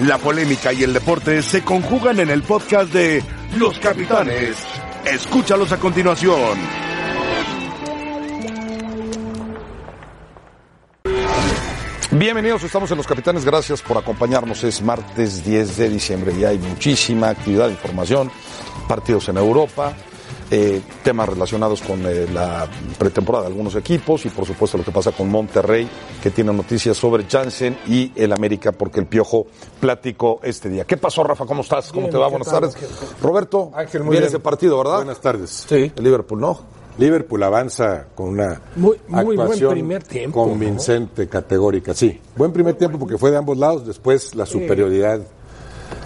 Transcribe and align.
La 0.00 0.18
polémica 0.18 0.74
y 0.74 0.82
el 0.82 0.92
deporte 0.92 1.42
se 1.42 1.64
conjugan 1.64 2.20
en 2.20 2.28
el 2.28 2.42
podcast 2.42 2.92
de 2.92 3.24
Los 3.56 3.78
Capitanes. 3.78 4.54
Escúchalos 5.06 5.72
a 5.72 5.78
continuación. 5.78 6.58
Bienvenidos, 12.10 12.62
estamos 12.62 12.90
en 12.90 12.98
Los 12.98 13.06
Capitanes, 13.06 13.46
gracias 13.46 13.80
por 13.80 13.96
acompañarnos. 13.96 14.64
Es 14.64 14.82
martes 14.82 15.42
10 15.42 15.78
de 15.78 15.88
diciembre 15.88 16.34
y 16.38 16.44
hay 16.44 16.58
muchísima 16.58 17.30
actividad, 17.30 17.70
información, 17.70 18.30
partidos 18.86 19.30
en 19.30 19.38
Europa, 19.38 19.94
eh, 20.50 20.80
temas 21.02 21.28
relacionados 21.28 21.82
con 21.82 22.00
eh, 22.06 22.26
la 22.32 22.66
pretemporada 22.98 23.44
de 23.44 23.50
algunos 23.50 23.74
equipos 23.74 24.24
y 24.26 24.28
por 24.28 24.46
supuesto 24.46 24.78
lo 24.78 24.84
que 24.84 24.92
pasa 24.92 25.12
con 25.12 25.28
Monterrey, 25.28 25.88
que 26.22 26.30
tiene 26.30 26.52
noticias 26.52 26.96
sobre 26.96 27.24
Jansen 27.24 27.76
y 27.86 28.12
el 28.14 28.32
América, 28.32 28.72
porque 28.72 29.00
el 29.00 29.06
Piojo 29.06 29.46
platicó 29.80 30.40
este 30.42 30.68
día. 30.68 30.84
¿Qué 30.84 30.96
pasó, 30.96 31.24
Rafa? 31.24 31.46
¿Cómo 31.46 31.62
estás? 31.62 31.88
¿Cómo 31.88 32.02
Bien, 32.02 32.12
te 32.12 32.18
va? 32.18 32.26
¿qué 32.26 32.30
Buenas 32.30 32.48
tardes. 32.50 32.74
Ángel? 32.76 32.88
Roberto, 33.22 33.70
Ángel, 33.74 34.04
muy 34.04 34.12
bien. 34.16 34.24
ese 34.24 34.38
partido, 34.38 34.78
¿verdad? 34.78 34.96
Buenas 34.96 35.20
tardes. 35.20 35.64
Sí. 35.68 35.92
El 35.96 36.04
Liverpool, 36.04 36.40
¿no? 36.40 36.76
Liverpool 36.98 37.42
avanza 37.42 38.06
con 38.14 38.28
una 38.30 38.58
Muy- 38.74 38.98
muy 39.08 39.24
buen 39.24 39.40
actuación 39.40 39.70
primer 39.72 40.02
tiempo, 40.02 40.44
convincente, 40.48 41.28
categórica. 41.28 41.92
Sí, 41.92 42.18
buen 42.34 42.52
primer 42.52 42.74
tiempo 42.76 42.98
porque 42.98 43.18
fue 43.18 43.30
de 43.30 43.36
ambos 43.36 43.58
lados, 43.58 43.86
después 43.86 44.34
la 44.34 44.46
superioridad 44.46 45.20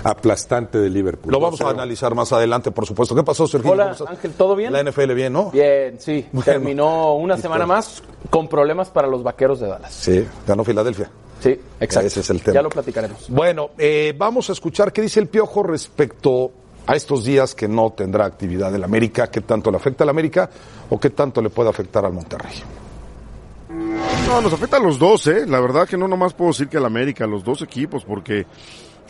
aplastante 0.04 0.78
de 0.78 0.88
Liverpool. 0.88 1.32
Lo 1.32 1.40
vamos 1.40 1.60
a 1.60 1.64
2-0. 1.64 1.70
analizar 1.70 2.14
más 2.14 2.32
adelante, 2.32 2.70
por 2.70 2.86
supuesto. 2.86 3.14
¿Qué 3.14 3.22
pasó, 3.22 3.46
Sergio? 3.46 3.72
Hola. 3.72 3.96
Ángel, 4.06 4.32
¿todo 4.32 4.56
bien? 4.56 4.72
La 4.72 4.82
NFL 4.82 5.12
bien, 5.12 5.32
¿no? 5.32 5.50
Bien, 5.50 5.98
sí. 6.00 6.26
Bueno. 6.32 6.44
Terminó 6.44 7.14
una 7.16 7.36
semana 7.36 7.66
más 7.66 8.02
con 8.30 8.48
problemas 8.48 8.88
para 8.90 9.08
los 9.08 9.22
vaqueros 9.22 9.60
de 9.60 9.68
Dallas. 9.68 9.92
Sí, 9.92 10.26
ganó 10.46 10.64
Filadelfia. 10.64 11.10
Sí, 11.40 11.58
exacto. 11.80 12.06
Ese 12.06 12.20
es 12.20 12.30
el 12.30 12.42
tema. 12.42 12.54
Ya 12.54 12.62
lo 12.62 12.68
platicaremos. 12.68 13.28
Bueno, 13.28 13.70
eh, 13.78 14.14
vamos 14.16 14.48
a 14.50 14.52
escuchar 14.52 14.92
qué 14.92 15.02
dice 15.02 15.20
el 15.20 15.28
Piojo 15.28 15.62
respecto 15.62 16.52
a 16.86 16.96
estos 16.96 17.24
días 17.24 17.54
que 17.54 17.68
no 17.68 17.90
tendrá 17.90 18.26
actividad 18.26 18.74
el 18.74 18.84
América, 18.84 19.30
qué 19.30 19.40
tanto 19.42 19.70
le 19.70 19.76
afecta 19.76 20.04
al 20.04 20.10
América 20.10 20.50
o 20.88 20.98
qué 20.98 21.10
tanto 21.10 21.40
le 21.40 21.50
puede 21.50 21.70
afectar 21.70 22.04
al 22.04 22.12
Monterrey. 22.12 22.54
No, 24.26 24.40
nos 24.40 24.52
afecta 24.52 24.76
a 24.76 24.80
los 24.80 24.98
dos, 24.98 25.26
¿eh? 25.26 25.46
La 25.46 25.60
verdad 25.60 25.88
que 25.88 25.96
no 25.96 26.06
nomás 26.06 26.34
puedo 26.34 26.50
decir 26.50 26.68
que 26.68 26.76
al 26.76 26.84
América, 26.84 27.24
a 27.24 27.26
los 27.26 27.42
dos 27.42 27.62
equipos, 27.62 28.04
porque 28.04 28.46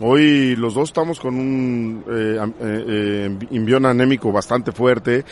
hoy 0.00 0.56
los 0.56 0.74
dos 0.74 0.88
estamos 0.88 1.20
con 1.20 1.36
un 1.36 2.04
eh, 2.10 2.38
eh, 2.60 3.38
eh, 3.50 3.86
anémico 3.86 4.32
bastante 4.32 4.72
fuerte. 4.72 5.24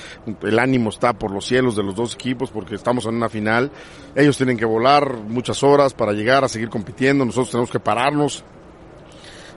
El 0.42 0.58
ánimo 0.58 0.90
está 0.90 1.12
por 1.12 1.30
los 1.30 1.46
cielos 1.46 1.76
de 1.76 1.82
los 1.82 1.94
dos 1.94 2.14
equipos 2.14 2.50
porque 2.50 2.74
estamos 2.74 3.06
en 3.06 3.16
una 3.16 3.28
final. 3.28 3.70
Ellos 4.14 4.36
tienen 4.36 4.56
que 4.56 4.64
volar 4.64 5.16
muchas 5.16 5.62
horas 5.62 5.94
para 5.94 6.12
llegar 6.12 6.44
a 6.44 6.48
seguir 6.48 6.68
compitiendo. 6.68 7.24
Nosotros 7.24 7.50
tenemos 7.50 7.70
que 7.70 7.80
pararnos. 7.80 8.44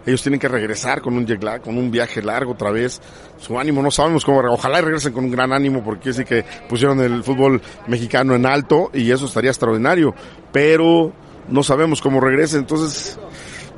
Ellos 0.05 0.23
tienen 0.23 0.39
que 0.39 0.47
regresar 0.47 1.01
con 1.01 1.15
un 1.15 1.91
viaje 1.91 2.23
largo 2.23 2.53
otra 2.53 2.71
vez. 2.71 2.99
Su 3.37 3.59
ánimo 3.59 3.83
no 3.83 3.91
sabemos 3.91 4.25
cómo. 4.25 4.39
Ojalá 4.51 4.81
regresen 4.81 5.13
con 5.13 5.25
un 5.25 5.31
gran 5.31 5.53
ánimo 5.53 5.83
porque 5.83 6.11
sí 6.11 6.25
que 6.25 6.43
pusieron 6.67 6.99
el 7.01 7.23
fútbol 7.23 7.61
mexicano 7.87 8.33
en 8.33 8.47
alto 8.47 8.89
y 8.93 9.11
eso 9.11 9.25
estaría 9.25 9.51
extraordinario. 9.51 10.15
Pero 10.51 11.13
no 11.49 11.61
sabemos 11.61 12.01
cómo 12.01 12.19
regresen. 12.19 12.61
Entonces, 12.61 13.19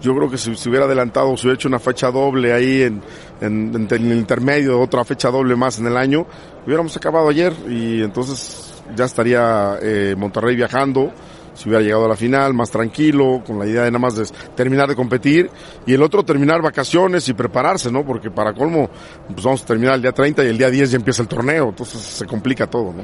yo 0.04 0.14
creo 0.14 0.30
que 0.30 0.38
si 0.38 0.54
se 0.56 0.70
hubiera 0.70 0.86
adelantado, 0.86 1.36
si 1.38 1.48
hubiera 1.48 1.56
hecho 1.56 1.70
una 1.70 1.80
fecha 1.80 2.12
doble 2.12 2.52
ahí 2.52 2.82
en, 2.82 3.02
el 3.40 4.12
intermedio, 4.12 4.80
otra 4.80 5.06
fecha 5.06 5.32
doble 5.32 5.56
más 5.56 5.80
en 5.80 5.88
el 5.88 5.95
año, 5.95 6.28
hubiéramos 6.66 6.95
acabado 6.98 7.30
ayer 7.30 7.54
y 7.70 8.04
entonces 8.04 8.84
ya 8.95 9.06
estaría 9.06 9.78
eh, 9.82 10.14
Monterrey 10.18 10.58
viajando 10.58 11.12
si 11.54 11.70
hubiera 11.70 11.84
llegado 11.84 12.06
a 12.06 12.10
la 12.10 12.16
final 12.16 12.54
más 12.54 12.70
tranquilo, 12.72 13.44
con 13.45 13.60
la 13.60 13.66
idea 13.66 13.84
de 13.84 13.92
nada 13.92 14.00
más 14.00 14.34
terminar 14.56 14.90
de 14.90 14.95
competir, 14.95 15.50
y 15.86 15.94
el 15.94 16.02
otro 16.02 16.23
terminar 16.23 16.62
vacaciones 16.62 17.30
y 17.30 17.34
prepararse, 17.34 17.92
¿no? 17.92 18.04
Porque 18.04 18.32
para 18.32 18.54
colmo, 18.54 18.90
pues 19.32 19.44
vamos 19.44 19.62
a 19.62 19.66
terminar 19.66 19.95
el 19.95 20.02
día 20.02 20.12
30 20.12 20.44
y 20.44 20.48
el 20.48 20.58
día 20.58 20.70
10 20.70 20.92
ya 20.92 20.98
empieza 20.98 21.22
el 21.22 21.28
torneo, 21.28 21.70
entonces 21.70 22.02
se 22.02 22.26
complica 22.26 22.67
todo, 22.67 22.92
¿no? 22.92 23.04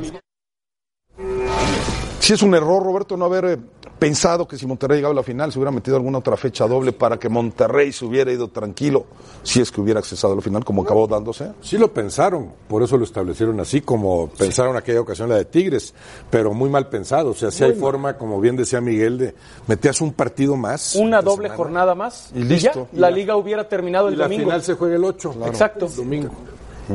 Si 2.19 2.33
es 2.33 2.41
un 2.43 2.53
error, 2.53 2.83
Roberto, 2.83 3.17
no 3.17 3.25
haber 3.25 3.45
eh, 3.45 3.57
pensado 3.99 4.47
que 4.47 4.57
si 4.57 4.65
Monterrey 4.65 4.97
llegaba 4.97 5.11
a 5.11 5.15
la 5.15 5.23
final 5.23 5.51
se 5.51 5.59
hubiera 5.59 5.71
metido 5.71 5.97
alguna 5.97 6.19
otra 6.19 6.37
fecha 6.37 6.65
doble 6.67 6.93
para 6.93 7.17
que 7.19 7.27
Monterrey 7.29 7.91
se 7.91 8.05
hubiera 8.05 8.31
ido 8.31 8.47
tranquilo 8.47 9.05
si 9.43 9.59
es 9.61 9.71
que 9.71 9.81
hubiera 9.81 9.99
accesado 9.99 10.33
a 10.33 10.35
la 10.37 10.41
final 10.41 10.63
como 10.63 10.83
acabó 10.83 11.05
dándose. 11.07 11.51
Sí 11.61 11.77
lo 11.77 11.93
pensaron, 11.93 12.51
por 12.67 12.81
eso 12.81 12.97
lo 12.97 13.03
establecieron 13.03 13.59
así, 13.59 13.81
como 13.81 14.27
pensaron 14.29 14.75
aquella 14.77 15.01
ocasión 15.01 15.29
la 15.29 15.35
de 15.35 15.45
Tigres, 15.45 15.93
pero 16.29 16.53
muy 16.53 16.69
mal 16.69 16.87
pensado. 16.89 17.31
O 17.31 17.33
sea, 17.35 17.51
si 17.51 17.63
hay 17.63 17.73
forma, 17.73 18.17
como 18.17 18.39
bien 18.39 18.55
decía 18.55 18.79
Miguel, 18.81 19.17
de 19.17 19.35
metías 19.67 20.01
un 20.01 20.13
partido 20.13 20.55
más. 20.55 20.95
Una 20.95 21.21
doble 21.21 21.43
semana, 21.49 21.55
jornada 21.57 21.95
más 21.95 22.31
Y 22.33 22.43
listo. 22.43 22.87
ya, 22.93 22.99
la 22.99 23.11
liga 23.11 23.35
hubiera 23.35 23.67
terminado 23.67 24.09
Y 24.09 24.13
el 24.13 24.19
la 24.19 24.25
domingo. 24.25 24.45
final 24.45 24.63
se 24.63 24.73
juega 24.75 24.95
el 24.95 25.03
8. 25.03 25.35
Exacto. 25.47 25.85
El 25.87 25.95
domingo. 25.95 26.29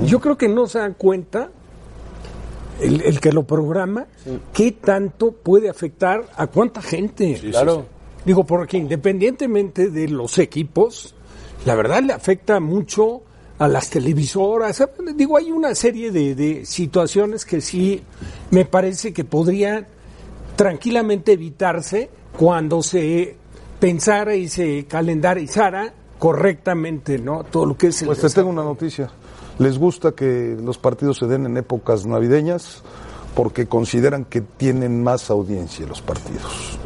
Yo 0.04 0.20
creo 0.20 0.36
que 0.36 0.48
no 0.48 0.66
se 0.66 0.78
dan 0.80 0.94
cuenta 0.94 1.50
el, 2.80 3.00
el 3.02 3.20
que 3.20 3.32
lo 3.32 3.44
programa 3.44 4.06
qué 4.52 4.72
tanto 4.72 5.32
puede 5.32 5.68
afectar 5.68 6.24
a 6.36 6.46
cuánta 6.46 6.82
gente. 6.82 7.38
Claro. 7.50 7.86
Digo, 8.24 8.44
porque 8.44 8.78
independientemente 8.78 9.90
de 9.90 10.08
los 10.08 10.38
equipos, 10.38 11.14
la 11.66 11.74
verdad 11.74 12.02
le 12.02 12.12
afecta 12.12 12.58
mucho 12.60 13.22
a 13.58 13.68
las 13.68 13.90
televisoras. 13.90 14.82
Digo, 15.14 15.36
hay 15.36 15.50
una 15.50 15.74
serie 15.74 16.10
de, 16.10 16.34
de 16.34 16.66
situaciones 16.66 17.44
que 17.44 17.60
sí 17.60 18.02
me 18.50 18.64
parece 18.64 19.12
que 19.12 19.24
podrían 19.24 19.86
tranquilamente 20.56 21.32
evitarse 21.32 22.10
cuando 22.36 22.82
se 22.82 23.36
pensara 23.78 24.34
y 24.34 24.48
se 24.48 24.86
calendarizara 24.86 25.92
correctamente, 26.18 27.18
¿no? 27.18 27.44
Todo 27.44 27.66
lo 27.66 27.76
que 27.76 27.88
es 27.88 28.02
el 28.02 28.06
Pues 28.06 28.20
te 28.20 28.30
tengo 28.30 28.48
una 28.48 28.64
noticia. 28.64 29.10
Les 29.58 29.78
gusta 29.78 30.12
que 30.12 30.56
los 30.60 30.78
partidos 30.78 31.18
se 31.18 31.26
den 31.26 31.46
en 31.46 31.56
épocas 31.56 32.06
navideñas 32.06 32.82
porque 33.34 33.66
consideran 33.66 34.24
que 34.24 34.40
tienen 34.40 35.02
más 35.02 35.30
audiencia 35.30 35.86
los 35.86 36.00
partidos. 36.02 36.78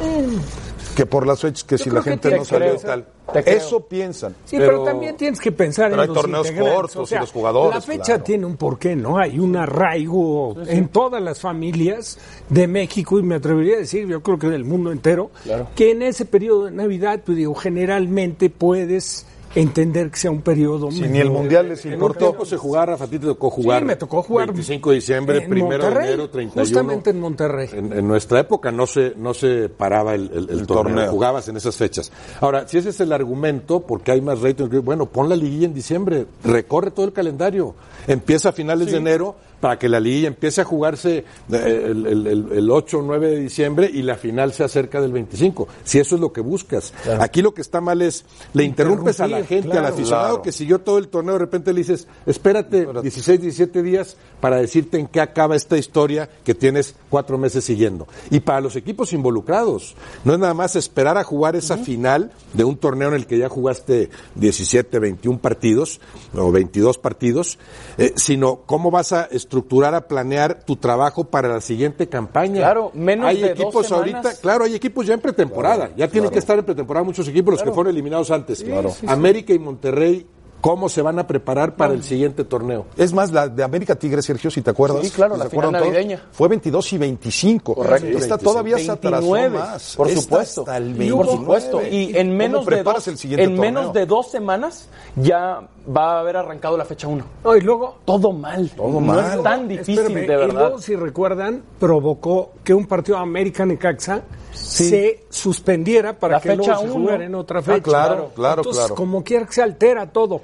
Que 0.97 1.07
por 1.07 1.27
las 1.27 1.41
fechas 1.41 1.65
que 1.65 1.79
si 1.79 1.91
la 1.91 2.03
gente 2.03 2.31
te 2.31 2.37
no 2.37 2.45
salió 2.45 2.75
y 2.75 2.79
creo, 2.79 2.81
tal. 2.81 3.07
Eso 3.45 3.81
piensan. 3.81 4.35
Sí, 4.47 4.57
pero, 4.59 4.83
también 4.83 5.17
tienes 5.17 5.39
que 5.39 5.53
pensar 5.53 5.91
pero 5.91 6.03
en 6.03 6.09
hay 6.09 6.15
los 6.15 6.23
torneos 6.23 6.51
cortos 6.51 7.13
y 7.13 7.15
los 7.17 7.31
jugadores, 7.31 7.75
La 7.75 7.81
fecha 7.81 8.05
claro. 8.05 8.25
tiene 8.25 8.47
un 8.47 8.57
porqué, 8.57 8.97
¿no? 8.97 9.19
Hay 9.19 9.39
un 9.39 9.55
arraigo 9.57 10.57
en 10.67 10.89
todas 10.89 11.23
las 11.23 11.41
familias 11.41 12.19
de 12.49 12.67
México 12.67 13.19
y 13.19 13.23
me 13.23 13.37
atrevería 13.37 13.77
a 13.77 13.79
decir, 13.81 14.09
yo 14.09 14.23
creo 14.23 14.39
que 14.39 14.49
del 14.49 14.65
mundo 14.65 14.91
entero, 14.91 15.31
que 15.77 15.91
en 15.91 16.03
ese 16.03 16.25
periodo 16.25 16.65
de 16.65 16.71
Navidad, 16.73 17.21
pues 17.25 17.37
digo, 17.37 17.55
generalmente 17.55 18.51
puedes 18.51 19.27
entender 19.55 20.11
que 20.11 20.19
sea 20.19 20.31
un 20.31 20.43
periodo 20.43 20.91
Si 20.91 21.01
medio- 21.01 21.13
ni 21.13 21.19
el 21.21 21.31
mundial 21.31 21.69
les 21.69 21.85
importó. 21.87 22.27
tiempo 22.27 22.45
se 22.45 22.57
jugaba, 22.57 22.87
Rafa, 22.87 23.05
a 23.05 23.09
ti 23.09 23.19
te 23.19 23.27
tocó 23.27 23.51
jugar. 23.51 23.81
Sí, 23.81 23.85
me 23.87 23.97
tocó 23.97 24.23
jugar 24.23 24.49
25 24.49 24.91
de 24.91 24.97
diciembre, 24.97 25.39
en 25.45 25.51
primero 25.51 25.69
de 25.79 25.79
Monterrey, 25.85 26.09
enero, 26.09 26.31
31. 26.31 26.63
Justamente 26.67 27.11
en 27.11 27.21
Monterrey. 27.21 27.69
En, 27.73 27.93
en 27.93 28.07
nuestra 28.09 28.41
época 28.41 28.71
no 28.71 28.87
se, 28.87 29.15
no 29.17 29.35
se 29.35 29.69
paraba 29.69 30.15
el, 30.15 30.31
el- 30.33 30.51
el 30.51 30.67
torneo, 30.67 30.95
torneo. 30.95 31.11
jugabas 31.11 31.49
en 31.49 31.57
esas 31.57 31.77
fechas. 31.77 32.13
Ahora, 32.41 32.69
si 32.69 32.79
ese 32.79 32.91
es 32.91 33.01
el 33.01 33.13
argumento, 33.13 33.81
porque 33.81 34.13
hay 34.13 34.21
más 34.21 34.41
rating, 34.41 34.67
bueno, 34.83 35.07
pon 35.07 35.29
la 35.29 35.37
liguilla 35.37 35.67
en 35.67 35.75
diciembre, 35.75 36.27
recorre 36.45 36.91
todo 36.91 37.07
el 37.07 37.13
calendario, 37.13 37.75
empieza 38.07 38.51
a 38.51 38.53
finales 38.53 38.91
de 38.93 38.99
enero 38.99 39.37
para 39.61 39.79
que 39.79 39.89
la 39.89 40.01
liguilla 40.01 40.29
empiece 40.29 40.61
a 40.61 40.65
jugarse 40.65 41.25
eh, 41.53 41.85
el, 41.91 42.07
el- 42.07 42.27
el- 42.27 42.53
el 42.53 42.71
8 42.71 42.99
o 42.99 43.03
9 43.03 43.29
de 43.31 43.41
diciembre 43.41 43.91
y 43.93 44.03
la 44.03 44.17
final 44.17 44.53
sea 44.53 44.69
cerca 44.69 45.01
del 45.01 45.13
25, 45.13 45.69
si 45.85 45.99
eso 45.99 46.15
es 46.15 46.21
lo 46.21 46.33
que 46.33 46.41
buscas. 46.41 46.93
Aquí 47.21 47.43
lo 47.43 47.53
que 47.55 47.61
está 47.61 47.81
mal 47.81 48.03
es, 48.03 48.25
le 48.53 48.65
interrumpes 48.65 49.21
a 49.21 49.27
la 49.29 49.39
gente, 49.45 49.69
al 49.69 49.73
claro. 49.81 49.87
aficionado 49.89 50.29
Claro. 50.29 50.43
que 50.43 50.53
siguió 50.53 50.79
todo 50.81 50.99
el 50.99 51.09
torneo, 51.09 51.35
de 51.35 51.39
repente 51.41 51.73
le 51.73 51.81
dices, 51.81 52.07
espérate 52.27 52.87
16, 53.03 53.41
17 53.41 53.83
días 53.83 54.17
para 54.41 54.57
decirte 54.57 54.99
en 54.99 55.07
qué 55.07 55.21
acaba 55.21 55.57
esta 55.57 55.77
historia 55.77 56.29
que 56.45 56.55
tienes 56.55 56.95
cuatro 57.11 57.39
meses 57.39 57.65
siguiendo. 57.65 58.07
Y 58.31 58.41
para 58.41 58.61
los 58.61 58.77
equipos 58.77 59.13
involucrados, 59.13 59.95
no 60.25 60.35
es 60.35 60.39
nada 60.39 60.55
más 60.55 60.77
esperar 60.77 61.19
a 61.19 61.25
jugar 61.25 61.57
esa 61.57 61.77
final 61.79 62.31
de 62.55 62.65
un 62.65 62.77
torneo 62.77 63.09
en 63.09 63.15
el 63.15 63.27
que 63.27 63.39
ya 63.39 63.49
jugaste 63.49 64.11
17, 64.37 64.99
21 64.99 65.39
partidos 65.39 66.01
o 66.35 66.51
22 66.53 66.99
partidos, 66.99 67.59
eh, 67.99 68.13
sino 68.17 68.61
cómo 68.67 68.91
vas 68.91 69.13
a 69.13 69.25
estructurar, 69.49 69.95
a 69.95 70.03
planear 70.07 70.63
tu 70.63 70.77
trabajo 70.77 71.25
para 71.25 71.49
la 71.49 71.63
siguiente 71.63 72.07
campaña. 72.07 72.61
Claro, 72.61 72.91
menos 72.93 73.27
hay 73.27 73.41
de 73.41 73.49
dos 73.55 73.59
equipos 73.61 73.87
semanas. 73.87 74.15
ahorita, 74.15 74.41
claro, 74.43 74.65
hay 74.65 74.75
equipos 74.75 75.07
ya 75.07 75.15
en 75.15 75.21
pretemporada, 75.21 75.91
ya 75.97 76.07
tienen 76.07 76.31
que 76.31 76.39
estar 76.39 76.59
en 76.59 76.67
pretemporada 76.67 77.03
muchos 77.05 77.27
equipos 77.29 77.55
los 77.55 77.63
que 77.63 77.73
fueron 77.73 77.91
eliminados 77.91 78.31
antes. 78.31 78.63
América 79.07 79.55
y 79.55 79.59
Monterrey 79.59 80.27
cómo 80.61 80.89
se 80.89 81.03
van 81.03 81.19
a 81.19 81.27
preparar 81.27 81.77
para 81.77 81.95
el 81.95 82.03
siguiente 82.03 82.45
torneo. 82.45 82.87
Es 82.97 83.13
más, 83.13 83.31
la 83.31 83.49
de 83.49 83.63
América 83.63 83.95
Tigre, 83.95 84.23
Sergio, 84.23 84.51
si 84.51 84.61
te 84.63 84.71
acuerdas. 84.71 85.05
Sí, 85.05 85.11
claro, 85.11 85.35
¿se 85.37 85.45
la 85.45 85.51
final 85.51 85.71
todos? 85.71 85.85
navideña. 85.85 86.23
Fue 86.33 86.49
22 86.49 86.93
y 86.93 86.99
25. 86.99 87.75
Correcto. 87.75 88.07
Esta 88.09 88.37
25. 88.37 88.39
todavía 88.39 88.79
se 88.79 88.91
atrasó 88.91 89.31
29, 89.33 89.59
más. 89.59 89.97
por 89.97 90.09
Esta 90.09 90.21
supuesto. 90.21 90.61
hasta 90.63 90.77
el 90.77 90.85
Por 90.91 90.99
29. 90.99 91.33
supuesto. 91.39 91.83
Y 91.89 92.17
en 92.17 92.27
¿Cómo 92.27 92.37
menos 92.39 92.67
de 92.67 92.67
preparas 92.67 93.05
dos, 93.05 93.09
el 93.09 93.19
siguiente 93.19 93.45
en 93.45 93.59
menos 93.59 93.93
de 93.93 94.07
dos 94.07 94.31
semanas 94.31 94.89
ya 95.17 95.69
va 95.97 96.17
a 96.17 96.21
haber 96.21 96.37
arrancado 96.37 96.77
la 96.77 96.85
fecha 96.85 97.09
1. 97.09 97.25
No, 97.45 97.57
y 97.57 97.61
luego 97.61 97.99
Todo 98.05 98.33
mal. 98.33 98.71
Todo 98.77 98.89
no 98.93 99.01
mal. 99.01 99.37
es 99.37 99.43
tan 99.43 99.67
difícil, 99.69 99.99
Espérame, 99.99 100.27
de 100.27 100.33
Y 100.35 100.37
verdad. 100.37 100.55
luego, 100.61 100.79
si 100.81 100.95
recuerdan, 100.97 101.63
provocó 101.79 102.53
que 102.63 102.75
un 102.75 102.87
partido 102.87 103.17
American 103.19 103.69
Necaxa 103.69 104.23
se 104.53 105.25
suspendiera 105.31 106.19
para 106.19 106.35
La 106.37 106.41
que 106.41 106.49
luego 106.57 106.65
fecha 106.65 106.79
se 106.79 106.85
uno. 106.85 106.95
jugara 106.95 107.25
en 107.25 107.35
otra 107.35 107.63
fecha. 107.63 107.77
Ah, 107.79 107.83
claro, 107.83 108.31
claro, 108.35 108.61
Entonces, 108.61 108.83
claro. 108.83 108.95
como 108.95 109.25
quiera 109.25 109.47
que 109.47 109.53
se 109.53 109.63
altera 109.63 110.07
todo. 110.11 110.43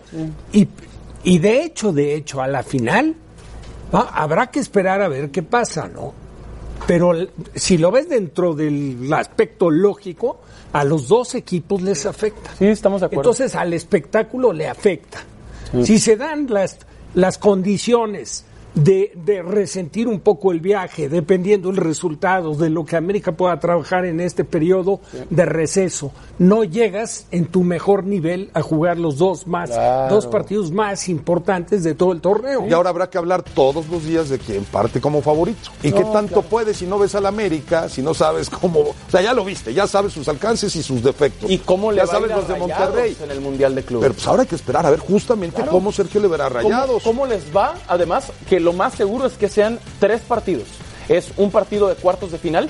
Y, 0.52 0.68
y 1.24 1.38
de 1.38 1.62
hecho, 1.64 1.92
de 1.92 2.14
hecho, 2.14 2.40
a 2.40 2.46
la 2.48 2.62
final 2.62 3.14
va, 3.94 4.00
habrá 4.14 4.46
que 4.48 4.60
esperar 4.60 5.02
a 5.02 5.08
ver 5.08 5.30
qué 5.30 5.42
pasa, 5.42 5.88
¿no? 5.88 6.12
Pero 6.86 7.12
si 7.54 7.78
lo 7.78 7.90
ves 7.90 8.08
dentro 8.08 8.54
del 8.54 9.10
aspecto 9.12 9.70
lógico, 9.70 10.40
a 10.72 10.84
los 10.84 11.08
dos 11.08 11.34
equipos 11.34 11.80
les 11.80 12.04
afecta. 12.04 12.50
Sí, 12.58 12.66
estamos 12.66 13.00
de 13.00 13.06
acuerdo. 13.06 13.22
Entonces 13.30 13.54
al 13.54 13.72
espectáculo 13.72 14.52
le 14.52 14.68
afecta. 14.68 15.20
Si 15.82 15.98
se 15.98 16.16
dan 16.16 16.46
las, 16.48 16.78
las 17.14 17.38
condiciones 17.38 18.44
de, 18.74 19.12
de 19.14 19.42
resentir 19.42 20.08
un 20.08 20.20
poco 20.20 20.52
el 20.52 20.60
viaje, 20.60 21.08
dependiendo 21.08 21.70
el 21.70 21.76
resultado 21.76 22.54
de 22.54 22.70
lo 22.70 22.84
que 22.84 22.96
América 22.96 23.32
pueda 23.32 23.58
trabajar 23.58 24.04
en 24.04 24.20
este 24.20 24.44
periodo 24.44 25.00
de 25.30 25.44
receso, 25.44 26.12
no 26.38 26.64
llegas 26.64 27.26
en 27.30 27.46
tu 27.46 27.62
mejor 27.62 28.04
nivel 28.04 28.50
a 28.54 28.62
jugar 28.62 28.98
los 28.98 29.18
dos 29.18 29.46
más, 29.46 29.70
dos 30.08 30.26
partidos 30.26 30.72
más 30.72 31.08
importantes 31.08 31.84
de 31.84 31.94
todo 31.94 32.12
el 32.12 32.20
torneo. 32.20 32.66
Y 32.68 32.72
ahora 32.72 32.90
habrá 32.90 33.08
que 33.10 33.18
hablar 33.18 33.42
todos 33.42 33.88
los 33.88 34.04
días 34.04 34.28
de 34.28 34.38
quién 34.38 34.64
parte 34.64 35.00
como 35.00 35.22
favorito. 35.22 35.70
¿Y 35.82 35.92
qué 35.92 36.04
tanto 36.04 36.42
puede 36.42 36.74
si 36.74 36.86
no 36.86 36.98
ves 36.98 37.14
al 37.14 37.26
América, 37.26 37.88
si 37.88 38.02
no 38.02 38.14
sabes 38.14 38.50
cómo... 38.50 38.80
O 38.80 38.94
sea, 39.08 39.22
ya 39.22 39.32
lo 39.32 39.44
viste, 39.44 39.72
ya 39.72 39.86
sabes 39.86 40.12
sus 40.12 40.28
alcances 40.28 40.74
y 40.76 40.82
sus 40.82 41.02
defectos. 41.02 41.50
¿Y 41.50 41.58
cómo 41.58 41.92
le 41.92 41.98
ya 41.98 42.04
va 42.04 42.10
a 42.10 42.12
sabes 42.12 42.30
ir 42.30 42.32
a 42.32 42.36
los 42.36 42.48
de 42.48 42.54
Rayados 42.54 42.78
Monterrey. 42.86 43.16
en 43.22 43.30
el 43.30 43.40
Mundial 43.40 43.74
de 43.74 43.82
Clubes? 43.82 44.02
Pero 44.02 44.14
pues 44.14 44.26
ahora 44.26 44.42
hay 44.42 44.48
que 44.48 44.56
esperar 44.56 44.86
a 44.86 44.90
ver 44.90 44.98
justamente 44.98 45.62
cómo 45.70 45.92
Sergio 45.92 46.20
le 46.20 46.28
verá 46.28 46.46
a 46.46 46.48
¿Cómo, 46.48 46.60
Rayados. 46.62 47.02
cómo 47.02 47.26
les 47.26 47.44
va? 47.54 47.74
Además, 47.86 48.32
que 48.48 48.60
lo 48.64 48.72
más 48.72 48.94
seguro 48.94 49.26
es 49.26 49.34
que 49.34 49.48
sean 49.48 49.78
tres 50.00 50.22
partidos. 50.22 50.66
Es 51.08 51.28
un 51.36 51.50
partido 51.50 51.88
de 51.88 51.94
cuartos 51.94 52.32
de 52.32 52.38
final. 52.38 52.68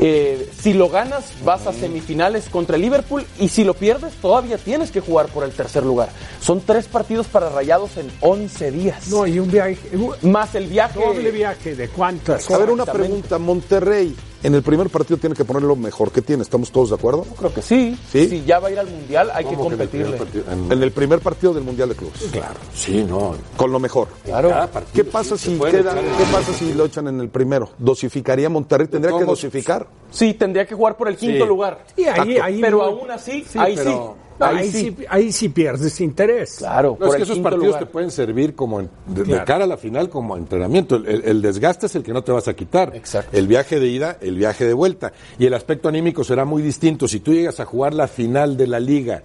Eh, 0.00 0.50
si 0.60 0.72
lo 0.72 0.88
ganas, 0.88 1.32
vas 1.44 1.68
a 1.68 1.72
semifinales 1.72 2.48
contra 2.48 2.74
el 2.76 2.82
Liverpool. 2.82 3.24
Y 3.38 3.48
si 3.48 3.62
lo 3.62 3.74
pierdes, 3.74 4.12
todavía 4.14 4.58
tienes 4.58 4.90
que 4.90 5.00
jugar 5.00 5.26
por 5.28 5.44
el 5.44 5.52
tercer 5.52 5.84
lugar. 5.84 6.08
Son 6.40 6.60
tres 6.60 6.88
partidos 6.88 7.28
para 7.28 7.48
Rayados 7.48 7.96
en 7.96 8.10
11 8.20 8.70
días. 8.72 9.06
No, 9.08 9.24
y 9.26 9.38
un 9.38 9.50
viaje, 9.50 9.78
un 9.92 10.32
Más 10.32 10.54
el 10.56 10.66
viaje. 10.66 10.98
doble 10.98 11.30
viaje 11.30 11.76
de 11.76 11.88
cuántas. 11.88 12.50
A 12.50 12.58
ver, 12.58 12.70
una 12.70 12.84
pregunta. 12.86 13.38
Monterrey, 13.38 14.16
en 14.44 14.54
el 14.54 14.62
primer 14.62 14.88
partido 14.90 15.16
tiene 15.16 15.34
que 15.34 15.44
poner 15.44 15.62
lo 15.62 15.74
mejor 15.74 16.12
que 16.12 16.22
tiene. 16.22 16.42
¿Estamos 16.42 16.70
todos 16.70 16.90
de 16.90 16.94
acuerdo? 16.94 17.22
Creo 17.36 17.52
que 17.52 17.62
sí. 17.62 17.98
Sí. 18.12 18.28
Si 18.28 18.44
ya 18.44 18.60
va 18.60 18.68
a 18.68 18.70
ir 18.70 18.78
al 18.78 18.88
Mundial, 18.88 19.30
hay 19.34 19.44
que 19.46 19.54
¿Cómo 19.56 19.70
que 19.70 19.74
en 19.74 19.80
el 19.80 19.88
primer 19.88 20.06
competirle. 20.18 20.42
partido? 20.44 20.64
En- 20.66 20.72
En 20.78 20.82
el 20.82 20.92
primer 20.92 21.18
partido 21.20 21.54
del 21.54 21.64
Mundial 21.64 21.88
de 21.88 21.94
Clubes. 21.96 22.28
Claro, 22.30 22.54
sí, 22.72 23.02
no. 23.08 23.34
Con 23.56 23.72
lo 23.72 23.80
mejor. 23.80 24.08
Claro. 24.24 24.50
Partido, 24.50 24.92
¿Qué 24.92 25.04
pasa 25.04 25.36
sí, 25.36 25.54
si 25.54 25.58
queda, 25.58 25.80
echar 25.80 25.94
qué 25.96 26.24
pasa 26.30 26.52
si 26.52 26.74
lo 26.74 26.84
echan 26.84 27.08
en 27.08 27.20
el 27.20 27.28
primero? 27.30 27.70
¿Dosificaría 27.78 28.48
Monterrey? 28.48 28.86
¿Tendría 28.86 29.16
que 29.18 29.24
dosificar? 29.24 29.86
Sí, 30.10 30.34
tendría 30.34 30.66
que 30.66 30.74
jugar 30.74 30.96
por 30.96 31.08
el 31.08 31.16
quinto 31.16 31.44
Sí. 31.44 31.48
lugar. 31.48 31.84
Y 31.96 32.04
ahí, 32.04 32.38
ahí 32.38 32.60
Pero 32.60 32.76
no- 32.78 32.82
aún 32.84 33.10
así, 33.10 33.44
ahí 33.56 33.74
pero- 33.74 33.90
sí. 33.90 34.23
No, 34.38 34.46
Ahí, 34.46 34.56
ahí, 34.58 34.70
sí. 34.70 34.80
sí, 34.98 35.04
ahí 35.08 35.32
sí 35.32 35.48
pierdes 35.48 36.00
interés. 36.00 36.56
Claro, 36.58 36.96
No, 36.98 37.06
es 37.06 37.14
que 37.16 37.22
esos 37.22 37.38
partidos 37.38 37.66
lugar. 37.66 37.80
te 37.84 37.86
pueden 37.86 38.10
servir 38.10 38.54
como 38.54 38.80
en- 38.80 38.90
de, 39.06 39.44
cara 39.44 39.64
a 39.64 39.66
la 39.66 39.76
final 39.76 40.08
como 40.08 40.36
entrenamiento. 40.36 40.96
El, 40.96 41.06
el- 41.06 41.24
el 41.24 41.42
desgaste 41.42 41.86
es 41.86 41.94
el 41.94 42.02
que 42.02 42.12
no 42.12 42.22
te 42.22 42.32
vas 42.32 42.48
a 42.48 42.54
quitar. 42.54 42.92
Exacto. 42.96 43.36
El 43.36 43.46
viaje 43.46 43.78
de 43.78 43.86
ida, 43.86 44.18
el 44.20 44.36
viaje 44.36 44.64
de 44.66 44.72
vuelta. 44.74 45.12
Y 45.38 45.46
el 45.46 45.54
aspecto 45.54 45.88
anímico 45.88 46.24
será 46.24 46.44
muy 46.44 46.62
distinto. 46.62 47.06
Si 47.06 47.20
tú 47.20 47.32
llegas 47.32 47.60
a 47.60 47.64
jugar 47.64 47.94
la 47.94 48.08
final 48.08 48.56
de 48.56 48.66
la 48.66 48.80
liga 48.80 49.22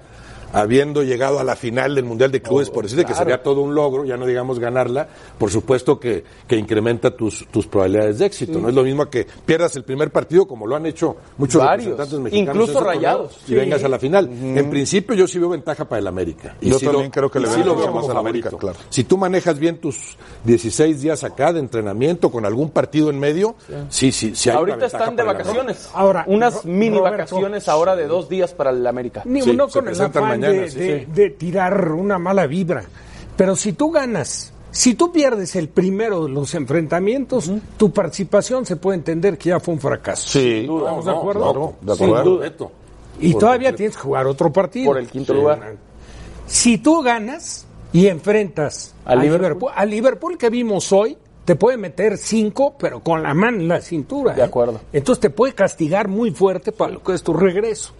habiendo 0.53 1.03
llegado 1.03 1.39
a 1.39 1.43
la 1.43 1.55
final 1.55 1.95
del 1.95 2.05
Mundial 2.05 2.31
de 2.31 2.41
Clubes, 2.41 2.69
por 2.69 2.83
decirte 2.83 3.05
que 3.05 3.13
sería 3.13 3.41
todo 3.43 3.61
un 3.61 3.75
logro, 3.75 4.05
ya 4.05 4.17
no 4.17 4.25
digamos 4.25 4.59
ganarla, 4.59 5.07
por 5.37 5.51
supuesto 5.51 5.99
que, 5.99 6.23
que 6.47 6.55
incrementa 6.55 7.11
tus, 7.15 7.47
tus 7.51 7.67
probabilidades 7.67 8.19
de 8.19 8.25
éxito. 8.25 8.59
No 8.59 8.69
es 8.69 8.75
lo 8.75 8.83
mismo 8.83 9.09
que 9.09 9.27
pierdas 9.45 9.75
el 9.75 9.83
primer 9.83 10.11
partido, 10.11 10.47
como 10.47 10.65
lo 10.67 10.75
han 10.75 10.85
hecho 10.85 11.15
muchos 11.37 11.63
Varios, 11.63 11.89
representantes 11.91 12.19
mexicanos. 12.19 12.55
incluso 12.55 12.73
torneo, 12.73 12.93
Rayados. 12.93 13.37
Y 13.45 13.49
Sí. 13.49 13.55
vengas 13.55 13.83
a 13.83 13.89
la 13.89 13.99
final. 13.99 14.29
En 14.29 14.69
principio 14.69 15.15
yo 15.15 15.27
sí 15.27 15.39
veo 15.39 15.49
ventaja 15.49 15.85
para 15.85 15.99
el 15.99 16.07
América. 16.07 16.55
Y 16.61 16.69
Yo 16.69 16.79
sí 16.79 16.85
también 16.85 17.11
creo 17.11 17.29
que 17.29 17.39
le 17.39 17.47
sí 17.47 17.55
veo 17.57 17.65
lo 17.65 17.73
mucho 17.75 17.85
veo 17.85 17.93
más 17.95 18.01
como 18.01 18.11
al 18.11 18.17
América, 18.17 18.49
claro. 18.57 18.77
Si 18.89 19.03
tú 19.03 19.17
manejas 19.17 19.57
bien 19.59 19.77
tus 19.79 20.17
16 20.45 21.01
días 21.01 21.23
acá 21.23 21.53
de 21.53 21.59
entrenamiento 21.59 22.31
con 22.31 22.45
algún 22.45 22.69
partido 22.71 23.09
en 23.09 23.19
medio, 23.19 23.55
sí, 23.89 24.11
sí, 24.11 24.35
sí 24.35 24.49
hay 24.49 24.55
Ahorita 24.57 24.85
están 24.85 25.15
de 25.15 25.23
vacaciones. 25.23 25.89
Ahora, 25.93 26.23
unas 26.27 26.65
mini 26.65 26.97
Roberto. 26.97 27.17
vacaciones 27.17 27.67
ahora 27.67 27.95
de 27.95 28.07
dos 28.07 28.29
días 28.29 28.53
para 28.53 28.71
el 28.71 28.85
América. 28.85 29.21
Ni 29.25 29.41
Sí, 29.41 29.51
uno 29.51 29.67
con 29.67 29.87
el 29.87 29.93
afán 30.01 30.38
mañana, 30.47 30.61
de, 30.61 30.69
sí, 30.71 30.79
de- 30.79 30.99
sí. 31.05 31.11
de 31.13 31.29
tirar 31.31 31.91
una 31.91 32.17
mala 32.19 32.47
vibra. 32.47 32.83
Pero 33.37 33.55
si 33.55 33.73
tú 33.73 33.91
ganas, 33.91 34.51
si 34.71 34.93
tú 34.95 35.11
pierdes 35.11 35.55
el 35.55 35.69
primero 35.69 36.25
de 36.25 36.29
los 36.31 36.53
enfrentamientos, 36.55 37.51
tu 37.77 37.91
participación 37.91 38.65
se 38.65 38.75
puede 38.75 38.97
entender 38.97 39.37
que 39.37 39.49
ya 39.49 39.59
fue 39.59 39.73
un 39.75 39.79
fracaso. 39.79 40.27
Sí. 40.29 40.67
¿Estamos 40.69 41.05
de 41.05 41.11
acuerdo? 41.11 41.41
Claro, 41.43 41.73
de 41.81 41.95
Sin 41.95 42.05
acuerdo. 42.05 42.29
duda. 42.37 42.53
Y 43.21 43.31
Por 43.33 43.39
todavía 43.41 43.75
tienes 43.75 43.95
que 43.95 44.01
jugar 44.03 44.27
otro 44.27 44.51
partido. 44.51 44.85
Por 44.87 44.97
el 44.97 45.07
quinto 45.07 45.33
lugar. 45.33 45.75
Si 46.47 46.77
tú 46.77 47.01
ganas 47.01 47.65
y 47.91 48.07
enfrentas 48.07 48.93
¿A 49.05 49.11
a, 49.11 49.15
Liverpool? 49.15 49.41
Liverpool, 49.41 49.71
a 49.75 49.85
Liverpool 49.85 50.37
que 50.37 50.49
vimos 50.49 50.91
hoy, 50.91 51.17
te 51.49 51.55
puede 51.55 51.77
meter 51.77 52.19
cinco, 52.19 52.75
pero 52.77 52.99
con 52.99 53.23
la 53.23 53.33
mano 53.33 53.57
en 53.57 53.67
la 53.67 53.81
cintura. 53.81 54.35
De 54.35 54.41
¿eh? 54.41 54.43
acuerdo. 54.43 54.81
Entonces 54.93 55.19
te 55.19 55.29
puede 55.31 55.53
castigar 55.53 56.07
muy 56.07 56.29
fuerte 56.29 56.71
para 56.71 56.91
lo 56.93 57.01
que 57.01 57.13
es 57.15 57.23
tu 57.23 57.33
regreso. 57.33 57.91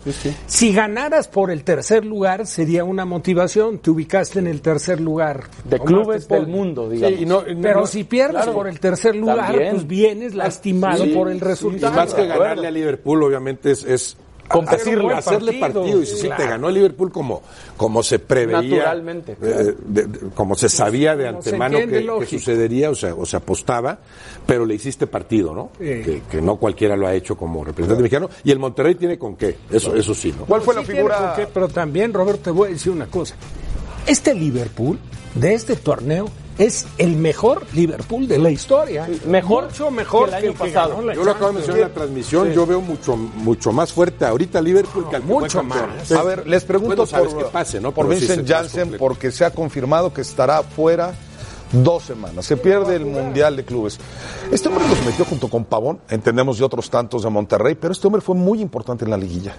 Si 0.45 0.71
ganaras 0.71 1.27
por 1.27 1.49
el 1.49 1.63
tercer 1.63 2.05
lugar, 2.05 2.45
sería 2.45 2.83
una 2.83 3.05
motivación. 3.05 3.79
Te 3.79 3.89
ubicaste 3.89 4.37
en 4.37 4.45
el 4.45 4.61
tercer 4.61 5.01
lugar. 5.01 5.45
De 5.63 5.79
clubes 5.79 6.27
del 6.27 6.45
mundo, 6.45 6.91
digamos. 6.91 7.17
Sí, 7.17 7.23
y 7.23 7.25
no- 7.25 7.41
y 7.47 7.55
no- 7.55 7.61
Pero 7.63 7.79
no- 7.79 7.87
si 7.87 8.03
pierdes 8.03 8.35
claro. 8.43 8.53
por 8.53 8.67
el 8.67 8.79
tercer 8.79 9.15
lugar, 9.15 9.47
También. 9.47 9.71
pues 9.71 9.87
vienes 9.87 10.35
lastimado 10.35 11.03
Sí, 11.05 11.09
por 11.09 11.31
el 11.31 11.39
sí, 11.39 11.45
resultado. 11.45 11.91
Y 11.91 11.95
más 11.95 12.13
que 12.13 12.27
ganarle 12.27 12.67
a 12.67 12.71
Liverpool, 12.71 13.23
obviamente, 13.23 13.71
es, 13.71 13.83
es 13.83 14.15
Competirle. 14.49 15.13
hacerle, 15.13 15.13
hacerle 15.13 15.59
Partido, 15.59 15.81
partido. 15.81 16.01
Y 16.01 16.05
si 16.05 16.15
sí, 16.17 16.21
claro. 16.27 16.43
te 16.43 16.49
ganó 16.49 16.67
el 16.69 16.75
Liverpool 16.75 17.11
como, 17.11 17.41
como 17.77 18.03
se 18.03 18.19
preveía. 18.19 18.61
Naturalmente, 18.61 19.31
eh, 19.33 19.35
claro. 19.39 19.63
de- 19.85 20.03
de- 20.05 20.19
como 20.35 20.55
se 20.55 20.69
sabía 20.69 21.15
de 21.15 21.27
antemano 21.27 21.77
entiende 21.77 22.11
que, 22.19 22.25
sucedería, 22.25 22.89
o 22.89 22.95
sea, 22.95 23.13
o 23.15 23.25
se 23.25 23.37
apostaba, 23.37 23.99
pero 24.45 24.65
le 24.65 24.75
hiciste 24.75 25.07
partido, 25.07 25.53
¿no? 25.53 25.69
Sí. 25.77 25.85
Que, 25.85 26.21
que 26.29 26.41
no 26.41 26.55
cualquiera 26.57 26.97
lo 26.97 27.07
ha 27.07 27.13
hecho 27.13 27.37
como 27.37 27.63
representante 27.63 28.01
mexicano. 28.03 28.29
Y 28.43 28.51
el 28.51 28.59
Monterrey 28.59 28.95
tiene 28.95 29.17
con 29.17 29.35
qué. 29.35 29.55
Eso, 29.71 29.95
eso 29.95 30.13
sí, 30.13 30.33
¿no? 30.37 30.45
¿Cuál 30.45 30.61
fue 30.61 30.73
la 30.75 30.81
Sí 30.81 30.91
figura? 30.93 31.17
con 31.17 31.35
qué, 31.45 31.51
pero 31.53 31.67
también, 31.67 32.13
Roberto, 32.13 32.41
te 32.45 32.51
voy 32.51 32.69
a 32.69 32.71
decir 32.71 32.91
una 32.91 33.05
cosa. 33.07 33.35
Este 34.07 34.33
Liverpool, 34.33 34.97
de 35.35 35.53
este 35.53 35.75
torneo, 35.75 36.27
es 36.59 36.85
el 36.97 37.15
mejor 37.15 37.65
Liverpool 37.73 38.27
de 38.27 38.37
la 38.37 38.51
historia. 38.51 39.07
mejor 39.25 39.69
Mucho 39.69 39.89
mejor 39.89 40.29
que 40.29 40.37
el 40.37 40.43
año 40.45 40.53
pasado. 40.53 41.13
Yo 41.13 41.23
lo 41.23 41.31
acabo 41.31 41.47
de 41.47 41.53
mencionar 41.53 41.81
en 41.81 41.87
la 41.87 41.93
transmisión, 41.93 42.51
yo 42.51 42.65
veo 42.67 42.81
mucho 42.81 43.15
mucho 43.15 43.71
más 43.71 43.93
fuerte 43.93 44.25
ahorita 44.25 44.61
Liverpool 44.61 45.09
que 45.09 45.15
al 45.15 45.23
mucho 45.23 45.63
más. 45.63 46.11
A 46.11 46.23
ver, 46.23 46.45
les 46.47 46.65
pregunto 46.65 46.97
Bueno, 46.97 47.07
sabes 47.07 47.33
por, 47.33 47.45
que 47.45 47.49
pase, 47.49 47.79
¿no? 47.79 47.93
por 47.93 48.07
Pero 48.07 48.19
Vincent 48.19 48.47
Janssen 48.47 48.95
porque 48.99 49.31
se 49.31 49.45
ha 49.45 49.51
confirmado 49.51 50.13
que 50.13 50.21
estará 50.21 50.61
fuera 50.61 51.13
dos 51.71 52.03
semanas. 52.03 52.45
Se 52.45 52.57
pierde 52.57 52.95
el 52.95 53.05
Mundial 53.05 53.55
de 53.55 53.63
Clubes. 53.63 53.97
Este 54.51 54.67
hombre 54.67 54.87
los 54.87 55.05
metió 55.05 55.23
junto 55.23 55.47
con 55.47 55.63
Pavón, 55.63 56.01
entendemos 56.09 56.57
de 56.57 56.65
otros 56.65 56.89
tantos 56.89 57.23
de 57.23 57.29
Monterrey, 57.29 57.75
pero 57.75 57.93
este 57.93 58.05
hombre 58.05 58.21
fue 58.21 58.35
muy 58.35 58.61
importante 58.61 59.05
en 59.05 59.11
la 59.11 59.17
liguilla. 59.17 59.55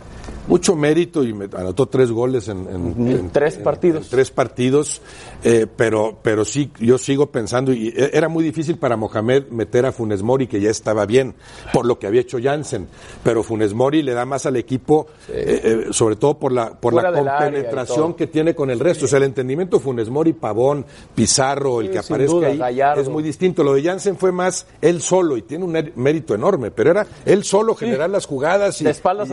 Mucho 0.49 0.75
mérito 0.75 1.23
y 1.23 1.33
me 1.33 1.45
anotó 1.57 1.87
tres 1.87 2.11
goles 2.11 2.49
en, 2.49 2.67
en- 2.69 3.09
en- 3.11 3.31
tres 3.31 3.57
en- 3.57 3.63
partidos. 3.63 4.09
tres 4.09 4.31
partidos, 4.31 5.01
eh, 5.45 5.67
pero, 5.77 6.19
pero 6.23 6.45
sí, 6.45 6.73
yo 6.81 6.99
sigo 6.99 7.27
pensando, 7.31 7.73
y 7.73 7.89
e- 7.89 8.11
era 8.15 8.29
muy 8.29 8.43
difícil 8.43 8.77
para 8.77 8.97
Mohamed 8.97 9.49
meter 9.51 9.87
a 9.87 9.93
Funes 9.93 10.23
Mori, 10.23 10.47
que 10.49 10.61
ya 10.61 10.71
estaba 10.71 11.07
bien, 11.07 11.35
por 11.73 11.87
lo 11.87 11.99
que 11.99 12.07
había 12.07 12.23
hecho 12.23 12.39
Jansen, 12.43 12.89
pero 13.23 13.43
Funes 13.43 13.75
Mori 13.75 14.03
le 14.03 14.13
da 14.13 14.25
más 14.25 14.45
al 14.47 14.57
equipo, 14.57 15.07
eh, 15.29 15.61
eh, 15.63 15.93
sobre 15.93 16.17
todo 16.17 16.39
por 16.39 16.53
la, 16.53 16.71
por 16.73 16.95
la 16.95 17.03
Fuera 17.13 17.19
compenetración 17.39 18.15
que 18.15 18.27
tiene 18.27 18.55
con 18.55 18.71
el 18.71 18.81
resto. 18.81 19.05
O 19.05 19.09
sea, 19.09 19.19
el 19.19 19.25
entendimiento 19.25 19.79
Funes 19.79 20.09
Mori, 20.09 20.33
Pavón, 20.33 20.85
Pizarro, 21.15 21.81
el 21.81 21.87
Sí, 21.89 21.93
que 21.93 21.99
aparezca 21.99 22.35
duda, 22.35 22.49
ahí, 22.49 22.59
Gallardo. 22.59 23.03
es 23.03 23.09
muy 23.09 23.23
distinto. 23.23 23.63
Lo 23.63 23.75
de 23.75 23.83
Jansen 23.83 24.17
fue 24.17 24.33
más 24.33 24.67
él 24.81 25.01
solo 25.01 25.37
y 25.37 25.43
tiene 25.43 25.65
un 25.65 25.93
mérito 25.97 26.35
enorme, 26.35 26.71
pero 26.71 26.91
era 26.91 27.07
él 27.25 27.45
solo 27.45 27.75
generar 27.75 28.11
las 28.11 28.27
jugadas 28.27 28.81
y, 28.81 28.85
De 28.85 28.91
espaldas 28.91 29.29
y 29.29 29.33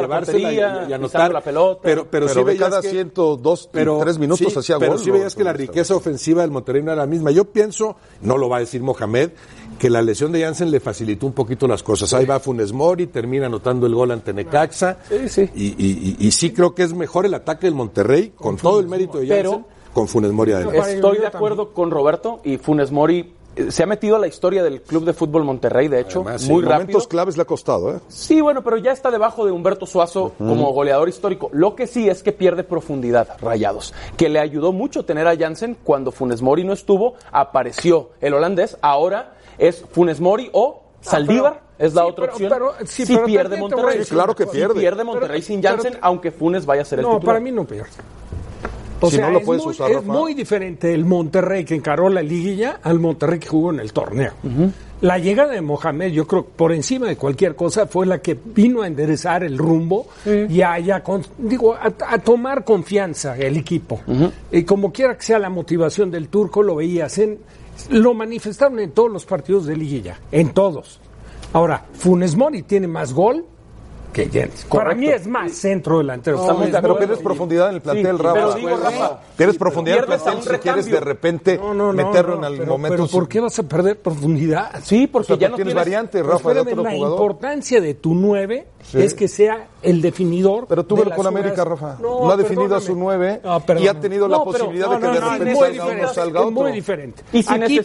a 0.59 0.87
la 0.87 0.96
anotar 0.97 1.31
la 1.33 1.41
pelota. 1.41 1.79
Pero, 1.83 2.07
pero, 2.09 2.27
Pero, 2.27 2.39
sí 2.39 2.45
veías 2.45 2.59
cada 2.69 2.81
que- 2.81 2.89
102 2.89 3.69
pero, 3.71 3.97
y 3.97 4.01
3 4.01 4.17
minutos 4.19 4.51
sí, 4.53 4.59
hacía 4.59 4.77
pero 4.79 4.93
gol. 4.93 5.01
sí 5.03 5.09
veías 5.11 5.35
que 5.35 5.43
la 5.43 5.53
riqueza 5.53 5.95
ofensiva 5.95 6.41
del 6.41 6.51
Monterrey 6.51 6.83
no 6.83 6.91
era 6.91 7.01
la 7.01 7.07
misma. 7.07 7.31
Yo 7.31 7.45
pienso, 7.45 7.95
no 8.21 8.37
lo 8.37 8.49
va 8.49 8.57
a 8.57 8.59
decir 8.59 8.81
Mohamed, 8.81 9.31
que 9.79 9.89
la 9.89 10.01
lesión 10.01 10.31
de 10.31 10.41
Jansen 10.41 10.71
le 10.71 10.79
facilitó 10.79 11.25
un 11.25 11.33
poquito 11.33 11.67
las 11.67 11.83
cosas. 11.83 12.13
Ahí 12.13 12.25
va 12.25 12.39
Funes 12.39 12.73
Mori, 12.73 13.07
termina 13.07 13.45
anotando 13.45 13.85
el 13.87 13.95
gol 13.95 14.11
ante 14.11 14.33
Necaxa. 14.33 14.97
Sí, 15.07 15.29
sí. 15.29 15.49
Y, 15.55 15.65
y- 15.67 16.15
y- 16.19 16.27
y 16.27 16.31
sí 16.31 16.51
creo 16.51 16.73
que 16.75 16.83
es 16.83 16.93
mejor 16.93 17.25
el 17.25 17.33
ataque 17.33 17.67
del 17.67 17.75
Monterrey, 17.75 18.33
con 18.35 18.57
todo 18.57 18.79
el 18.79 18.87
mérito 18.87 19.19
de 19.19 19.27
Pero- 19.27 19.51
Jansen, 19.51 19.65
con 19.93 20.07
Funes 20.07 20.31
Mori 20.31 20.51
adelante. 20.51 20.93
Estoy 20.95 21.17
de 21.19 21.27
acuerdo 21.27 21.73
con 21.73 21.89
Roberto 21.91 22.39
y 22.43 22.57
Funes 22.57 22.91
Mori 22.91 23.33
se 23.69 23.83
ha 23.83 23.85
metido 23.85 24.15
a 24.15 24.19
la 24.19 24.27
historia 24.27 24.63
del 24.63 24.81
Club 24.81 25.03
de 25.05 25.13
Fútbol 25.13 25.43
Monterrey, 25.43 25.87
de 25.87 25.99
hecho, 25.99 26.21
Además, 26.21 26.43
muy 26.47 26.63
Momentos 26.63 26.79
rápido. 26.79 26.99
claves 27.09 27.35
le 27.37 27.41
ha 27.43 27.45
costado, 27.45 27.95
¿eh? 27.95 27.99
Sí, 28.07 28.41
bueno, 28.41 28.63
pero 28.63 28.77
ya 28.77 28.91
está 28.91 29.11
debajo 29.11 29.45
de 29.45 29.51
Humberto 29.51 29.85
Suazo 29.85 30.33
como 30.37 30.71
goleador 30.73 31.09
histórico. 31.09 31.49
Lo 31.53 31.75
que 31.75 31.87
sí 31.87 32.07
es 32.09 32.23
que 32.23 32.31
pierde 32.31 32.63
profundidad, 32.63 33.29
Rayados, 33.41 33.93
que 34.15 34.29
le 34.29 34.39
ayudó 34.39 34.71
mucho 34.71 35.05
tener 35.05 35.27
a 35.27 35.35
Jansen 35.37 35.77
cuando 35.83 36.11
Funes 36.11 36.41
Mori 36.41 36.63
no 36.63 36.73
estuvo, 36.73 37.15
apareció 37.31 38.09
el 38.21 38.33
holandés, 38.33 38.77
ahora 38.81 39.33
es 39.57 39.83
Funes 39.91 40.19
Mori 40.19 40.49
o 40.53 40.83
Saldívar, 41.01 41.61
es 41.79 41.93
la 41.93 42.01
sí, 42.03 42.07
otra 42.09 42.21
pero- 42.25 42.33
opción. 42.33 42.49
pero- 42.51 42.73
sí, 42.85 43.05
si 43.05 43.13
pero 43.13 43.25
pierde 43.27 43.57
Monterrey. 43.57 44.03
claro 44.05 44.35
que 44.35 44.43
Si 44.45 44.49
pierde. 44.51 44.73
pierde 44.79 45.03
Monterrey 45.03 45.41
Pero- 45.41 45.45
sin 45.47 45.61
Jansen, 45.63 45.97
aunque 46.01 46.31
Funes 46.31 46.65
vaya 46.65 46.81
a 46.81 46.85
ser 46.85 46.99
el 46.99 47.03
No, 47.05 47.13
titular. 47.15 47.35
para 47.35 47.39
mí 47.39 47.51
no 47.51 47.65
pierde. 47.65 47.89
O 48.99 49.09
Si 49.09 49.17
sea, 49.17 49.27
no 49.27 49.33
lo 49.33 49.39
es, 49.39 49.45
puedes 49.45 49.63
muy, 49.63 49.71
usar, 49.71 49.89
es 49.91 49.97
Rafa. 49.97 50.11
muy 50.13 50.33
diferente 50.33 50.93
el 50.93 51.05
Monterrey 51.05 51.63
que 51.65 51.75
encaró 51.75 52.09
la 52.09 52.21
liguilla 52.21 52.79
al 52.81 52.99
Monterrey 52.99 53.39
que 53.39 53.47
jugó 53.47 53.71
en 53.71 53.79
el 53.79 53.93
torneo. 53.93 54.31
La 55.01 55.19
llegada 55.19 55.53
de 55.53 55.61
Mohamed, 55.61 56.11
yo 56.11 56.25
creo, 56.25 56.43
por 56.43 56.71
encima 56.71 57.05
de 57.07 57.15
cualquier 57.15 57.55
cosa, 57.55 57.85
fue 57.85 58.07
la 58.07 58.19
que 58.19 58.35
vino 58.43 58.81
a 58.81 58.87
enderezar 58.87 59.43
el 59.43 59.55
rumbo 59.57 60.07
y 60.49 60.61
a, 60.61 60.79
y 60.79 60.89
a 60.89 61.03
con- 61.03 61.23
digo, 61.37 61.75
a, 61.75 61.93
a 62.07 62.17
tomar 62.17 62.63
confianza 62.63 63.37
el 63.37 63.57
equipo. 63.57 63.99
Y 64.51 64.63
como 64.63 64.91
quiera 64.91 65.15
que 65.15 65.21
sea 65.23 65.37
la 65.37 65.51
motivación 65.51 66.09
del 66.09 66.29
turco, 66.29 66.63
lo 66.63 66.75
veías 66.77 67.15
en, 67.19 67.37
lo 67.91 68.15
manifestaron 68.15 68.79
en 68.79 68.89
todos 68.91 69.11
los 69.11 69.23
partidos 69.25 69.67
de 69.67 69.75
liguilla, 69.77 70.19
en 70.31 70.49
todos. 70.49 70.99
Ahora, 71.53 71.85
Funes 71.93 72.35
Mori 72.35 72.63
tiene 72.63 72.87
más 72.87 73.13
gol 73.13 73.45
que 74.17 74.29
Jens. 74.29 74.65
Para 74.65 74.95
mí 74.95 75.07
es 75.07 75.27
más 75.27 75.51
centro 75.53 75.99
delantero. 75.99 76.43
Pero 76.81 76.97
pierdes 76.97 77.19
profundidad 77.19 77.69
en 77.69 77.75
el 77.75 77.81
plantel, 77.81 78.17
Sí, 78.17 78.23
Rafa. 78.23 78.33
pero 78.33 78.53
digo, 78.55 78.77
Rafa, 78.77 79.19
Pierdes 79.37 79.57
profundidad 79.57 79.97
en 79.97 80.03
el 80.03 80.07
plantel 80.19 80.41
si 80.43 80.57
quieres 80.59 80.85
de 80.87 80.99
repente 80.99 81.57
No, 81.57 81.73
no, 81.75 81.93
no, 81.93 81.93
meterlo 81.93 82.35
no, 82.37 82.47
en 82.47 82.53
el 82.53 82.59
pero, 82.59 82.71
momento. 82.71 82.95
pero 82.95 83.07
¿por 83.07 83.27
qué 83.29 83.39
vas 83.39 83.59
a 83.59 83.63
perder 83.63 83.99
profundidad? 84.01 84.71
Sí, 84.83 85.05
porque 85.05 85.33
O 85.33 85.37
sea, 85.37 85.37
ya 85.37 85.49
no 85.49 85.55
tienes 85.55 85.73
tienes 85.73 85.75
variante, 85.75 86.23
Pues 86.23 86.31
Rafa, 86.33 86.53
de 86.53 86.59
otro 86.61 86.83
la 86.83 86.91
jugador. 86.91 87.15
importancia 87.19 87.79
de 87.81 87.93
tu 87.93 88.15
9 88.15 88.67
es 88.93 89.13
que 89.13 89.27
sea 89.27 89.67
el 89.83 90.01
definidor. 90.01 90.65
Pero 90.67 90.83
tú 90.85 90.97
las 90.97 91.15
con 91.15 91.27
América. 91.27 91.63
Rafa. 91.63 91.97
No, 92.01 92.31
ha 92.31 92.37
definido 92.37 92.75
a 92.75 92.79
su 92.79 92.87
perdóname. 92.87 93.17
nueve 93.17 93.41
No, 93.43 93.57
y 93.57 93.59
perdóname. 93.61 93.89
ha 93.97 94.01
tenido 94.01 94.27
la 94.27 94.43
posibilidad 94.43 94.89
de 94.89 94.95
que 94.99 95.01
no, 95.05 95.13
de 95.13 95.19
repente 95.19 95.55
salga 95.55 96.07
salga 96.13 96.39
es 96.39 96.51
muy 96.51 96.61
otro. 96.63 96.73
diferente. 96.73 97.23
Y 97.33 97.43
si 97.43 97.53
Aquí. 97.53 97.81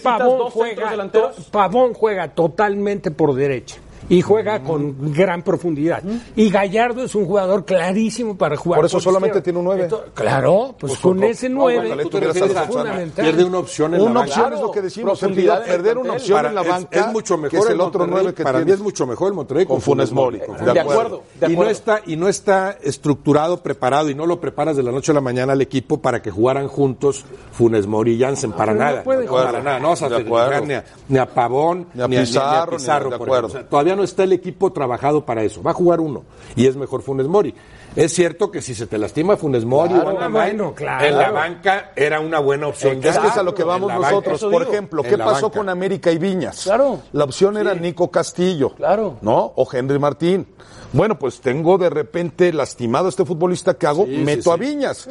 Pavón 1.50 1.92
juega 1.94 2.28
totalmente 2.34 3.10
por 3.10 3.34
derecha. 3.34 3.76
Y 4.12 4.20
juega 4.20 4.62
con 4.62 5.12
gran 5.12 5.42
profundidad. 5.42 6.02
Y 6.36 6.50
Gallardo 6.50 7.02
es 7.04 7.14
un 7.14 7.24
jugador 7.26 7.64
clarísimo 7.64 8.36
para 8.36 8.56
jugar. 8.56 8.78
Por 8.78 8.86
eso 8.86 8.96
por 8.96 9.02
solamente 9.02 9.38
izquierda. 9.38 9.44
tiene 9.44 9.58
un 9.58 9.64
nueve. 9.64 9.82
Entonces, 9.84 10.10
claro, 10.14 10.74
pues, 10.78 10.98
con 10.98 11.22
ese 11.24 11.48
bueno, 11.48 11.82
Tú 11.82 11.96
te 11.96 12.04
tuvieras 12.10 12.34
refieres 12.34 12.56
a 12.56 12.60
a- 12.60 12.66
fundamental. 12.66 13.24
Pierde 13.24 13.44
una 13.44 13.58
opción 13.58 13.94
en 13.94 14.00
la 14.04 14.10
Una 14.10 14.20
banca. 14.20 14.32
opción 14.34 14.52
es 14.52 14.60
lo 14.60 14.70
que 14.70 14.82
decimos, 14.82 15.18
profundidad 15.18 15.64
perder 15.64 15.96
una 15.98 16.12
opción 16.12 16.36
Para- 16.36 16.48
en 16.50 16.54
la 16.54 16.60
es- 16.62 16.68
banca, 16.68 17.00
es, 17.00 17.06
mucho 17.12 17.36
mejor 17.38 17.50
que 17.50 17.56
es 17.56 17.66
el 17.70 17.80
otro 17.80 18.00
Monterrey, 18.00 18.10
nueve 18.22 18.34
que 18.34 18.42
para 18.44 18.58
mí 18.58 18.64
tienes. 18.66 18.80
es 18.80 18.84
mucho 18.84 19.06
mejor 19.06 19.28
el 19.28 19.34
Monterrey 19.34 19.64
Con 19.66 19.80
Funes 19.80 20.12
Mori. 20.12 20.38
con 20.40 20.48
De 20.48 20.52
De 20.52 20.58
Funes 20.58 20.84
Mori. 20.84 20.92
acuerdo, 20.94 21.22
de 21.40 21.46
y 21.46 21.48
no 21.48 21.52
acuerdo. 21.54 21.70
está 21.72 22.00
y 22.06 22.16
no 22.16 22.28
está 22.28 22.76
estructurado, 22.82 23.62
preparado 23.62 24.10
y 24.10 24.14
no 24.14 24.26
lo 24.26 24.40
preparas 24.40 24.76
de 24.76 24.82
la 24.82 24.92
noche 24.92 25.12
a 25.12 25.14
la 25.14 25.20
mañana 25.22 25.54
al 25.54 25.60
equipo 25.62 26.02
para 26.02 26.20
que 26.20 26.30
jugaran 26.30 26.68
juntos 26.68 27.24
Funes 27.52 27.86
Mori 27.86 28.12
y 28.14 28.20
Jansen 28.20 28.52
para 28.52 28.72
no 28.74 28.78
nada, 28.80 29.02
puede 29.02 29.26
para 29.26 29.62
nada, 29.62 29.80
no 29.80 29.88
vas 29.88 30.02
a 30.02 30.08
De 30.10 30.16
acuerdo. 30.16 30.66
ni 31.08 31.18
a, 31.18 31.26
Pavón, 31.26 31.86
Ni 31.94 32.02
a 32.02 32.08
Pizarro, 32.08 32.76
ni 32.78 32.86
a- 32.88 33.00
de 33.00 33.14
acuerdo. 33.14 33.48
todavía 33.70 33.96
no 33.96 34.01
está 34.02 34.24
el 34.24 34.32
equipo 34.32 34.72
trabajado 34.72 35.24
para 35.24 35.42
eso. 35.42 35.62
Va 35.62 35.70
a 35.72 35.74
jugar 35.74 36.00
uno 36.00 36.24
y 36.56 36.66
es 36.66 36.76
mejor 36.76 37.02
Funes 37.02 37.26
Mori. 37.26 37.54
Es 37.94 38.14
cierto 38.14 38.50
que 38.50 38.62
si 38.62 38.74
se 38.74 38.86
te 38.86 38.96
lastima 38.96 39.36
Funes 39.36 39.64
Mori 39.66 39.92
Claro, 39.92 40.12
bueno, 40.12 40.30
mal, 40.30 40.74
claro. 40.74 41.04
en 41.06 41.18
la 41.18 41.30
banca 41.30 41.92
era 41.94 42.20
una 42.20 42.38
buena 42.38 42.68
opción. 42.68 43.00
Es 43.04 43.18
que 43.18 43.26
es 43.28 43.36
a 43.36 43.42
lo 43.42 43.54
que 43.54 43.64
vamos 43.64 43.92
nosotros. 43.92 44.40
Por 44.44 44.62
ejemplo, 44.62 45.02
¿qué 45.02 45.18
pasó 45.18 45.46
banca. 45.46 45.58
con 45.58 45.68
América 45.68 46.10
y 46.10 46.18
Viñas? 46.18 46.62
Claro. 46.64 47.00
La 47.12 47.24
opción 47.24 47.56
era 47.58 47.74
Nico 47.74 48.10
Castillo. 48.10 48.74
Claro. 48.74 49.18
¿No? 49.20 49.52
O 49.56 49.68
Henry 49.70 49.98
Martín. 49.98 50.46
Bueno, 50.94 51.18
pues 51.18 51.40
tengo 51.40 51.78
de 51.78 51.88
repente 51.88 52.52
lastimado 52.52 53.06
a 53.06 53.08
este 53.08 53.24
futbolista 53.24 53.74
que 53.74 53.86
hago, 53.86 54.04
Sí, 54.04 54.10
meto 54.18 54.42
sí, 54.42 54.50
a 54.50 54.54
sí. 54.54 54.60
Viñas. 54.60 55.08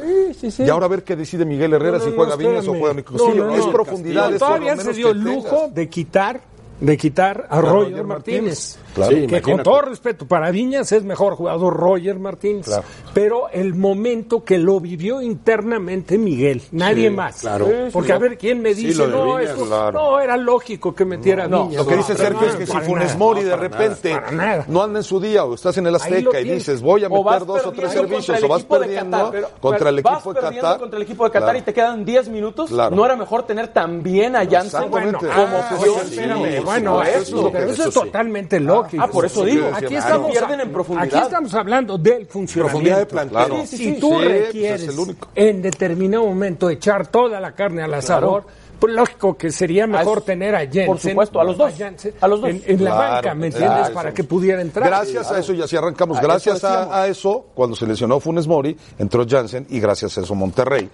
Y 0.60 0.70
ahora 0.70 0.86
a 0.86 0.88
ver 0.88 1.02
qué 1.02 1.16
decide 1.16 1.44
Miguel 1.44 1.72
Herrera 1.72 1.98
No, 1.98 2.04
si 2.04 2.12
juega 2.14 2.32
no, 2.32 2.36
Viñas 2.38 2.68
o 2.68 2.74
juega 2.74 2.94
Nico 2.94 3.12
Castillo. 3.14 3.44
no, 3.46 3.50
no. 3.50 3.56
es 3.56 3.66
profundidad. 3.66 4.30
Todavía 4.38 4.76
se 4.76 4.92
dio 4.92 5.10
el 5.10 5.18
lujo 5.20 5.48
tengas. 5.56 5.74
de 5.74 5.88
quitar 5.88 6.40
de 6.82 6.96
quitar 6.96 7.46
a 7.48 7.60
Roger, 7.60 8.04
Martínez. 8.04 8.06
Martínez. 8.06 8.78
Claro. 8.94 9.16
Sí, 9.16 9.26
que 9.26 9.40
con 9.40 9.62
todo 9.62 9.82
respeto, 9.82 10.26
para 10.26 10.50
Viñas 10.50 10.92
es 10.92 11.02
mejor 11.04 11.34
jugador 11.34 11.74
Roger 11.76 12.18
Martínez. 12.18 12.66
Claro. 12.66 12.84
Pero 13.14 13.48
el 13.50 13.74
momento 13.74 14.44
que 14.44 14.58
lo 14.58 14.80
vivió 14.80 15.20
internamente 15.22 16.18
Miguel, 16.18 16.62
nadie 16.72 17.10
más. 17.10 17.40
claro. 17.40 17.68
Porque 17.92 18.12
a 18.12 18.18
ver 18.18 18.36
quién 18.38 18.60
me 18.60 18.74
Sí, 18.74 18.86
dice, 18.86 18.98
lo 18.98 19.06
de 19.06 19.12
no, 19.12 19.36
Viñas, 19.36 19.50
esto- 19.52 19.64
claro. 19.66 19.92
no, 19.92 20.20
era 20.20 20.36
lógico 20.36 20.94
que 20.94 21.04
metiera 21.04 21.44
a 21.44 21.46
Viñas. 21.46 21.74
Lo 21.76 21.86
que 21.86 21.96
dice 21.96 22.12
No, 22.12 22.18
Sergio 22.18 22.40
no, 22.42 22.46
es 22.48 22.56
que 22.56 22.66
si 22.66 22.78
Funes. 22.78 23.16
Mori 23.16 23.42
de 23.44 23.56
repente 23.56 24.16
nada. 24.32 24.64
no 24.68 24.82
anda 24.82 24.98
en 25.00 25.04
su 25.04 25.20
día 25.20 25.44
o 25.44 25.54
estás 25.54 25.76
en 25.78 25.86
el 25.86 25.94
Azteca 25.94 26.40
y 26.40 26.44
dices 26.50 26.80
voy 26.82 27.04
a 27.04 27.08
meter 27.08 27.46
dos 27.46 27.64
o 27.66 27.72
tres 27.72 27.92
servicios 27.92 28.42
o 28.42 28.48
vas 28.48 28.60
equipo 28.60 28.74
de 28.78 28.86
perdiendo 28.86 29.16
Qatar, 29.16 29.32
pero- 29.32 29.48
contra 29.60 29.88
el 29.90 30.02
vas 30.02 30.14
equipo 30.14 30.32
de 30.34 30.40
perdiendo 30.40 30.62
Qatar. 30.66 30.80
contra 30.80 30.96
el 30.98 31.02
equipo 31.02 31.24
de 31.24 31.30
Qatar 31.30 31.56
y 31.56 31.62
te 31.62 31.72
quedan 31.74 32.04
10 32.04 32.28
minutos. 32.28 32.70
¿No 32.70 33.04
era 33.06 33.16
mejor 33.16 33.44
tener 33.44 33.68
también 33.68 34.36
a 34.36 34.46
Janssen 34.46 34.82
como 34.90 34.98
Ah, 34.98 36.60
bueno, 36.64 37.02
eso, 37.02 37.52
es 37.54 37.94
totalmente 37.94 38.60
lógico. 38.60 38.81
Ah, 38.98 39.08
por 39.08 39.24
eso 39.24 39.44
digo. 39.44 39.70
Aquí 39.74 39.94
estamos, 39.94 40.30
pierden 40.30 40.60
en 40.60 40.72
profundidad. 40.72 41.14
aquí 41.14 41.24
estamos 41.24 41.54
hablando 41.54 41.98
del 41.98 42.26
funcionamiento. 42.26 42.80
Profundidad 42.80 43.24
de. 43.24 43.28
Claro. 43.28 43.66
Si 43.66 43.76
Sí, 43.76 43.76
sí, 43.76 44.00
tú 44.00 44.08
sí, 44.08 44.14
pues 44.14 44.28
requieres 44.28 44.96
en 45.34 45.62
determinado 45.62 46.24
momento 46.26 46.70
echar 46.70 47.06
toda 47.06 47.40
la 47.40 47.52
carne 47.52 47.82
al 47.82 47.94
asador, 47.94 48.44
pues 48.82 48.94
lógico 48.94 49.36
que 49.36 49.50
sería 49.52 49.86
mejor 49.86 50.18
es- 50.18 50.24
tener 50.24 50.54
a 50.54 50.60
Jensen. 50.60 50.86
por 50.86 50.98
supuesto, 50.98 51.40
a 51.40 51.44
los 51.44 51.56
dos, 51.56 51.72
Jensen 51.74 52.14
a 52.20 52.26
los 52.28 52.40
dos. 52.40 52.50
En, 52.50 52.62
en 52.66 52.84
la 52.84 52.94
banca, 52.94 53.34
¿me 53.34 53.46
entiendes? 53.46 53.84
eso. 53.84 53.94
Para 53.94 54.12
que 54.12 54.24
pudiera 54.24 54.60
entrar. 54.60 54.88
Gracias 54.88 55.30
a 55.30 55.38
eso, 55.38 55.52
y 55.54 55.62
así 55.62 55.76
arrancamos, 55.76 56.18
A 56.18 56.20
gracias 56.20 56.56
eso 56.58 56.66
a, 56.66 57.02
a 57.02 57.06
eso, 57.06 57.46
cuando 57.54 57.76
se 57.76 57.86
lesionó 57.86 58.18
Funes 58.18 58.46
Mori, 58.48 58.76
entró 58.98 59.24
Jansen 59.28 59.66
y 59.70 59.78
gracias 59.78 60.18
a 60.18 60.22
eso 60.22 60.34
Monterrey 60.34 60.90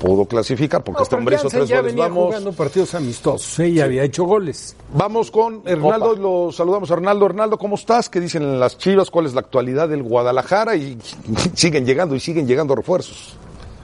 pudo 0.00 0.26
clasificar, 0.26 0.82
porque 0.82 0.98
No, 0.98 1.02
este 1.04 1.14
hombre 1.14 1.36
hizo 1.36 1.48
tres 1.48 1.68
ya 1.68 1.76
goles. 1.78 1.92
venía 1.92 2.08
Vamos, 2.08 2.26
jugando 2.26 2.52
partidos 2.52 2.94
amistosos 2.94 3.58
¿eh? 3.60 3.68
y 3.68 3.80
había 3.80 4.02
hecho 4.02 4.24
goles. 4.24 4.74
vamos 4.92 5.30
con 5.30 5.62
Hernaldo, 5.64 6.14
y 6.14 6.18
lo 6.18 6.50
saludamos 6.52 6.90
a 6.90 6.94
Hernaldo. 6.94 7.26
Hernaldo, 7.26 7.58
¿cómo 7.58 7.76
estás? 7.76 8.08
¿Qué 8.08 8.20
dicen 8.20 8.42
en 8.42 8.58
las 8.58 8.76
Chivas? 8.78 9.10
¿Cuál 9.10 9.26
es 9.26 9.34
la 9.34 9.40
actualidad 9.40 9.88
del 9.88 10.02
Guadalajara? 10.02 10.74
Y 10.76 10.98
siguen 11.54 11.86
llegando 11.86 12.14
y 12.14 12.20
siguen 12.20 12.46
llegando 12.48 12.74
refuerzos. 12.74 13.36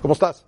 ¿Cómo 0.03 0.15
estás? 0.15 0.45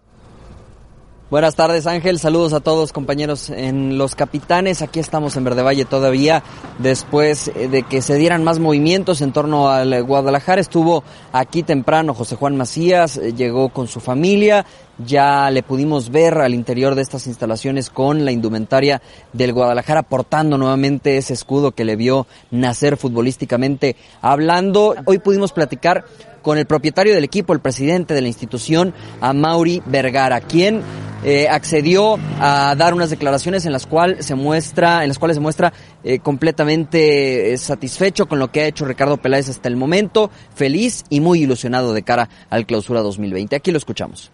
Buenas 1.29 1.57
tardes 1.57 1.89
Ángel, 1.89 2.21
saludos 2.21 2.53
a 2.53 2.61
todos 2.61 2.93
compañeros. 2.93 3.51
En 3.51 3.99
Los 3.99 4.15
Capitanes, 4.15 4.81
aquí 4.81 5.01
estamos 5.01 5.37
en 5.37 5.43
Verde 5.43 5.63
Valle 5.63 5.85
todavía 5.85 6.45
después 6.79 7.49
eh, 7.49 7.67
de 7.67 7.83
que 7.83 8.01
se 8.01 8.15
dieran 8.15 8.45
más 8.45 8.61
movimientos 8.61 9.21
en 9.21 9.33
torno 9.33 9.69
al 9.69 10.05
Guadalajara, 10.05 10.61
estuvo 10.61 11.03
aquí 11.33 11.65
temprano 11.65 12.15
José 12.15 12.37
Juan 12.37 12.57
Macías, 12.57 13.17
eh, 13.17 13.33
llegó 13.33 13.71
con 13.71 13.89
su 13.89 13.99
familia, 13.99 14.67
ya 15.05 15.51
le 15.51 15.65
pudimos 15.65 16.11
ver 16.11 16.39
al 16.39 16.55
interior 16.55 16.95
de 16.95 17.03
estas 17.03 17.27
instalaciones 17.27 17.91
con 17.91 18.25
la 18.25 18.31
indumentaria 18.31 19.03
del 19.33 19.53
Guadalajara 19.53 20.05
portando 20.05 20.57
nuevamente 20.57 21.17
ese 21.17 21.35
escudo 21.35 21.73
que 21.73 21.85
le 21.85 21.97
vio 21.97 22.29
nacer 22.53 22.97
futbolísticamente 22.97 23.97
hablando, 24.23 24.95
hoy 25.07 25.19
pudimos 25.19 25.51
platicar 25.51 26.05
con 26.47 26.59
el 26.59 26.67
propietario 26.67 27.13
del 27.13 27.25
equipo, 27.25 27.55
el 27.55 27.59
presidente 27.59 28.15
de 28.15 28.21
la 28.21 28.29
institución, 28.29 28.95
a 29.21 29.33
Mauri 29.33 29.83
Vergara, 29.85 30.41
quien 30.41 30.81
eh, 31.25 31.49
accedió 31.49 32.21
a 32.39 32.77
dar 32.79 32.95
unas 32.95 33.11
declaraciones 33.11 33.67
en 33.67 33.73
las 33.73 33.85
cuales 33.85 34.25
se 34.25 34.37
muestra, 34.37 35.03
en 35.03 35.09
las 35.09 35.19
cuales 35.19 35.39
se 35.39 35.41
muestra 35.41 35.73
eh, 36.05 36.21
completamente 36.21 37.53
eh, 37.53 37.59
satisfecho 37.59 38.29
con 38.29 38.39
lo 38.39 38.53
que 38.53 38.61
ha 38.61 38.67
hecho 38.69 38.85
Ricardo 38.85 39.17
Peláez 39.17 39.49
hasta 39.49 39.69
el 39.69 39.75
momento, 39.75 40.31
feliz 40.55 41.03
y 41.11 41.19
muy 41.19 41.43
ilusionado 41.43 41.93
de 41.93 42.05
cara 42.05 42.29
al 42.49 42.65
clausura 42.65 43.01
2020. 43.01 43.57
Aquí 43.57 43.73
lo 43.73 43.79
escuchamos. 43.79 44.31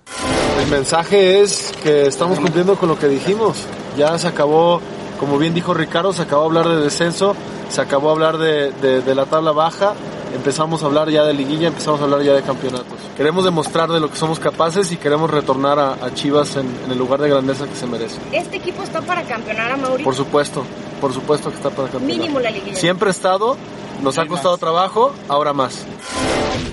El 0.62 0.70
mensaje 0.70 1.40
es 1.40 1.72
que 1.82 2.08
estamos 2.08 2.38
cumpliendo 2.38 2.76
con 2.76 2.90
lo 2.90 2.98
que 2.98 3.08
dijimos. 3.08 3.64
Ya 3.96 4.18
se 4.18 4.28
acabó, 4.28 4.82
como 5.18 5.38
bien 5.38 5.54
dijo 5.54 5.72
Ricardo, 5.72 6.12
se 6.12 6.20
acabó 6.20 6.44
hablar 6.44 6.68
de 6.68 6.76
descenso, 6.76 7.34
se 7.70 7.80
acabó 7.80 8.10
hablar 8.10 8.36
de 8.36 9.14
la 9.14 9.24
tabla 9.24 9.52
baja, 9.52 9.94
empezamos 10.34 10.82
a 10.82 10.86
hablar 10.86 11.10
ya 11.10 11.24
de 11.24 11.34
liguilla, 11.34 11.68
empezamos 11.68 12.00
a 12.00 12.04
hablar 12.04 12.22
ya 12.22 12.32
de 12.32 12.42
campeonatos. 12.42 12.98
Queremos 13.16 13.44
demostrar 13.44 13.90
de 13.90 14.00
lo 14.00 14.10
que 14.10 14.16
somos 14.16 14.38
capaces 14.38 14.90
y 14.92 14.96
queremos 14.96 15.30
retornar 15.30 15.78
a, 15.78 15.92
a 15.94 16.14
Chivas 16.14 16.56
en, 16.56 16.66
en 16.84 16.90
el 16.92 16.98
lugar 16.98 17.20
de 17.20 17.28
grandeza 17.28 17.66
que 17.66 17.74
se 17.74 17.86
merece. 17.86 18.18
¿Este 18.32 18.56
equipo 18.56 18.82
está 18.82 19.00
para 19.02 19.22
campeonar 19.22 19.72
a 19.72 19.76
Mauri? 19.76 20.04
Por 20.04 20.14
supuesto, 20.14 20.64
por 21.00 21.12
supuesto 21.12 21.50
que 21.50 21.56
está 21.56 21.70
para 21.70 21.88
campeonar. 21.88 22.18
Mínimo 22.18 22.40
la 22.40 22.50
liguilla. 22.50 22.76
Siempre 22.76 23.08
ha 23.08 23.12
estado, 23.12 23.56
nos 24.02 24.18
ha 24.18 24.26
costado 24.26 24.56
trabajo, 24.58 25.12
ahora 25.28 25.52
más. 25.52 25.86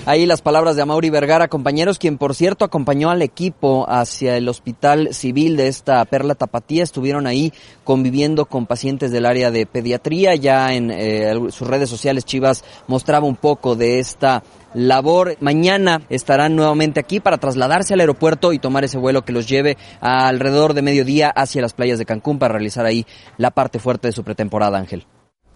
Ahí 0.06 0.24
las 0.24 0.40
palabras 0.40 0.76
de 0.76 0.82
Amaury 0.82 1.10
Vergara, 1.10 1.48
compañeros, 1.48 1.98
quien 1.98 2.16
por 2.16 2.34
cierto 2.34 2.64
acompañó 2.64 3.10
al 3.10 3.22
equipo 3.22 3.84
hacia 3.88 4.36
el 4.36 4.48
hospital 4.48 5.12
civil 5.12 5.56
de 5.56 5.68
esta 5.68 6.04
Perla 6.06 6.34
Tapatía. 6.34 6.82
Estuvieron 6.82 7.26
ahí 7.26 7.52
conviviendo 7.84 8.46
con 8.46 8.66
pacientes 8.66 9.12
del 9.12 9.26
área 9.26 9.50
de 9.50 9.66
pediatría. 9.66 10.34
Ya 10.34 10.72
en 10.72 10.90
eh, 10.90 11.34
sus 11.50 11.68
redes 11.68 11.90
sociales 11.90 12.24
Chivas 12.24 12.64
mostraba 12.86 13.26
un 13.26 13.36
poco 13.36 13.76
de 13.76 13.98
esta 13.98 14.42
labor. 14.74 15.36
Mañana 15.40 16.02
estarán 16.08 16.56
nuevamente 16.56 16.98
aquí 16.98 17.20
para 17.20 17.38
trasladarse 17.38 17.94
al 17.94 18.00
aeropuerto 18.00 18.52
y 18.52 18.58
tomar 18.58 18.84
ese 18.84 18.98
vuelo 18.98 19.24
que 19.24 19.32
los 19.32 19.48
lleve 19.48 19.76
alrededor 20.00 20.74
de 20.74 20.82
mediodía 20.82 21.28
hacia 21.28 21.62
las 21.62 21.74
playas 21.74 21.98
de 21.98 22.06
Cancún 22.06 22.38
para 22.38 22.54
realizar 22.54 22.86
ahí 22.86 23.06
la 23.36 23.50
parte 23.50 23.78
fuerte 23.78 24.08
de 24.08 24.12
su 24.12 24.24
pretemporada, 24.24 24.78
Ángel. 24.78 25.06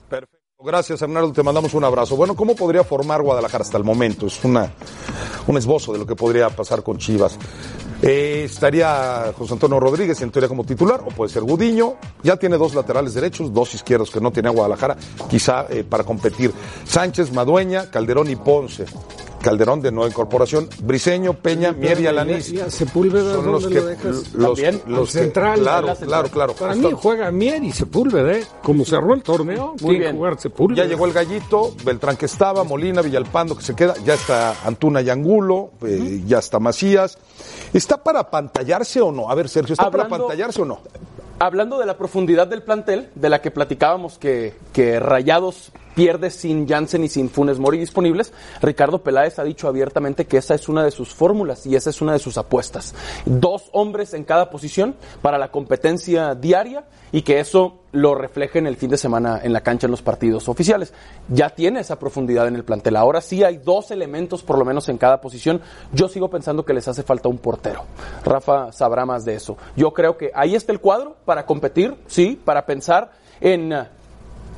Perfecto. 0.09 0.44
Gracias, 0.65 1.03
Hernando. 1.03 1.31
Te 1.31 1.43
mandamos 1.43 1.75
un 1.75 1.85
abrazo. 1.85 2.17
Bueno, 2.17 2.35
¿cómo 2.35 2.57
podría 2.57 2.83
formar 2.85 3.21
Guadalajara 3.21 3.63
hasta 3.63 3.77
el 3.77 3.85
momento? 3.85 4.27
Es 4.27 4.43
una, 4.45 4.73
un 5.47 5.59
esbozo 5.59 5.93
de 5.93 5.99
lo 5.99 6.07
que 6.07 6.17
podría 6.17 6.49
pasar 6.49 6.83
con 6.83 6.97
Chivas. 6.97 7.37
Eh, 8.01 8.45
estaría 8.47 9.35
José 9.37 9.53
Antonio 9.53 9.79
Rodríguez 9.79 10.23
en 10.23 10.31
teoría 10.31 10.49
como 10.49 10.65
titular, 10.65 11.03
o 11.05 11.11
puede 11.11 11.31
ser 11.31 11.43
Gudiño. 11.43 11.97
Ya 12.23 12.39
tiene 12.39 12.57
dos 12.57 12.75
laterales 12.75 13.13
derechos, 13.13 13.53
dos 13.53 13.75
izquierdos 13.75 14.11
que 14.11 14.23
no 14.23 14.31
tiene 14.31 14.49
Guadalajara, 14.49 14.97
quizá 15.29 15.67
eh, 15.69 15.85
para 15.85 16.03
competir. 16.03 16.51
Sánchez, 16.87 17.31
Madueña, 17.31 17.91
Calderón 17.91 18.31
y 18.31 18.37
Ponce. 18.37 18.87
Calderón 19.45 19.83
de 19.83 19.93
nueva 19.93 20.09
incorporación, 20.09 20.69
Briseño, 20.83 21.35
Peña, 21.35 21.73
Mier 21.73 22.01
y 22.01 22.07
Alanís. 22.07 22.51
Ya, 22.51 22.65
ya, 22.65 22.71
Sepúlveda, 22.71 23.35
Son 23.35 23.53
los 23.53 23.63
¿dónde 23.65 23.77
que 23.77 23.83
lo 23.83 23.87
dejas? 23.89 24.33
los, 24.35 24.55
También, 24.55 24.83
los 24.87 25.13
que- 25.13 25.19
central. 25.19 25.61
claro, 25.61 25.95
claro, 26.01 26.29
claro. 26.31 26.55
Para 26.55 26.73
Hasta- 26.73 26.89
mí 26.89 26.95
juega 26.97 27.31
Mier 27.31 27.63
y 27.63 27.71
Sepúlveda, 27.73 28.33
¿eh? 28.33 28.45
Como 28.63 28.85
cerró 28.87 29.13
el 29.13 29.23
torneo, 29.23 29.75
tiene 29.77 29.99
bien. 29.99 30.11
que 30.13 30.17
jugar 30.17 30.41
Sepúlveda. 30.41 30.83
Ya 30.83 30.89
llegó 30.89 31.05
el 31.07 31.13
gallito, 31.13 31.75
Beltrán 31.85 32.17
que 32.17 32.25
estaba, 32.27 32.65
Molina, 32.65 33.03
Villalpando 33.03 33.55
que 33.57 33.63
se 33.63 33.75
queda, 33.77 33.95
ya 34.05 34.15
está 34.15 34.55
Antuna 34.65 35.03
y 35.03 35.11
Angulo, 35.11 35.73
eh, 35.87 36.23
ya 36.27 36.39
está 36.39 36.59
Macías. 36.59 37.19
¿Está 37.75 38.03
para 38.03 38.31
pantallarse 38.31 39.01
o 39.03 39.13
no? 39.13 39.31
A 39.31 39.35
ver, 39.35 39.51
Sergio, 39.51 39.75
¿está 39.75 39.91
para 39.91 40.09
pantallarse 40.09 40.63
o 40.63 40.65
no? 40.65 40.81
Hablando 41.39 41.79
de 41.79 41.85
la 41.87 41.99
profundidad 41.99 42.47
del 42.47 42.63
plantel, 42.63 43.11
de 43.15 43.29
la 43.29 43.43
que 43.43 43.51
platicábamos 43.51 44.19
que, 44.19 44.55
que 44.73 45.01
Rayados 45.01 45.73
pierde 45.95 46.31
sin 46.31 46.69
Jansen 46.69 47.05
y 47.05 47.09
sin 47.09 47.31
Funes 47.31 47.59
Mori 47.59 47.79
disponibles, 47.79 48.33
Ricardo 48.61 49.03
Peláez 49.03 49.39
ha 49.39 49.45
dicho 49.45 49.69
abiertamente 49.69 50.27
que 50.27 50.39
esa 50.39 50.55
es 50.55 50.69
una 50.69 50.85
de 50.85 50.91
sus 50.91 51.15
fórmulas 51.15 51.67
y 51.67 51.77
esa 51.77 51.91
es 51.91 52.01
una 52.03 52.13
de 52.13 52.19
sus 52.19 52.39
apuestas. 52.39 52.95
Dos 53.25 53.69
hombres 53.73 54.15
en 54.15 54.25
cada 54.25 54.51
posición 54.51 54.97
para 55.23 55.39
la 55.39 55.51
competencia 55.51 56.35
diaria 56.35 56.85
y 57.13 57.23
que 57.23 57.41
eso 57.41 57.79
lo 57.93 58.17
refleje 58.17 58.59
en 58.59 58.67
el 58.67 58.77
fin 58.77 58.91
de 58.91 58.99
semana 58.99 59.41
en 59.43 59.53
la 59.53 59.61
cancha 59.61 59.87
en 59.87 59.93
los 59.93 60.03
partidos 60.03 60.49
oficiales. 60.49 60.93
Ya 61.29 61.51
tiene 61.51 61.81
esa 61.81 61.99
profundidad 61.99 62.49
en 62.49 62.57
el 62.57 62.65
plantel. 62.65 62.97
Ahora 62.97 63.21
sí 63.21 63.45
hay 63.45 63.59
dos 63.59 63.93
elementos 63.93 64.43
por 64.43 64.59
lo 64.59 64.65
menos 64.65 64.89
en 64.89 64.99
cada 64.99 65.21
posición. 65.21 65.61
Yo 65.93 66.09
sigo 66.09 66.29
pensando 66.29 66.65
que 66.65 66.75
les 66.75 66.89
hace 66.89 67.05
falta 67.05 67.29
un 67.29 67.39
portero. 67.39 67.85
Rafa 68.25 68.73
sabrá 68.73 69.07
más 69.07 69.25
de 69.25 69.37
eso. 69.37 69.57
Yo 69.77 69.93
creo 69.93 70.17
que 70.17 70.33
ahí 70.35 70.57
está 70.57 70.73
el 70.73 70.81
cuadro 70.81 71.17
para 71.25 71.47
competir, 71.47 71.95
sí, 72.09 72.41
para 72.45 72.67
pensar 72.67 73.13
en 73.41 73.73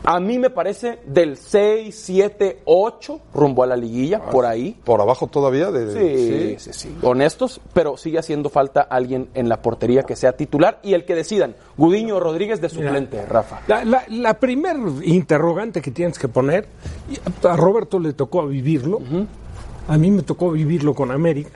a 0.05 0.21
mí 0.21 0.38
me 0.38 0.50
parece 0.50 1.00
del 1.07 1.37
6, 1.37 1.95
7, 1.95 2.62
8 2.65 3.21
rumbo 3.35 3.62
a 3.62 3.67
la 3.67 3.76
liguilla, 3.76 4.25
por 4.31 4.47
ahí. 4.47 4.76
Por 4.85 5.00
abajo 5.00 5.26
todavía 5.26 5.71
de 5.71 6.57
Sí, 6.57 6.57
sí, 6.59 6.73
sí, 6.73 6.97
Honestos, 7.03 7.61
pero 7.73 7.97
sigue 7.97 8.19
haciendo 8.19 8.49
falta 8.49 8.83
alguien 8.83 9.29
en 9.35 9.49
la 9.49 9.61
portería 9.62 10.05
que 10.05 10.17
sea 10.17 10.33
titular 10.33 10.79
y 10.83 10.95
el 10.95 11.05
que 11.05 11.15
decidan. 11.15 11.57
Gudiño 11.76 12.17
o 12.17 12.21
Rodríguez 12.21 12.61
de 12.61 12.69
suplente, 12.69 13.25
Rafa. 13.26 13.62
La, 13.67 13.85
la, 13.85 14.05
la 14.09 14.35
primer 14.38 14.76
interrogante 15.03 15.81
que 15.83 15.91
tienes 15.91 16.19
que 16.19 16.29
poner, 16.29 16.67
y 17.11 17.47
a 17.47 17.57
Roberto 17.57 17.99
le 17.99 18.12
tocó 18.12 18.47
vivirlo, 18.47 19.00
a 19.88 19.99
mí 19.99 20.11
me 20.11 20.23
tocó 20.23 20.50
vivirlo 20.50 20.95
con 20.95 21.11
América, 21.11 21.50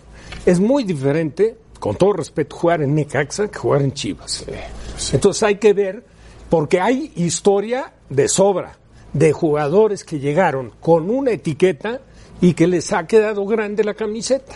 es 0.47 0.61
muy 0.61 0.85
diferente, 0.85 1.56
con 1.78 1.97
todo 1.97 2.14
respeto, 2.14 2.56
jugar 2.56 2.82
en 2.82 2.94
Necaxa 2.94 3.49
que 3.49 3.59
jugar 3.59 3.82
en 3.82 3.92
Chivas. 3.92 4.44
Entonces 5.12 5.42
hay 5.42 5.56
que 5.56 5.73
ver, 5.73 6.04
porque 6.50 6.80
hay 6.80 7.12
historia 7.16 7.92
de 8.11 8.28
sobra 8.28 8.76
de 9.12 9.33
jugadores 9.33 10.04
que 10.04 10.19
llegaron 10.19 10.73
con 10.80 11.11
una 11.11 11.30
etiqueta 11.30 12.00
y 12.40 12.54
que 12.54 12.66
les 12.66 12.92
ha 12.92 13.07
quedado 13.07 13.47
grande 13.47 13.85
la 13.85 13.95
camiseta. 13.95 14.54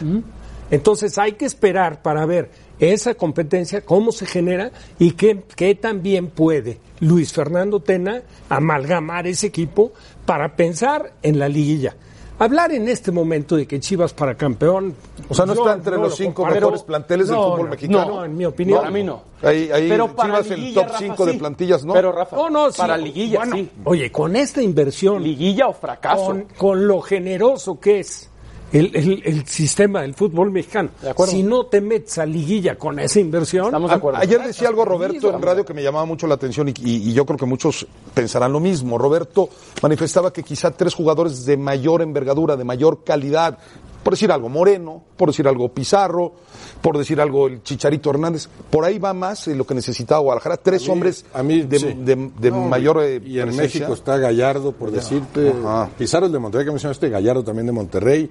Entonces 0.70 1.18
hay 1.18 1.32
que 1.32 1.44
esperar 1.44 2.02
para 2.02 2.26
ver 2.26 2.50
esa 2.78 3.14
competencia, 3.14 3.82
cómo 3.82 4.12
se 4.12 4.26
genera 4.26 4.72
y 4.98 5.12
qué, 5.12 5.44
qué 5.56 5.74
también 5.74 6.28
puede 6.28 6.78
Luis 7.00 7.32
Fernando 7.32 7.80
Tena 7.80 8.22
amalgamar 8.48 9.26
ese 9.26 9.46
equipo 9.46 9.92
para 10.26 10.56
pensar 10.56 11.12
en 11.22 11.38
la 11.38 11.48
liguilla. 11.48 11.94
Hablar 12.38 12.72
en 12.72 12.88
este 12.88 13.12
momento 13.12 13.56
de 13.56 13.66
que 13.66 13.78
Chivas 13.78 14.12
para 14.12 14.36
campeón. 14.36 14.94
O 15.28 15.34
sea, 15.34 15.46
no 15.46 15.54
yo 15.54 15.60
está 15.62 15.74
entre 15.74 15.96
no 15.96 16.02
los 16.02 16.10
lo 16.10 16.16
cinco 16.16 16.44
mejores 16.46 16.82
planteles 16.82 17.28
del 17.28 17.36
fútbol 17.36 17.64
no, 17.64 17.70
mexicano. 17.70 18.06
No, 18.06 18.24
en 18.24 18.36
mi 18.36 18.44
opinión. 18.44 18.78
Para 18.78 18.90
mí 18.90 19.02
no. 19.02 19.22
Ahí, 19.42 19.70
ahí 19.72 19.88
Pero 19.88 20.14
para 20.14 20.28
Chivas 20.42 20.50
el 20.50 20.60
liguilla, 20.60 20.80
top 20.82 20.86
Rafa, 20.92 20.98
5 21.04 21.26
de 21.26 21.32
sí. 21.32 21.38
plantillas, 21.38 21.84
¿no? 21.84 21.92
Pero 21.94 22.12
Rafa, 22.12 22.36
No, 22.36 22.50
no, 22.50 22.70
sí. 22.70 22.78
para 22.78 22.96
liguilla, 22.96 23.38
Bueno, 23.38 23.56
sí. 23.56 23.70
Oye, 23.84 24.12
con 24.12 24.36
esta 24.36 24.60
inversión, 24.62 25.22
Liguilla 25.22 25.68
o 25.68 25.72
fracaso. 25.72 26.26
con, 26.26 26.46
con 26.58 26.86
lo 26.86 27.00
generoso 27.00 27.78
que 27.80 28.00
es 28.00 28.28
el, 28.72 28.90
el- 28.96 29.22
el 29.24 29.46
sistema 29.46 30.02
del 30.02 30.14
fútbol 30.14 30.50
mexicano, 30.50 30.90
De 31.00 31.10
acuerdo. 31.10 31.32
si 31.32 31.42
no 31.44 31.66
te 31.66 31.80
metes 31.80 32.18
a 32.18 32.26
liguilla 32.26 32.76
con 32.76 32.98
esa 32.98 33.20
inversión, 33.20 33.66
Estamos 33.66 33.88
de 33.90 33.94
A- 33.94 33.98
acuerdo. 33.98 34.18
Ayer 34.20 34.42
decía 34.42 34.68
algo 34.68 34.84
Roberto 34.84 35.32
en 35.32 35.40
radio 35.40 35.64
que 35.64 35.72
me 35.74 35.82
llamaba 35.82 36.04
mucho 36.06 36.26
la 36.26 36.34
atención 36.34 36.68
y, 36.68 36.72
y- 36.82 37.10
y 37.10 37.12
yo 37.12 37.24
creo 37.24 37.38
que 37.38 37.46
muchos 37.46 37.86
pensarán 38.14 38.52
lo 38.52 38.58
mismo. 38.60 38.98
Roberto 38.98 39.48
manifestaba 39.80 40.32
que 40.32 40.42
quizá 40.42 40.72
tres 40.72 40.92
jugadores 40.92 41.44
de 41.46 41.56
mayor 41.56 42.02
envergadura, 42.02 42.56
de 42.56 42.64
mayor 42.64 43.04
calidad, 43.04 43.58
por 44.04 44.12
decir 44.12 44.30
algo 44.30 44.48
Moreno, 44.48 45.02
por 45.16 45.30
decir 45.30 45.48
algo 45.48 45.68
Pizarro, 45.72 46.32
por 46.80 46.96
decir 46.96 47.20
algo 47.20 47.48
el 47.48 47.62
Chicharito 47.64 48.10
Hernández, 48.10 48.48
por 48.70 48.84
ahí 48.84 48.98
va 49.00 49.12
más 49.14 49.48
lo 49.48 49.66
que 49.66 49.74
necesitaba 49.74 50.20
Guadalajara. 50.20 50.58
Tres 50.58 50.88
hombres 50.88 51.24
a 51.34 51.42
mí, 51.42 51.62
de, 51.62 51.78
sí. 51.80 51.86
de- 51.98 52.30
de 52.38 52.50
No, 52.50 52.62
mayor 52.68 53.02
eh, 53.02 53.20
Y 53.24 53.38
en 53.40 53.46
presencia. 53.48 53.80
México 53.80 53.94
está 53.94 54.18
Gallardo, 54.18 54.70
por 54.72 54.90
decirte. 54.92 55.50
Ajá. 55.64 55.88
Pizarro 55.98 56.26
el 56.26 56.32
de 56.32 56.38
Monterrey, 56.38 56.66
que 56.66 56.70
mencionaste, 56.72 57.08
Gallardo 57.08 57.42
también 57.42 57.66
de 57.66 57.72
Monterrey. 57.72 58.30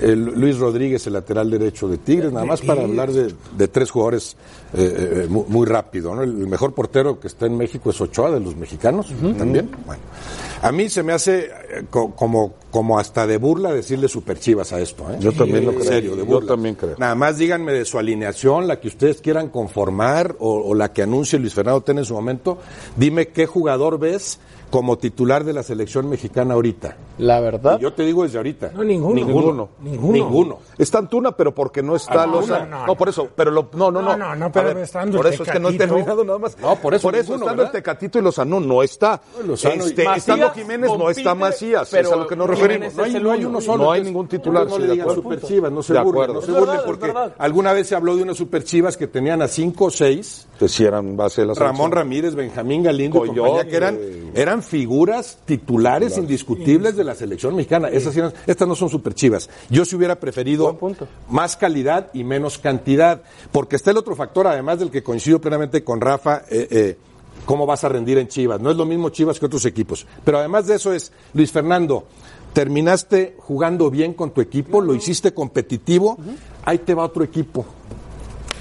El 0.00 0.24
Luis 0.24 0.58
Rodríguez, 0.58 1.06
el 1.06 1.12
lateral 1.12 1.50
derecho 1.50 1.88
de 1.88 1.98
Tigres, 1.98 2.32
nada 2.32 2.46
más 2.46 2.60
para 2.62 2.82
hablar 2.82 3.12
de, 3.12 3.32
de 3.56 3.68
tres 3.68 3.90
jugadores 3.90 4.36
eh, 4.74 5.22
eh, 5.24 5.26
muy, 5.28 5.44
muy 5.48 5.66
rápido. 5.66 6.14
¿no? 6.14 6.22
El 6.22 6.32
mejor 6.48 6.74
portero 6.74 7.20
que 7.20 7.28
está 7.28 7.46
en 7.46 7.56
México 7.56 7.90
es 7.90 8.00
Ochoa, 8.00 8.30
de 8.30 8.40
los 8.40 8.56
mexicanos, 8.56 9.06
también. 9.38 9.70
Bueno, 9.86 10.02
a 10.62 10.72
mí 10.72 10.88
se 10.88 11.02
me 11.02 11.12
hace 11.12 11.44
eh, 11.44 11.84
co- 11.90 12.12
como, 12.16 12.54
como 12.70 12.98
hasta 12.98 13.26
de 13.26 13.36
burla 13.38 13.72
decirle 13.72 14.08
super 14.08 14.38
chivas 14.38 14.72
a 14.72 14.80
esto. 14.80 15.04
¿eh? 15.12 15.16
Yo 15.20 15.32
también 15.32 15.64
lo 15.64 15.72
En 15.72 15.78
creo. 15.78 15.88
serio, 15.90 16.10
de 16.16 16.18
Yo 16.18 16.26
burla. 16.26 16.48
también 16.48 16.74
creo. 16.74 16.96
Nada 16.98 17.14
más 17.14 17.38
díganme 17.38 17.72
de 17.72 17.84
su 17.84 17.98
alineación, 17.98 18.66
la 18.66 18.80
que 18.80 18.88
ustedes 18.88 19.20
quieran 19.20 19.48
conformar 19.48 20.36
o, 20.40 20.54
o 20.70 20.74
la 20.74 20.92
que 20.92 21.02
anuncie 21.02 21.38
Luis 21.38 21.54
Fernando 21.54 21.80
Tena 21.82 22.00
en 22.00 22.06
su 22.06 22.14
momento. 22.14 22.58
Dime 22.96 23.28
qué 23.28 23.46
jugador 23.46 23.98
ves 23.98 24.38
como 24.74 24.98
titular 24.98 25.44
de 25.44 25.52
la 25.52 25.62
selección 25.62 26.08
mexicana 26.10 26.54
ahorita. 26.54 26.96
La 27.18 27.38
verdad. 27.38 27.78
Y 27.78 27.82
yo 27.84 27.92
te 27.92 28.02
digo 28.02 28.24
desde 28.24 28.38
ahorita. 28.38 28.72
No, 28.74 28.82
ninguno. 28.82 29.14
Ninguno. 29.14 29.68
Ninguno. 29.80 30.12
Ninguno. 30.12 30.58
Está 30.76 30.98
Antuna, 30.98 31.30
pero 31.30 31.54
porque 31.54 31.80
no 31.80 31.94
está 31.94 32.24
Ah, 32.24 32.26
los. 32.26 32.48
no, 32.48 32.66
No, 32.66 32.86
no, 32.88 32.94
por 32.96 33.08
eso. 33.08 33.28
Pero 33.36 33.52
lo, 33.52 33.68
no, 33.74 33.92
no, 33.92 34.02
no. 34.02 34.16
No, 34.16 34.16
no, 34.16 34.34
no, 34.34 34.50
pero 34.50 34.66
ver, 34.74 34.78
está 34.78 34.98
dando 34.98 35.18
por 35.18 35.28
eso 35.28 35.44
es 35.44 35.50
que 35.52 35.60
no 35.60 35.68
he 35.68 35.74
terminado 35.78 36.24
nada 36.24 36.40
más. 36.40 36.58
No, 36.58 36.74
por 36.74 36.92
eso 36.92 37.06
ninguno, 37.12 37.34
estando 37.36 37.46
¿verdad? 37.46 37.66
el 37.66 37.70
Tecatito 37.70 38.18
y 38.18 38.22
Lozano 38.22 38.58
no 38.58 38.82
está. 38.82 39.20
Lozano 39.46 39.84
Este, 39.84 40.02
Macías 40.02 40.18
estando 40.18 40.50
Jiménez 40.50 40.90
no 40.98 41.08
está 41.08 41.36
Macías. 41.36 41.88
pero 41.92 42.08
es 42.08 42.12
a 42.12 42.16
lo 42.16 42.26
que 42.26 42.34
nos 42.34 42.50
referimos. 42.50 42.94
No 42.96 43.04
hay, 43.04 43.12
no 43.14 43.30
hay 43.30 43.44
uno. 43.44 43.60
solo. 43.60 43.84
No 43.84 43.92
hay 43.92 44.02
ningún 44.02 44.26
titular, 44.26 44.66
No 44.66 44.74
sí, 44.74 44.80
le 44.80 44.86
de 44.88 44.92
digan 44.94 45.08
acuerdo. 45.08 45.22
super 45.22 45.40
chivas, 45.48 45.70
no 45.70 45.82
se 45.84 45.92
De 45.92 46.00
burlen, 46.00 46.22
acuerdo. 46.22 46.40
no 46.40 46.46
se 46.46 46.52
burlen 46.52 46.80
porque 46.84 47.14
alguna 47.38 47.72
vez 47.72 47.86
se 47.86 47.94
habló 47.94 48.16
de 48.16 48.24
unas 48.24 48.36
super 48.36 48.64
chivas 48.64 48.96
que 48.96 49.06
tenían 49.06 49.40
a 49.40 49.46
cinco 49.46 49.84
o 49.84 49.90
seis 49.90 50.48
Que 50.58 50.68
sí 50.68 50.84
eran 50.84 51.16
base 51.16 51.42
de 51.42 51.46
la 51.46 51.54
Ramón. 51.54 51.92
Ramírez, 51.92 52.34
Benjamín 52.34 52.82
Galindo, 52.82 53.22
que 53.22 53.76
eran, 53.76 53.96
eran 54.34 54.63
figuras 54.64 55.38
titulares 55.44 56.16
indiscutibles 56.18 56.96
de 56.96 57.04
la 57.04 57.14
selección 57.14 57.54
mexicana. 57.56 57.88
Esas 57.88 58.16
eran- 58.16 58.32
estas 58.46 58.66
no 58.68 58.74
son 58.74 58.88
super 58.88 59.14
chivas. 59.14 59.48
Yo 59.70 59.84
sí 59.84 59.96
hubiera 59.96 60.18
preferido 60.20 60.66
más 61.28 61.56
calidad 61.56 62.10
y 62.12 62.24
menos 62.24 62.58
cantidad, 62.58 63.22
porque 63.52 63.76
está 63.76 63.90
el 63.90 63.96
otro 63.98 64.16
factor, 64.16 64.46
además 64.46 64.78
del 64.78 64.90
que 64.90 65.02
coincido 65.02 65.40
plenamente 65.40 65.84
con 65.84 66.00
Rafa, 66.00 66.42
eh, 66.50 66.68
eh, 66.70 66.98
cómo 67.46 67.66
vas 67.66 67.84
a 67.84 67.88
rendir 67.88 68.18
en 68.18 68.28
Chivas. 68.28 68.60
No 68.60 68.70
es 68.70 68.76
lo 68.76 68.86
mismo 68.86 69.10
Chivas 69.10 69.38
que 69.38 69.46
otros 69.46 69.64
equipos. 69.66 70.06
Pero 70.24 70.38
además 70.38 70.66
de 70.66 70.76
eso 70.76 70.92
es, 70.92 71.12
Luis 71.34 71.52
Fernando, 71.52 72.04
terminaste 72.52 73.34
jugando 73.38 73.90
bien 73.90 74.14
con 74.14 74.30
tu 74.30 74.40
equipo, 74.40 74.80
lo 74.80 74.94
hiciste 74.94 75.34
competitivo, 75.34 76.16
ahí 76.64 76.78
te 76.78 76.94
va 76.94 77.04
otro 77.04 77.24
equipo. 77.24 77.66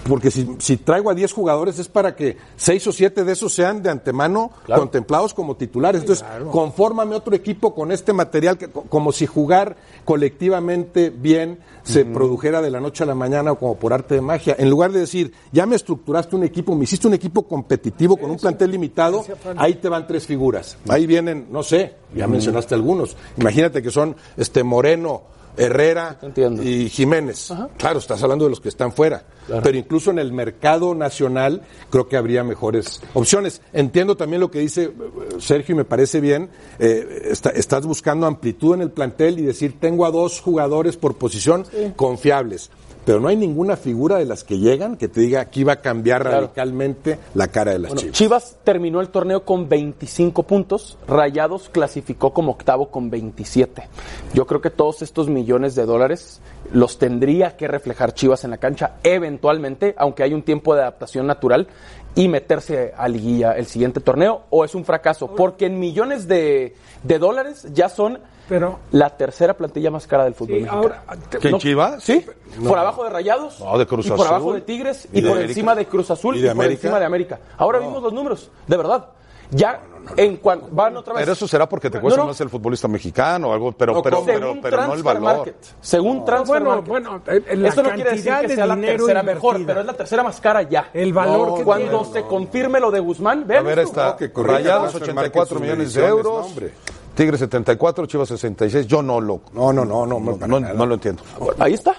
Porque 0.07 0.29
si, 0.31 0.55
si 0.59 0.75
traigo 0.77 1.09
a 1.09 1.13
10 1.13 1.31
jugadores 1.31 1.79
es 1.79 1.87
para 1.87 2.15
que 2.15 2.35
6 2.57 2.87
o 2.87 2.91
7 2.91 3.23
de 3.23 3.31
esos 3.31 3.53
sean 3.53 3.81
de 3.81 3.89
antemano 3.89 4.51
contemplados 4.77 5.33
como 5.33 5.55
titulares. 5.55 6.01
Entonces, 6.01 6.25
confórmame 6.51 7.15
otro 7.15 7.33
equipo 7.35 7.73
con 7.73 7.91
este 7.91 8.11
material, 8.11 8.57
que, 8.57 8.67
co- 8.67 8.83
como 8.89 9.11
si 9.13 9.25
jugar 9.25 9.77
colectivamente 10.03 11.09
bien 11.09 11.59
se 11.83 12.05
produjera 12.05 12.61
de 12.61 12.69
la 12.71 12.79
noche 12.79 13.03
a 13.03 13.07
la 13.07 13.15
mañana 13.15 13.51
o 13.51 13.59
como 13.59 13.75
por 13.75 13.91
arte 13.93 14.15
de 14.15 14.21
magia. 14.21 14.55
En 14.57 14.69
lugar 14.69 14.91
de 14.91 14.99
decir, 15.01 15.33
ya 15.51 15.65
me 15.65 15.75
estructuraste 15.75 16.35
un 16.35 16.43
equipo, 16.43 16.75
me 16.75 16.85
hiciste 16.85 17.07
un 17.07 17.13
equipo 17.13 17.43
competitivo 17.43 18.15
con 18.17 18.29
un 18.31 18.37
plantel 18.37 18.71
limitado, 18.71 19.23
ahí 19.57 19.75
te 19.75 19.89
van 19.89 20.07
tres 20.07 20.25
figuras. 20.25 20.77
Ahí 20.87 21.05
vienen, 21.05 21.47
no 21.51 21.61
sé, 21.63 21.95
ya 22.15 22.27
mencionaste 22.27 22.73
algunos. 22.75 23.15
Imagínate 23.37 23.81
que 23.81 23.91
son 23.91 24.15
este 24.37 24.63
Moreno, 24.63 25.23
Herrera 25.57 26.17
y 26.63 26.89
Jiménez. 26.89 27.51
Claro, 27.77 27.99
estás 27.99 28.21
hablando 28.23 28.45
de 28.45 28.49
los 28.49 28.59
que 28.59 28.69
están 28.69 28.91
fuera. 28.91 29.23
Pero 29.61 29.77
incluso 29.77 30.09
en 30.11 30.19
el 30.19 30.31
mercado 30.31 30.95
nacional 30.95 31.61
creo 31.89 32.07
que 32.07 32.15
habría 32.17 32.43
mejores 32.43 33.01
opciones. 33.13 33.61
Entiendo 33.73 34.15
también 34.17 34.39
lo 34.39 34.49
que 34.49 34.59
dice 34.59 34.83
eh, 34.85 34.91
Sergio 35.39 35.73
y 35.73 35.77
me 35.77 35.85
parece 35.85 36.21
bien. 36.21 36.49
Eh, 36.79 37.23
está- 37.31 37.49
estás 37.51 37.85
buscando 37.85 38.25
amplitud 38.25 38.73
en 38.75 38.81
el 38.81 38.91
plantel 38.91 39.39
y 39.39 39.43
decir, 39.43 39.79
tengo 39.79 40.05
a 40.05 40.11
dos 40.11 40.39
jugadores 40.41 40.95
por 40.97 41.15
posición 41.15 41.65
confiables. 41.95 42.69
Pero 43.05 43.19
no 43.19 43.27
hay 43.27 43.35
ninguna 43.35 43.75
figura 43.75 44.17
de 44.17 44.25
las 44.25 44.43
que 44.43 44.59
llegan 44.59 44.97
que 44.97 45.07
te 45.07 45.21
diga 45.21 45.41
aquí 45.41 45.63
va 45.63 45.73
a 45.73 45.81
cambiar 45.81 46.23
radicalmente 46.23 47.19
la 47.33 47.47
cara 47.47 47.71
de 47.71 47.79
las 47.79 47.93
Bueno, 47.93 48.01
Chivas. 48.01 48.17
Chivas 48.17 48.57
terminó 48.63 49.01
el 49.01 49.09
torneo 49.09 49.43
con 49.43 49.67
25 49.67 50.43
puntos, 50.43 50.97
Rayados 51.07 51.69
clasificó 51.69 52.33
como 52.33 52.51
octavo 52.51 52.89
con 52.89 53.09
27. 53.09 53.87
Yo 54.33 54.47
creo 54.47 54.61
que 54.61 54.69
todos 54.69 55.01
estos 55.01 55.27
millones 55.27 55.75
de 55.75 55.85
dólares 55.85 56.41
los 56.71 56.97
tendría 56.97 57.57
que 57.57 57.67
reflejar 57.67 58.13
Chivas 58.13 58.43
en 58.43 58.51
la 58.51 58.57
cancha 58.57 58.95
eventualmente, 59.03 59.93
aunque 59.97 60.23
hay 60.23 60.33
un 60.33 60.43
tiempo 60.43 60.73
de 60.75 60.81
adaptación 60.81 61.27
natural 61.27 61.67
y 62.15 62.27
meterse 62.27 62.93
a 62.95 63.07
liguilla 63.07 63.53
el 63.57 63.65
siguiente 63.65 63.99
torneo 63.99 64.43
o 64.49 64.63
es 64.65 64.75
un 64.75 64.85
fracaso, 64.85 65.27
porque 65.35 65.65
en 65.65 65.79
millones 65.79 66.27
de, 66.27 66.75
de 67.03 67.19
dólares 67.19 67.65
ya 67.73 67.89
son 67.89 68.19
Pero 68.47 68.79
la 68.91 69.17
tercera 69.17 69.55
plantilla 69.55 69.89
más 69.89 70.05
cara 70.05 70.25
del 70.25 70.35
fútbol 70.35 70.57
sí, 70.57 70.61
mexicano. 70.63 70.81
ahora 70.83 71.03
te- 71.29 71.37
¿Quién, 71.39 71.51
No, 71.53 71.57
Chivas? 71.59 72.03
Sí, 72.03 72.25
por 72.67 72.77
abajo 72.77 73.03
de 73.03 73.09
Rayados, 73.09 73.59
No, 73.59 73.77
de 73.77 73.87
Cruz 73.87 74.05
y 74.05 74.09
por 74.09 74.19
Azul. 74.21 74.27
abajo 74.27 74.53
de 74.53 74.61
Tigres 74.61 75.07
y, 75.11 75.17
¿Y 75.17 75.21
de 75.21 75.27
por 75.27 75.37
América? 75.37 75.51
encima 75.51 75.75
de 75.75 75.85
Cruz 75.87 76.11
Azul 76.11 76.35
¿Y 76.35 76.39
y, 76.39 76.41
de 76.43 76.47
por 76.49 76.57
América? 76.65 76.81
encima 76.81 76.99
de 76.99 77.05
América. 77.05 77.39
Ahora 77.57 77.79
vimos 77.79 78.03
los 78.03 78.13
números, 78.13 78.51
de 78.67 78.77
verdad. 78.77 79.05
Ya 79.55 79.81
en 80.17 80.35
cuan- 80.37 80.63
van 80.71 80.97
otra 80.97 81.13
vez. 81.13 81.21
Pero 81.21 81.31
eso 81.33 81.47
será 81.47 81.67
porque 81.69 81.89
te 81.89 81.99
cuesta 82.01 82.17
No, 82.17 82.23
no. 82.23 82.27
más 82.29 82.41
el 82.41 82.49
futbolista 82.49 82.87
mexicano 82.89 83.49
o 83.49 83.53
algo, 83.53 83.71
pero, 83.71 83.93
No, 83.93 84.01
pero, 84.01 84.23
pero, 84.25 84.85
no 84.87 84.93
el 84.93 85.03
valor. 85.03 85.21
Market. 85.21 85.55
Según 85.79 86.25
Transfer 86.25 86.61
bueno, 86.61 86.69
Market. 86.81 86.89
bueno, 86.89 87.21
la 87.61 87.67
Esto 87.69 87.83
no 87.83 87.89
quiere 87.91 88.11
decir 88.11 88.33
que 88.41 88.47
de 88.47 88.55
sea 88.55 88.65
la 88.65 88.75
tercera 88.75 89.23
mejor, 89.23 89.65
pero 89.65 89.79
es 89.79 89.85
la 89.85 89.93
tercera 89.93 90.23
más 90.23 90.41
cara 90.41 90.63
ya. 90.63 90.89
El 90.93 91.13
valor 91.13 91.47
No, 91.49 91.55
que 91.55 91.63
Cuando 91.63 92.01
tiene. 92.01 92.13
se 92.13 92.23
confirme 92.27 92.79
lo 92.81 92.91
de 92.91 92.99
Guzmán, 92.99 93.43
A 93.43 93.45
vean 93.45 93.65
ver, 93.65 93.79
esto. 93.79 93.91
está 94.01 94.17
que 94.17 94.27
Rayados 94.35 94.91
Transfer 94.91 95.13
Market 95.15 95.31
84 95.35 95.55
sus 95.55 95.61
millones 95.61 95.93
de 95.93 96.05
euros, 96.05 96.25
no, 96.25 96.45
hombre. 96.47 96.73
Tigres 97.15 97.39
74, 97.39 98.05
Chivas 98.07 98.27
66. 98.27 98.87
Yo 98.87 99.01
no 99.01 99.21
lo, 99.21 99.41
No, 99.53 99.71
no, 99.71 99.85
no, 99.85 100.05
no, 100.05 100.19
no, 100.19 100.35
no, 100.47 100.59
no 100.59 100.85
lo 100.85 100.93
entiendo. 100.95 101.23
Ahí 101.59 101.75
está. 101.75 101.95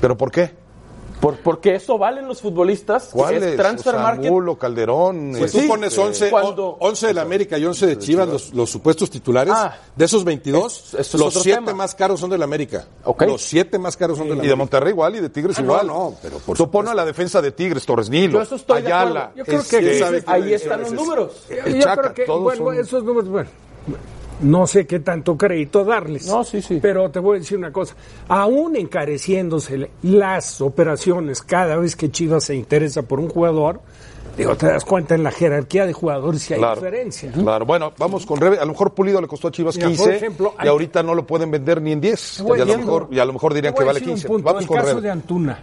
¿Pero 0.00 0.16
por 0.16 0.30
qué? 0.30 0.54
Por, 1.20 1.36
porque 1.40 1.74
eso 1.74 1.98
valen 1.98 2.26
los 2.26 2.40
futbolistas. 2.40 3.10
¿Cuál 3.12 3.34
es 3.34 3.42
es? 3.42 3.56
Transfer 3.56 3.94
O 3.94 3.98
sea, 3.98 4.02
Market. 4.02 4.26
Angulo, 4.26 4.58
Calderón. 4.58 5.32
Pues 5.38 5.54
este, 5.54 5.62
tú 5.62 5.68
pones 5.68 5.98
11, 5.98 6.30
cuando- 6.30 6.76
11 6.80 7.08
de 7.08 7.14
la 7.14 7.20
América 7.22 7.58
y 7.58 7.64
11 7.66 7.86
de 7.86 7.98
Chivas, 7.98 8.26
los, 8.26 8.54
los 8.54 8.70
supuestos 8.70 9.10
titulares. 9.10 9.52
Ah. 9.54 9.76
de 9.94 10.04
esos 10.06 10.24
22, 10.24 10.78
Es- 10.78 10.94
eso 10.94 11.00
es 11.00 11.14
los 11.14 11.22
otro 11.28 11.42
7 11.42 11.58
tema. 11.58 11.74
más 11.74 11.94
caros 11.94 12.20
son 12.20 12.30
de 12.30 12.38
la 12.38 12.44
América. 12.44 12.86
Ok. 13.04 13.22
Los 13.22 13.42
7 13.42 13.78
más 13.78 13.98
caros 13.98 14.16
son 14.16 14.28
de 14.28 14.34
la 14.36 14.42
Y 14.42 14.46
de 14.46 14.52
América. 14.54 14.56
Monterrey 14.56 14.92
igual, 14.92 15.16
y 15.16 15.20
de 15.20 15.28
Tigres 15.28 15.58
Ah, 15.58 15.62
no, 15.62 15.72
igual. 15.74 15.86
no, 15.88 16.14
pero 16.22 16.38
por 16.38 16.56
Tú 16.56 16.70
pones 16.70 16.90
a 16.92 16.94
la 16.94 17.04
defensa 17.04 17.42
de 17.42 17.52
Tigres, 17.52 17.84
Torres 17.84 18.08
Nilo, 18.08 18.38
Yo 18.38 18.42
eso 18.42 18.54
estoy 18.54 18.80
de 18.80 18.86
Ayala. 18.88 19.20
acuerdo. 19.24 19.36
Yo 19.36 19.44
creo 19.44 19.60
este, 19.60 19.78
que 19.80 19.98
quién 19.98 20.24
Ahí 20.26 20.54
es, 20.54 20.62
están 20.62 20.80
los 20.80 20.88
es- 20.88 20.94
números. 20.94 21.32
El 21.50 21.74
Yo 21.74 21.80
Chaca, 21.82 22.00
creo 22.02 22.14
que, 22.14 22.24
todos 22.24 22.42
bueno, 22.42 22.64
son- 22.64 22.76
esos 22.78 23.04
números, 23.04 23.28
bueno, 23.28 23.48
no 24.42 24.66
sé 24.66 24.86
qué 24.86 25.00
tanto 25.00 25.36
crédito 25.36 25.84
darles. 25.84 26.26
No, 26.26 26.44
sí, 26.44 26.62
sí. 26.62 26.78
Pero 26.80 27.10
te 27.10 27.18
voy 27.18 27.36
a 27.36 27.40
decir 27.40 27.58
una 27.58 27.72
cosa. 27.72 27.94
Aún 28.28 28.76
encareciéndose 28.76 29.90
las 30.02 30.60
operaciones 30.60 31.42
cada 31.42 31.76
vez 31.76 31.96
que 31.96 32.10
Chivas 32.10 32.44
se 32.44 32.54
interesa 32.54 33.02
por 33.02 33.20
un 33.20 33.28
jugador, 33.28 33.80
digo, 34.36 34.56
te 34.56 34.66
das 34.66 34.84
cuenta 34.84 35.14
en 35.14 35.22
la 35.22 35.30
jerarquía 35.30 35.84
de 35.86 35.92
jugadores 35.92 36.42
si 36.42 36.54
hay 36.54 36.60
Claro, 36.60 36.76
diferencia. 36.76 37.32
claro. 37.32 37.66
Bueno, 37.66 37.92
vamos 37.98 38.24
con 38.24 38.40
Rebe. 38.40 38.58
A 38.58 38.64
lo 38.64 38.72
mejor 38.72 38.94
Pulido 38.94 39.20
le 39.20 39.26
costó 39.28 39.48
a 39.48 39.50
Chivas 39.50 39.76
Mira, 39.76 39.88
por 39.88 39.96
15 39.96 40.16
ejemplo, 40.16 40.54
y 40.58 40.62
hay- 40.62 40.68
ahorita 40.68 41.02
no 41.02 41.14
lo 41.14 41.26
pueden 41.26 41.50
vender 41.50 41.82
ni 41.82 41.92
en 41.92 42.00
10. 42.00 42.34
Te 42.38 42.42
voy 42.42 42.58
Y 42.58 42.62
a, 42.62 42.64
lo 42.64 42.78
mejor, 42.78 43.08
y 43.10 43.18
a 43.18 43.24
lo 43.24 43.32
mejor 43.32 43.52
dirían 43.54 43.74
que 43.74 43.84
vale 43.84 43.98
decir 44.00 44.08
un 44.08 44.14
15. 44.14 44.28
punto. 44.28 44.44
Vamos 44.46 44.62
el 44.62 44.68
con 44.68 44.76
caso 44.76 44.88
Rebe. 44.88 45.00
de 45.02 45.10
Antuna. 45.10 45.58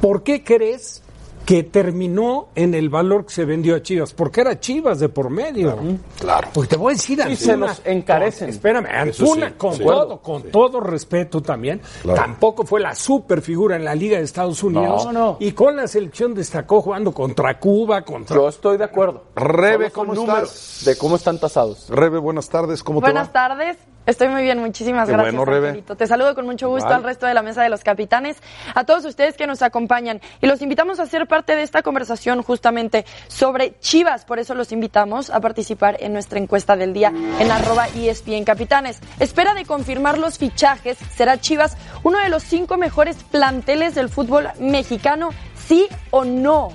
¿Por 0.00 0.22
qué 0.22 0.42
crees 0.44 1.02
que 1.46 1.62
terminó 1.62 2.48
en 2.56 2.74
el 2.74 2.90
valor 2.90 3.24
que 3.26 3.32
se 3.32 3.44
vendió 3.44 3.76
a 3.76 3.80
Chivas? 3.82 4.12
Porque 4.12 4.40
era 4.42 4.58
Chivas 4.60 4.98
de 4.98 5.08
por 5.08 5.30
medio. 5.30 5.78
Claro. 6.18 6.48
Porque 6.52 6.70
te 6.70 6.76
voy 6.76 6.92
a 6.92 6.96
decir, 6.96 7.20
Y 7.30 7.36
se 7.36 7.52
Antuna, 7.52 7.68
los 7.68 7.82
encarecen. 7.86 8.48
con- 8.48 8.54
espérame, 8.54 8.86
Antuna, 8.90 9.48
sí, 9.50 9.54
con 9.56 9.72
sí. 9.74 9.84
todo, 9.84 10.20
con 10.20 10.42
todo 10.50 10.80
respeto 10.80 11.40
también, 11.40 11.80
tampoco 12.14 12.64
fue 12.66 12.80
la 12.80 12.94
super 12.96 13.40
figura 13.40 13.76
en 13.76 13.84
la 13.84 13.94
Liga 13.94 14.18
de 14.18 14.24
Estados 14.24 14.62
Unidos. 14.62 15.04
No, 15.06 15.12
no. 15.12 15.36
Y 15.38 15.52
con 15.52 15.76
la 15.76 15.86
selección 15.86 16.34
destacó 16.34 16.82
jugando 16.82 17.12
contra 17.12 17.58
Cuba, 17.60 18.02
contra 18.02 18.34
Yo 18.36 18.48
estoy 18.48 18.76
de 18.76 18.84
acuerdo. 18.84 19.24
Rebe, 19.36 19.92
¿cómo 19.92 20.14
números 20.14 20.52
estás? 20.52 20.84
De 20.84 20.98
cómo 20.98 21.14
están 21.16 21.38
tasados. 21.38 21.88
Rebe, 21.88 22.18
buenas 22.18 22.48
tardes. 22.48 22.82
¿Cómo 22.82 23.00
Buenas 23.00 23.30
te 23.32 23.38
va? 23.38 23.48
tardes. 23.48 23.76
Estoy 24.06 24.28
muy 24.28 24.42
bien, 24.42 24.58
muchísimas 24.60 25.08
Qué 25.08 25.14
gracias. 25.14 25.34
bueno, 25.34 25.50
Rebe. 25.50 25.82
Te 25.82 26.06
saludo 26.06 26.36
con 26.36 26.46
mucho 26.46 26.68
gusto 26.68 26.88
al 26.88 27.02
resto 27.02 27.26
de 27.26 27.34
la 27.34 27.42
mesa 27.42 27.64
de 27.64 27.68
los 27.68 27.82
capitanes, 27.82 28.36
a 28.74 28.84
todos 28.84 29.04
ustedes 29.04 29.36
que 29.36 29.48
nos 29.48 29.62
acompañan 29.62 30.20
y 30.40 30.46
los 30.46 30.62
invitamos 30.62 31.00
a 31.00 31.06
ser 31.06 31.26
parte 31.26 31.56
de 31.56 31.62
esta 31.62 31.82
conversación 31.82 32.42
justamente 32.42 33.04
sobre 33.26 33.78
Chivas. 33.80 34.24
Por 34.24 34.38
eso 34.38 34.54
los 34.54 34.70
invitamos 34.70 35.30
a 35.30 35.40
participar 35.40 35.96
en 35.98 36.12
nuestra 36.12 36.38
encuesta 36.38 36.76
del 36.76 36.92
día 36.92 37.12
en 37.40 37.50
arroba 37.50 37.88
ESPN 37.88 38.44
Capitanes. 38.44 39.00
Espera 39.18 39.54
de 39.54 39.64
confirmar 39.64 40.18
los 40.18 40.38
fichajes. 40.38 40.98
¿Será 41.14 41.40
Chivas 41.40 41.76
uno 42.04 42.20
de 42.20 42.28
los 42.28 42.44
cinco 42.44 42.76
mejores 42.76 43.16
planteles 43.24 43.96
del 43.96 44.08
fútbol 44.08 44.48
mexicano? 44.60 45.30
¿Sí 45.56 45.88
o 46.10 46.24
no? 46.24 46.68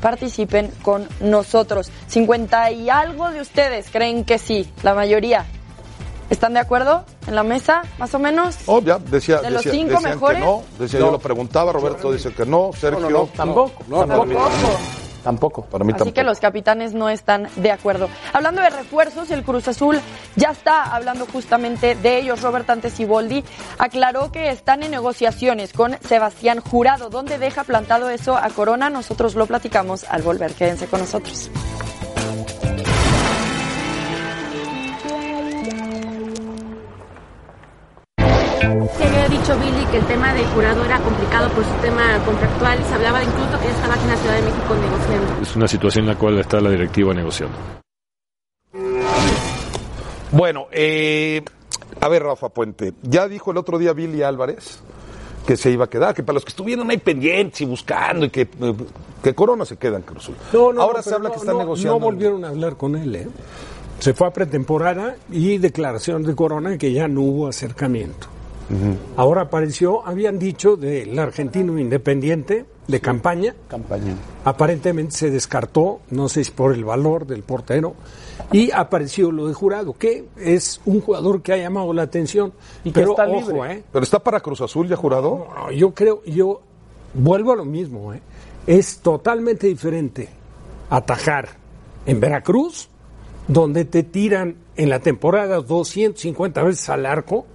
participen 0.00 0.70
con 0.80 1.06
nosotros. 1.20 1.90
50 2.06 2.70
y 2.70 2.88
algo 2.88 3.30
de 3.30 3.42
ustedes 3.42 3.90
creen 3.90 4.24
que 4.24 4.38
sí, 4.38 4.66
la 4.82 4.94
mayoría. 4.94 5.44
¿Están 6.30 6.54
de 6.54 6.60
acuerdo 6.60 7.04
en 7.26 7.34
la 7.34 7.42
mesa, 7.42 7.82
más 7.98 8.14
o 8.14 8.18
menos? 8.18 8.56
Oh, 8.66 8.80
ya, 8.80 8.98
decía, 8.98 9.40
¿De 9.40 9.50
los 9.50 9.62
cinco 9.62 9.94
decían 9.94 10.02
mejores? 10.14 10.38
que 10.38 10.46
no. 10.46 10.62
Decía, 10.78 11.00
yo 11.00 11.10
lo 11.10 11.18
preguntaba, 11.18 11.72
Roberto 11.72 12.12
dice 12.12 12.32
que 12.32 12.46
no, 12.46 12.70
Sergio. 12.72 13.28
Tampoco. 13.36 13.84
No, 13.88 14.06
no, 14.06 14.16
tampoco. 14.24 14.50
Tampoco. 15.22 15.62
Para 15.66 15.84
mí 15.84 15.90
Así 15.90 15.98
tampoco. 15.98 16.14
que 16.14 16.22
los 16.22 16.40
capitanes 16.40 16.94
no 16.94 17.10
están 17.10 17.48
de 17.56 17.70
acuerdo. 17.70 18.08
Hablando 18.32 18.62
de 18.62 18.70
refuerzos, 18.70 19.30
el 19.30 19.42
Cruz 19.42 19.68
Azul 19.68 20.00
ya 20.36 20.50
está 20.50 20.84
hablando 20.94 21.26
justamente 21.26 21.94
de 21.94 22.18
ellos. 22.18 22.40
Robert 22.40 22.70
Antesiboldi 22.70 23.44
aclaró 23.78 24.32
que 24.32 24.50
están 24.50 24.82
en 24.82 24.92
negociaciones 24.92 25.72
con 25.74 25.98
Sebastián 26.08 26.60
Jurado. 26.60 27.10
¿Dónde 27.10 27.38
deja 27.38 27.64
plantado 27.64 28.08
eso 28.08 28.36
a 28.36 28.48
Corona? 28.50 28.88
Nosotros 28.88 29.34
lo 29.34 29.46
platicamos 29.46 30.04
al 30.04 30.22
volver. 30.22 30.54
Quédense 30.54 30.86
con 30.86 31.00
nosotros. 31.00 31.50
Que 38.70 39.04
había 39.04 39.28
dicho 39.28 39.58
Billy 39.58 39.84
que 39.90 39.96
el 39.98 40.04
tema 40.06 40.32
de 40.32 40.44
jurado 40.46 40.84
era 40.84 40.98
complicado 41.00 41.48
por 41.50 41.64
su 41.64 41.72
tema 41.82 42.18
contractual. 42.24 42.78
Se 42.84 42.94
hablaba 42.94 43.18
de 43.18 43.24
incluso 43.24 43.58
que 43.58 43.64
ya 43.64 43.74
estaba 43.74 43.94
aquí 43.94 44.04
en 44.04 44.10
la 44.10 44.16
Ciudad 44.16 44.34
de 44.36 44.42
México 44.42 44.74
negociando. 44.74 45.42
Es 45.42 45.56
una 45.56 45.68
situación 45.68 46.04
en 46.04 46.08
la 46.10 46.18
cual 46.18 46.38
está 46.38 46.60
la 46.60 46.70
directiva 46.70 47.12
negociando. 47.12 47.56
Bueno, 50.32 50.66
eh, 50.70 51.42
a 52.00 52.08
ver, 52.08 52.22
Rafa 52.22 52.50
Puente, 52.50 52.94
ya 53.02 53.26
dijo 53.26 53.50
el 53.50 53.56
otro 53.56 53.78
día 53.78 53.92
Billy 53.92 54.22
Álvarez 54.22 54.80
que 55.44 55.56
se 55.56 55.70
iba 55.70 55.86
a 55.86 55.90
quedar, 55.90 56.14
que 56.14 56.22
para 56.22 56.34
los 56.34 56.44
que 56.44 56.50
estuvieron 56.50 56.88
ahí 56.90 56.98
pendientes 56.98 57.62
y 57.62 57.64
buscando 57.64 58.26
y 58.26 58.30
que, 58.30 58.42
eh, 58.42 58.74
que 59.22 59.34
Corona 59.34 59.64
se 59.64 59.76
queda 59.78 59.96
en 59.96 60.02
Cruz 60.02 60.24
Azul. 60.24 60.36
No, 60.52 60.72
no, 60.72 60.82
Ahora 60.82 60.98
no, 60.98 61.02
se 61.02 61.14
habla 61.14 61.28
no, 61.30 61.34
que 61.34 61.40
están 61.40 61.54
no, 61.54 61.60
negociando. 61.60 61.98
No 61.98 62.04
volvieron 62.04 62.44
a 62.44 62.48
hablar 62.48 62.76
con 62.76 62.94
él, 62.94 63.16
¿eh? 63.16 63.26
Se 63.98 64.14
fue 64.14 64.28
a 64.28 64.30
pretemporada 64.30 65.16
y 65.30 65.58
declaración 65.58 66.22
de 66.22 66.34
Corona 66.36 66.78
que 66.78 66.92
ya 66.92 67.08
no 67.08 67.22
hubo 67.22 67.48
acercamiento. 67.48 68.28
Ahora 69.16 69.42
apareció, 69.42 70.06
habían 70.06 70.38
dicho 70.38 70.76
del 70.76 71.18
argentino 71.18 71.78
independiente 71.78 72.66
de 72.86 73.00
campaña. 73.00 73.54
Campaña. 73.68 74.14
Aparentemente 74.44 75.16
se 75.16 75.30
descartó, 75.30 76.00
no 76.10 76.28
sé 76.28 76.44
si 76.44 76.50
por 76.50 76.72
el 76.72 76.84
valor 76.84 77.26
del 77.26 77.42
portero, 77.42 77.94
y 78.52 78.70
apareció 78.70 79.32
lo 79.32 79.48
de 79.48 79.54
jurado, 79.54 79.92
que 79.92 80.26
es 80.36 80.80
un 80.84 81.00
jugador 81.00 81.42
que 81.42 81.52
ha 81.52 81.56
llamado 81.56 81.92
la 81.92 82.02
atención. 82.02 82.52
Y 82.84 82.90
que 82.90 83.00
pero 83.00 83.10
está 83.12 83.28
ojo, 83.28 83.52
libre. 83.52 83.72
¿eh? 83.72 83.84
Pero 83.92 84.02
está 84.02 84.18
para 84.18 84.40
Cruz 84.40 84.60
Azul 84.60 84.88
ya 84.88 84.96
jurado. 84.96 85.46
No, 85.48 85.66
no, 85.66 85.72
yo 85.72 85.92
creo, 85.92 86.22
yo 86.24 86.60
vuelvo 87.14 87.52
a 87.52 87.56
lo 87.56 87.64
mismo, 87.64 88.12
¿eh? 88.12 88.20
es 88.66 88.98
totalmente 88.98 89.66
diferente 89.66 90.28
atajar 90.90 91.48
en 92.06 92.20
Veracruz, 92.20 92.88
donde 93.48 93.84
te 93.84 94.02
tiran 94.02 94.56
en 94.76 94.90
la 94.90 95.00
temporada 95.00 95.60
250 95.60 96.62
veces 96.62 96.88
al 96.88 97.06
arco, 97.06 97.46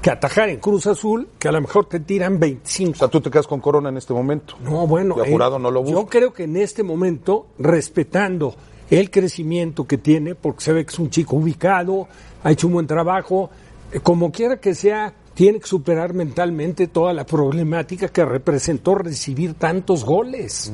que 0.00 0.10
atajar 0.10 0.48
en 0.48 0.58
Cruz 0.58 0.86
Azul, 0.86 1.28
que 1.38 1.48
a 1.48 1.52
lo 1.52 1.60
mejor 1.60 1.86
te 1.86 2.00
tiran 2.00 2.38
25. 2.38 2.92
O 2.92 2.94
sea, 2.96 3.08
tú 3.08 3.20
te 3.20 3.30
quedas 3.30 3.46
con 3.46 3.60
Corona 3.60 3.90
en 3.90 3.96
este 3.96 4.12
momento. 4.12 4.54
No, 4.62 4.86
bueno, 4.86 5.16
Y 5.18 5.20
a 5.28 5.30
Jurado 5.30 5.58
no 5.58 5.70
lo 5.70 5.82
busca. 5.82 5.94
yo 5.98 6.06
creo 6.06 6.32
que 6.32 6.44
en 6.44 6.56
este 6.56 6.82
momento, 6.82 7.48
respetando 7.58 8.54
el 8.90 9.10
crecimiento 9.10 9.86
que 9.86 9.98
tiene, 9.98 10.34
porque 10.34 10.62
se 10.64 10.72
ve 10.72 10.84
que 10.84 10.92
es 10.92 10.98
un 10.98 11.10
chico 11.10 11.36
ubicado, 11.36 12.08
ha 12.42 12.50
hecho 12.50 12.66
un 12.66 12.74
buen 12.74 12.86
trabajo, 12.86 13.50
eh, 13.92 14.00
como 14.00 14.32
quiera 14.32 14.58
que 14.58 14.74
sea, 14.74 15.14
tiene 15.34 15.60
que 15.60 15.66
superar 15.66 16.12
mentalmente 16.14 16.88
toda 16.88 17.12
la 17.12 17.24
problemática 17.24 18.08
que 18.08 18.24
representó 18.24 18.94
recibir 18.94 19.54
tantos 19.54 20.04
goles. 20.04 20.72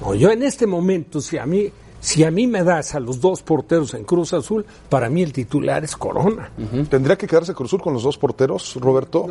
No, 0.00 0.14
yo 0.14 0.30
en 0.30 0.42
este 0.42 0.66
momento, 0.66 1.20
si 1.20 1.38
a 1.38 1.46
mí 1.46 1.72
si 2.00 2.22
a 2.24 2.30
mí 2.30 2.46
me 2.46 2.62
das 2.62 2.94
a 2.94 3.00
los 3.00 3.20
dos 3.20 3.42
porteros 3.42 3.92
en 3.94 4.04
Cruz 4.04 4.32
Azul, 4.32 4.64
para 4.88 5.08
mí 5.10 5.22
el 5.22 5.32
titular 5.32 5.82
es 5.84 5.96
Corona. 5.96 6.50
¿Tendría 6.88 7.16
que 7.18 7.26
quedarse 7.26 7.54
Cruz 7.54 7.70
Azul 7.70 7.82
con 7.82 7.92
los 7.92 8.02
dos 8.04 8.16
porteros, 8.18 8.76
Roberto? 8.80 9.26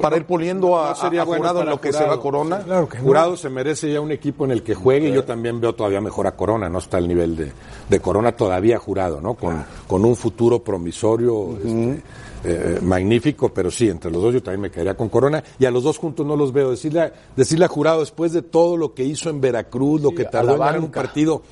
para 0.00 0.16
ir 0.16 0.24
poniendo 0.24 0.78
a, 0.78 0.90
No 0.90 0.94
sería 0.96 1.22
a 1.22 1.24
bueno 1.24 1.42
Jurado 1.42 1.60
en 1.62 1.68
lo 1.70 1.80
que 1.80 1.92
se 1.92 2.04
va 2.04 2.20
Corona. 2.20 2.58
Claro 2.64 2.88
que 2.88 2.98
no. 2.98 3.04
Jurado 3.04 3.36
se 3.36 3.48
merece 3.48 3.92
ya 3.92 4.00
un 4.00 4.10
equipo 4.12 4.44
en 4.44 4.50
el 4.50 4.62
que 4.62 4.74
juegue 4.74 5.10
y 5.10 5.12
yo 5.12 5.24
también 5.24 5.60
veo 5.60 5.74
todavía 5.74 6.00
mejor 6.00 6.26
a 6.26 6.32
Corona, 6.36 6.68
no 6.68 6.78
está 6.78 6.96
al 6.96 7.06
nivel 7.08 7.36
de, 7.36 7.52
de 7.88 8.00
Corona 8.00 8.32
todavía 8.32 8.78
Jurado, 8.78 9.20
¿no? 9.20 9.34
Con, 9.34 9.64
con 9.86 10.04
un 10.04 10.16
futuro 10.16 10.58
promisorio 10.62 11.56
este, 11.56 12.02
eh, 12.44 12.78
magnífico, 12.82 13.48
pero 13.50 13.70
sí, 13.70 13.88
entre 13.88 14.10
los 14.10 14.22
dos 14.22 14.34
yo 14.34 14.42
también 14.42 14.62
me 14.62 14.70
quedaría 14.70 14.96
con 14.96 15.08
Corona 15.08 15.42
y 15.58 15.64
a 15.66 15.70
los 15.70 15.82
dos 15.84 15.98
juntos 15.98 16.26
no 16.26 16.36
los 16.36 16.52
veo. 16.52 16.70
Decirle, 16.70 17.00
a- 17.02 17.12
decirle 17.36 17.64
a 17.64 17.68
Jurado 17.68 18.00
después 18.00 18.32
de 18.32 18.42
todo 18.42 18.76
lo 18.76 18.94
que 18.94 19.04
hizo 19.04 19.30
en 19.30 19.40
Veracruz, 19.40 20.00
lo 20.02 20.10
que 20.10 20.24
tardó 20.24 20.54
en 20.54 20.58
ganar 20.58 20.80
un 20.80 20.90
partido, 20.90 21.42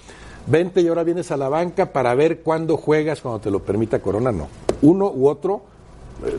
vente 0.46 0.80
y 0.80 0.88
ahora 0.88 1.04
vienes 1.04 1.30
a 1.30 1.36
la 1.36 1.48
banca 1.48 1.92
para 1.92 2.14
ver 2.14 2.40
cuándo 2.40 2.76
juegas 2.76 3.20
cuando 3.20 3.40
te 3.40 3.50
lo 3.50 3.60
permita 3.60 4.00
Corona, 4.00 4.32
no. 4.32 4.48
Uno 4.82 5.10
u 5.10 5.28
otro 5.28 5.62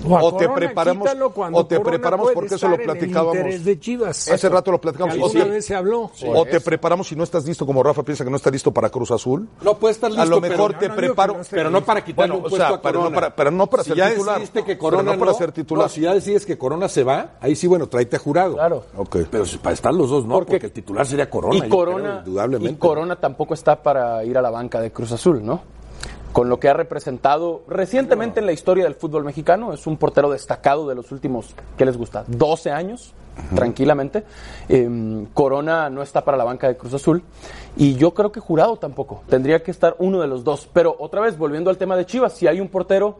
O 0.10 0.36
te 0.36 0.48
Corona 0.48 0.56
preparamos- 0.56 1.08
o 1.54 1.66
te 1.66 1.76
Corona 1.78 1.92
preparamos 1.92 2.32
porque 2.34 2.56
eso 2.56 2.68
lo 2.68 2.78
platicábamos. 2.78 3.64
de 3.64 3.80
Chivas. 3.80 4.28
Hace 4.30 4.50
rato 4.50 4.72
lo 4.72 4.82
platicamos. 4.82 5.16
O, 5.20 5.32
vez 5.48 5.66
se 5.66 5.76
habló. 5.76 6.12
o 6.26 6.46
te 6.46 6.60
preparamos 6.62 7.08
si 7.08 7.16
no 7.16 7.24
estás 7.24 7.46
listo, 7.46 7.66
como 7.66 7.84
Rafa 7.84 8.04
piensa 8.04 8.24
que 8.24 8.30
no 8.30 8.38
está 8.38 8.50
listo 8.50 8.72
para 8.72 8.90
Cruz 8.90 9.12
Azul. 9.12 9.48
No 9.62 9.78
puede 9.78 9.94
estar 9.94 10.10
listo, 10.10 10.22
a 10.24 10.26
lo 10.26 10.42
mejor 10.42 10.76
pero- 10.76 10.80
te 10.80 10.88
no, 10.90 10.96
no 10.96 11.02
digo 11.02 11.14
preparo, 11.16 11.34
no 11.38 11.44
pero 11.50 11.70
no 11.70 11.84
para 11.86 12.04
quitarle 12.04 12.32
Bueno, 12.32 12.34
un 12.36 12.40
o 12.40 12.50
puesto 12.50 12.68
sea, 12.68 12.76
a 12.78 12.82
pero 12.82 12.94
no 12.94 13.00
Corona. 13.06 13.16
para, 13.16 13.36
pero 13.36 13.52
no 13.52 13.68
para 13.68 13.84
si 13.84 13.90
ser 13.90 13.98
ya 13.98 14.10
titular. 14.10 14.34
decidiste 14.36 14.60
que 14.62 14.66
Pero 14.68 14.80
Corona 14.80 15.14
no 15.14 15.20
para 15.20 15.34
ser 15.34 15.52
titular. 15.52 15.86
no, 15.86 15.90
si 15.90 16.02
ya 16.02 16.14
decides 16.14 16.46
que 16.46 16.58
Corona 16.58 16.90
se 16.90 17.04
va, 17.04 17.32
ahí 17.40 17.56
sí, 17.56 17.68
bueno, 17.68 17.88
tráete 17.88 18.16
a 18.16 18.20
jurado. 18.20 18.56
Claro. 18.56 18.84
Ok. 18.98 19.18
Pero 19.30 19.46
si 19.46 19.58
para 19.58 19.74
estar 19.74 19.94
los 19.94 20.10
dos, 20.10 20.26
no, 20.26 20.36
porque, 20.36 20.56
el 20.58 20.72
titular 20.72 21.06
sería 21.06 21.30
Corona. 21.30 21.56
y 21.66 21.70
Corona, 21.70 22.04
creo, 22.04 22.18
indudablemente. 22.20 22.74
y 22.74 22.78
Corona 22.78 23.16
tampoco 23.18 23.54
está 23.54 23.82
para 23.82 24.24
ir 24.24 24.38
a 24.38 24.42
la 24.42 24.50
banca 24.50 24.80
de 24.82 24.92
Cruz 24.92 25.12
Azul, 25.12 25.46
¿no? 25.46 25.62
Con 26.38 26.50
lo 26.50 26.60
que 26.60 26.70
ha 26.70 26.74
representado 26.74 27.64
recientemente 27.68 28.40
en 28.42 28.46
la 28.46 28.52
historia 28.52 28.84
del 28.84 28.94
fútbol 28.94 29.24
mexicano, 29.24 29.74
es 29.74 29.88
un 29.88 29.98
portero 29.98 30.30
destacado 30.30 30.88
de 30.88 30.94
los 30.94 31.12
últimos, 31.12 31.56
¿qué 31.80 31.84
les 31.84 31.98
gusta? 31.98 32.26
12 32.28 32.70
años, 32.70 33.16
tranquilamente. 33.56 34.24
Eh, 34.70 35.26
Corona 35.34 35.90
no 35.90 36.04
está 36.04 36.24
para 36.24 36.38
la 36.38 36.44
banca 36.44 36.68
de 36.68 36.78
Cruz 36.78 36.94
Azul 36.94 37.24
y 37.76 37.96
yo 37.96 38.14
creo 38.14 38.32
que 38.32 38.40
Jurado 38.40 38.78
tampoco. 38.78 39.24
Tendría 39.28 39.64
que 39.64 39.72
estar 39.72 39.96
uno 39.98 40.22
de 40.22 40.28
los 40.28 40.44
dos. 40.44 40.70
Pero 40.72 40.96
otra 41.00 41.22
vez, 41.22 41.40
volviendo 41.40 41.72
al 41.72 41.78
tema 41.80 41.96
de 41.96 42.06
Chivas, 42.06 42.34
si 42.34 42.46
hay 42.46 42.62
un 42.62 42.68
portero 42.68 43.18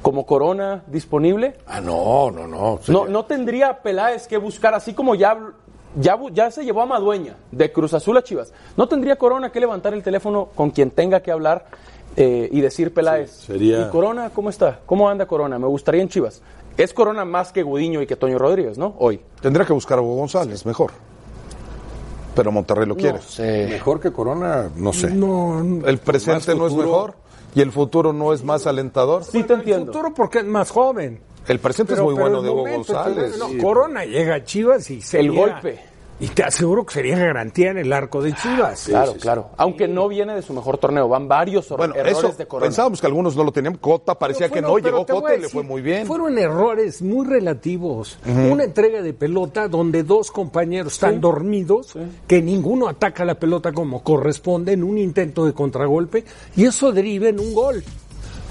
como 0.00 0.24
Corona 0.24 0.84
disponible, 0.86 1.56
Ah, 1.66 1.80
no, 1.80 2.30
no, 2.30 2.46
no. 2.46 2.78
no, 2.86 3.08
no 3.08 3.24
tendría 3.24 3.82
Peláez 3.82 4.28
que 4.28 4.38
buscar, 4.38 4.72
así 4.72 4.94
como 4.94 5.16
ya, 5.16 5.36
ya, 5.96 6.16
ya 6.32 6.48
se 6.52 6.64
llevó 6.64 6.82
a 6.82 6.86
Madueña 6.86 7.34
de 7.50 7.72
Cruz 7.72 7.92
Azul 7.92 8.16
a 8.16 8.22
Chivas, 8.22 8.52
no 8.76 8.86
tendría 8.86 9.16
Corona 9.16 9.50
que 9.50 9.58
levantar 9.58 9.94
el 9.94 10.04
teléfono 10.04 10.50
con 10.54 10.70
quien 10.70 10.92
tenga 10.92 11.18
que 11.18 11.32
hablar 11.32 11.66
eh, 12.16 12.48
y 12.50 12.60
decir 12.60 12.92
Peláez. 12.94 13.30
Sí, 13.30 13.46
sería- 13.52 13.82
¿Y 13.82 13.90
Corona 13.90 14.30
cómo 14.30 14.50
está? 14.50 14.80
¿Cómo 14.86 15.08
anda 15.08 15.26
Corona? 15.26 15.58
Me 15.58 15.66
gustaría 15.66 16.02
en 16.02 16.08
Chivas. 16.08 16.40
Es 16.76 16.92
Corona 16.92 17.24
más 17.24 17.52
que 17.52 17.62
Gudiño 17.62 18.02
y 18.02 18.06
que 18.06 18.16
Toño 18.16 18.38
Rodríguez, 18.38 18.76
¿no? 18.78 18.94
Hoy. 18.98 19.20
Tendría 19.40 19.66
que 19.66 19.72
buscar 19.72 19.98
a 19.98 20.02
Hugo 20.02 20.16
González, 20.16 20.64
mejor. 20.66 20.92
Pero 22.34 22.52
Monterrey 22.52 22.86
lo 22.86 22.96
quiere. 22.96 23.18
Sé. 23.22 23.66
Mejor 23.70 23.98
que 24.00 24.12
Corona, 24.12 24.68
no 24.76 24.92
sé. 24.92 25.10
No, 25.10 25.58
El 25.86 25.98
presente 25.98 26.54
no 26.54 26.66
es 26.66 26.74
mejor 26.74 27.14
y 27.54 27.62
el 27.62 27.72
futuro 27.72 28.12
no 28.12 28.32
es 28.34 28.44
más 28.44 28.66
alentador. 28.66 29.24
Sí 29.24 29.42
te 29.42 29.54
entiendo. 29.54 29.86
futuro 29.92 30.12
porque 30.14 30.40
es 30.40 30.44
más 30.44 30.70
joven. 30.70 31.20
El 31.48 31.60
presente 31.60 31.94
Pero- 31.94 32.02
es 32.08 32.12
muy 32.12 32.20
bueno 32.20 32.38
el 32.38 32.44
de 32.44 32.50
Hugo 32.50 32.58
momento, 32.66 32.92
González. 32.92 33.38
no, 33.38 33.48
Sí. 33.48 33.58
Corona 33.58 34.04
llega 34.04 34.34
a 34.34 34.44
Chivas 34.44 34.90
y 34.90 35.00
sería- 35.00 35.30
El 35.30 35.36
golpe. 35.36 35.78
Y 36.18 36.28
te 36.28 36.44
aseguro 36.44 36.86
que 36.86 36.94
sería 36.94 37.18
garantía 37.18 37.70
en 37.72 37.76
el 37.78 37.92
arco 37.92 38.22
de 38.22 38.32
Chivas. 38.34 38.84
Claro, 38.86 39.14
claro. 39.20 39.50
Aunque 39.58 39.86
no 39.86 40.08
viene 40.08 40.34
de 40.34 40.40
su 40.40 40.54
mejor 40.54 40.78
torneo, 40.78 41.08
van 41.08 41.28
varios 41.28 41.68
Bueno, 41.68 41.94
errores 41.94 42.16
eso 42.18 42.32
de 42.32 42.46
Corona. 42.46 42.66
pensábamos 42.68 43.00
que 43.02 43.06
algunos 43.06 43.36
no 43.36 43.44
lo 43.44 43.52
tenían. 43.52 43.76
Cota 43.76 44.18
parecía 44.18 44.48
que 44.48 44.54
Pero 44.54 44.68
no, 44.68 44.72
fueron- 44.72 44.90
llegó 44.92 45.06
Cota 45.20 45.34
y 45.34 45.40
le 45.42 45.48
fue 45.50 45.62
muy 45.62 45.82
bien. 45.82 46.06
Fueron 46.06 46.38
errores 46.38 47.02
muy 47.02 47.26
relativos. 47.26 48.18
Una 48.26 48.64
entrega 48.64 49.02
de 49.02 49.12
pelota 49.12 49.68
donde 49.68 50.04
dos 50.04 50.30
compañeros 50.30 50.94
están 50.94 51.20
dormidos, 51.20 51.92
que 52.26 52.40
ninguno 52.40 52.88
ataca 52.88 53.24
la 53.26 53.34
pelota 53.34 53.72
como 53.72 54.02
corresponde 54.02 54.72
en 54.72 54.84
un 54.84 54.96
intento 54.96 55.44
de 55.44 55.52
contragolpe, 55.52 56.24
y 56.56 56.64
eso 56.64 56.92
deriva 56.92 57.28
en 57.28 57.40
un 57.40 57.52
gol. 57.52 57.84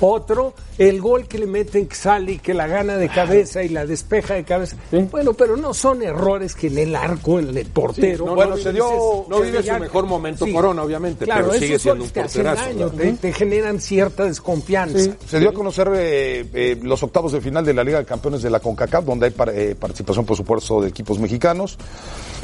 Otro, 0.02 0.54
el 0.78 1.00
gol 1.00 1.28
que 1.28 1.38
le 1.40 1.46
meten 1.48 1.88
que 1.88 1.96
sale 1.96 2.34
y 2.34 2.40
que 2.40 2.54
la 2.54 2.68
gana 2.68 2.98
de 2.98 3.08
cabeza 3.10 3.64
y 3.64 3.70
la 3.70 3.86
despeja 3.86 4.34
de 4.34 4.44
cabeza. 4.44 4.76
Bueno, 5.12 5.34
pero 5.34 5.56
no 5.58 5.74
son 5.74 6.02
errores 6.04 6.54
que 6.56 6.68
en 6.68 6.78
el 6.78 6.96
arco, 6.96 7.40
en 7.40 7.58
el 7.58 7.66
portero. 7.68 8.26
No, 8.26 8.36
bueno, 8.36 8.58
se 8.58 8.74
dio, 8.74 8.86
dices, 8.86 9.30
no 9.30 9.40
vive 9.42 9.64
ya- 9.64 9.76
su 9.76 9.80
mejor 9.82 10.06
momento 10.06 10.46
Sí. 10.46 10.52
Corona, 10.54 10.84
obviamente, 10.84 11.26
Claro, 11.26 11.48
pero 11.48 11.60
sigue 11.60 11.80
siendo 11.80 12.04
un 12.04 12.10
porterazo. 12.10 12.64
daño, 12.64 12.90
te, 12.92 13.14
te 13.14 13.34
generan 13.34 13.80
cierta 13.80 14.26
desconfianza. 14.26 15.16
Se 15.28 15.40
dio 15.40 15.50
a 15.50 15.54
conocer 15.54 15.90
eh, 15.96 16.46
eh, 16.54 16.80
los 16.82 17.02
octavos 17.04 17.32
de 17.32 17.42
final 17.42 17.64
de 17.64 17.74
la 17.74 17.84
Liga 17.84 18.00
de 18.00 18.06
Campeones 18.06 18.42
de 18.42 18.50
la 18.50 18.60
CONCACAF, 18.60 19.06
donde 19.06 19.28
hay 19.28 19.32
par- 19.32 19.50
eh, 19.56 19.76
participación, 19.80 20.26
por 20.26 20.36
supuesto, 20.36 20.82
de 20.82 20.90
equipos 20.90 21.20
mexicanos. 21.20 21.78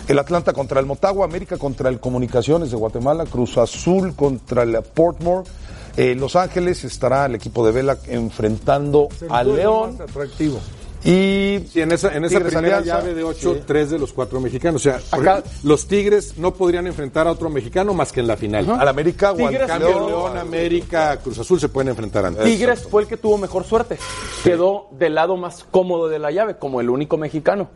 El 0.07 0.17
Atlanta 0.19 0.53
contra 0.53 0.79
el 0.79 0.85
Motagua, 0.85 1.25
América 1.25 1.57
contra 1.57 1.89
el 1.89 1.99
Comunicaciones 1.99 2.71
de 2.71 2.77
Guatemala, 2.77 3.25
Cruz 3.25 3.57
Azul 3.57 4.15
contra 4.15 4.63
el 4.63 4.81
Portmore. 4.93 5.47
Eh, 5.97 6.15
Los 6.15 6.35
Ángeles 6.35 6.83
estará 6.83 7.25
el 7.25 7.35
equipo 7.35 7.65
de 7.65 7.71
Vela 7.71 7.97
enfrentando 8.07 9.09
duelo 9.19 9.55
León. 9.55 9.91
más 9.97 10.09
atractivo. 10.09 10.59
Y 11.03 11.65
Sí, 11.71 11.81
en 11.81 11.91
esa, 11.93 12.15
en 12.15 12.23
esa 12.25 12.39
primera 12.39 12.77
Alianza. 12.77 12.99
llave 12.99 13.15
de 13.15 13.23
ocho, 13.23 13.57
tres 13.65 13.89
de 13.89 13.97
los 13.97 14.13
cuatro 14.13 14.39
mexicanos. 14.39 14.81
O 14.81 14.83
sea, 14.83 14.97
Acá- 15.11 15.39
ejemplo, 15.39 15.51
los 15.63 15.87
Tigres 15.87 16.37
no 16.37 16.53
podrían 16.53 16.85
enfrentar 16.85 17.25
a 17.27 17.31
otro 17.31 17.49
mexicano 17.49 17.95
más 17.95 18.11
que 18.11 18.19
en 18.19 18.27
la 18.27 18.37
final. 18.37 18.69
al 18.69 18.87
América, 18.87 19.31
o 19.31 19.39
al 19.47 19.49
Tigres 19.49 19.67
Cambio 19.67 19.89
León. 19.89 20.07
León, 20.07 20.37
América, 20.37 21.17
Cruz 21.17 21.39
Azul 21.39 21.59
se 21.59 21.69
pueden 21.69 21.89
enfrentar 21.89 22.23
antes. 22.27 22.43
Tigres 22.45 22.83
fue 22.83 23.01
el 23.01 23.07
que 23.07 23.17
tuvo 23.17 23.39
mejor 23.39 23.63
suerte. 23.63 23.97
Quedó 24.43 24.89
del 24.91 25.15
lado 25.15 25.37
más 25.37 25.65
cómodo 25.71 26.07
de 26.07 26.19
la 26.19 26.29
llave, 26.29 26.57
como 26.57 26.81
el 26.81 26.89
único 26.91 27.17
mexicano. 27.17 27.67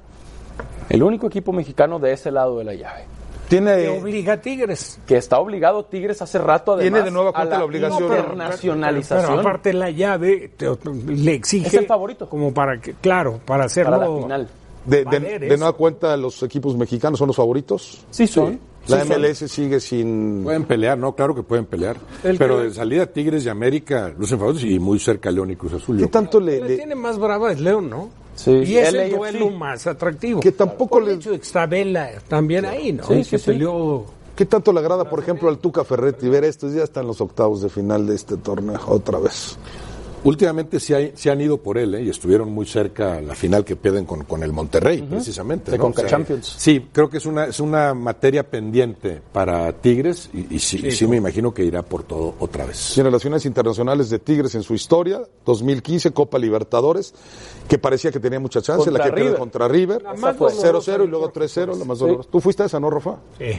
El 0.90 1.02
único 1.02 1.26
equipo 1.26 1.52
mexicano 1.52 1.98
de 1.98 2.14
ese 2.14 2.30
lado 2.32 2.60
de 2.60 2.64
la 2.64 2.76
llave. 2.76 3.06
Tiene, 3.48 3.88
obliga 3.90 4.34
a 4.34 4.42
Tigres. 4.42 5.00
Que 5.08 5.18
está 5.18 5.40
obligado 5.40 5.86
Tigres 5.86 6.22
hace 6.22 6.38
rato 6.40 6.74
además 6.74 6.92
Tiene 6.92 7.06
de 7.06 7.12
nueva 7.12 7.30
a 7.30 7.34
cuenta 7.34 7.58
la 7.60 7.66
obligación. 7.66 8.04
internacionalización. 8.04 9.28
Pero 9.30 9.40
aparte 9.42 9.74
la 9.74 9.90
llave 9.92 10.52
te- 10.58 10.68
le 11.08 11.34
exige 11.34 11.68
Es 11.68 11.74
el 11.76 11.86
favorito. 11.86 12.28
como 12.30 12.54
para 12.54 12.80
que 12.80 12.94
claro 12.94 13.40
para 13.46 13.66
hacerlo 13.66 13.92
para 14.00 14.10
la 14.10 14.22
final. 14.22 14.50
de, 14.86 15.58
nueva 15.58 15.74
cuenta, 15.74 16.16
los 16.18 16.42
equipos 16.44 16.76
mexicanos 16.78 17.20
son 17.20 17.28
los 17.28 17.36
favoritos. 17.36 18.04
Sí 18.12 18.28
son. 18.28 18.60
La 18.88 19.02
Sí 19.02 19.08
son. 19.08 19.20
MLS 19.20 19.48
sigue 19.48 19.80
sin... 19.80 20.44
Pueden 20.44 20.64
pelear, 20.66 20.96
¿no? 20.96 21.16
Claro 21.16 21.34
que 21.34 21.42
pueden 21.42 21.66
pelear. 21.66 21.98
El 22.24 22.38
Pero 22.38 22.58
que- 22.58 22.66
de 22.66 22.74
salida 22.76 23.08
Tigres 23.08 23.44
y 23.44 23.50
América 23.50 24.14
lucen 24.16 24.38
favoritos 24.38 24.64
y 24.70 24.78
muy 24.78 25.00
cerca 25.00 25.32
León 25.32 25.50
y 25.50 25.56
Cruz 25.56 25.74
Azul. 25.74 25.98
¿Qué 25.98 26.06
tanto 26.08 26.40
le, 26.40 26.60
La 26.60 26.68
le- 26.68 26.78
tiene 26.78 26.94
más 26.94 27.18
brava 27.18 27.52
es 27.52 27.60
León, 27.60 27.90
¿no? 27.90 28.10
Sí. 28.36 28.52
Y 28.52 28.78
es 28.78 28.94
el 28.94 29.12
duelo 29.12 29.50
más 29.50 29.88
atractivo. 29.88 30.40
Que 30.42 30.52
tampoco 30.52 31.00
le- 31.00 31.18
está 31.36 31.66
Vela 31.66 32.10
también 32.28 32.66
ahí, 32.66 32.92
¿no? 32.94 33.04
Sí, 33.06 33.24
que 33.24 33.40
peleó 33.40 34.06
¿Qué 34.36 34.46
tanto 34.46 34.74
le 34.74 34.80
agrada, 34.82 35.10
por 35.10 35.20
ejemplo, 35.20 35.48
al 35.48 35.60
Tuca 35.60 35.86
Ferretti 35.86 36.28
ver 36.28 36.44
estos 36.44 36.74
días 36.74 36.84
están 36.86 37.08
los 37.08 37.22
octavos 37.22 37.62
de 37.62 37.70
final 37.70 38.06
de 38.06 38.16
este 38.16 38.36
torneo 38.36 38.82
otra 38.88 39.18
vez? 39.20 39.58
Últimamente 40.26 40.80
sí, 40.80 40.94
hay- 40.94 41.12
sí 41.16 41.30
han 41.30 41.40
ido 41.40 41.58
por 41.58 41.78
él 41.78 41.96
¿eh? 41.96 42.02
y 42.04 42.10
estuvieron 42.10 42.52
muy 42.52 42.66
cerca 42.66 43.22
la 43.22 43.36
final 43.36 43.64
que 43.64 43.76
pierden 43.76 44.06
con, 44.06 44.24
con 44.26 44.42
el 44.44 44.52
Monterrey, 44.52 45.04
precisamente. 45.04 45.70
De 45.72 45.78
¿no? 45.78 45.84
Conca 45.84 46.06
Champions. 46.06 46.56
Sí, 46.58 46.88
creo 46.92 47.10
que 47.10 47.18
es 47.18 47.26
una, 47.28 47.46
es 47.46 47.60
una 47.60 47.94
materia 47.94 48.44
pendiente 48.50 49.22
para 49.32 49.72
Tigres 49.74 50.30
y, 50.34 50.56
y 50.56 50.60
sí, 50.60 50.92
sí 50.92 51.08
me 51.08 51.18
imagino 51.18 51.54
que 51.54 51.64
irá 51.64 51.84
por 51.84 52.04
todo 52.04 52.34
otra 52.40 52.66
vez. 52.66 52.92
Tiene 52.96 53.12
las 53.12 53.22
finales 53.22 53.46
internacionales 53.46 54.10
de 54.10 54.18
Tigres 54.20 54.56
en 54.56 54.64
su 54.64 54.74
historia, 54.74 55.22
2015 55.46 56.12
Copa 56.12 56.40
Libertadores, 56.40 57.14
que 57.68 57.78
parecía 57.78 58.12
que 58.12 58.20
tenía 58.20 58.40
mucha 58.40 58.62
chance, 58.64 58.84
Contra 58.86 58.98
la 58.98 59.04
que 59.06 59.12
pierde 59.16 59.24
River. 59.30 59.40
contra 59.40 59.68
River, 59.68 60.02
La 60.04 60.14
más 60.16 60.36
0-0 60.38 61.04
y 61.06 61.08
luego 61.08 61.32
3-0, 61.32 61.78
la 61.78 61.86
más 61.86 62.00
dolorosa. 62.00 62.30
¿Tú 62.32 62.40
fuiste 62.42 62.64
a 62.64 62.66
esa, 62.66 62.80
no, 62.80 62.90
Rafa? 62.90 63.18
Sí. 63.38 63.52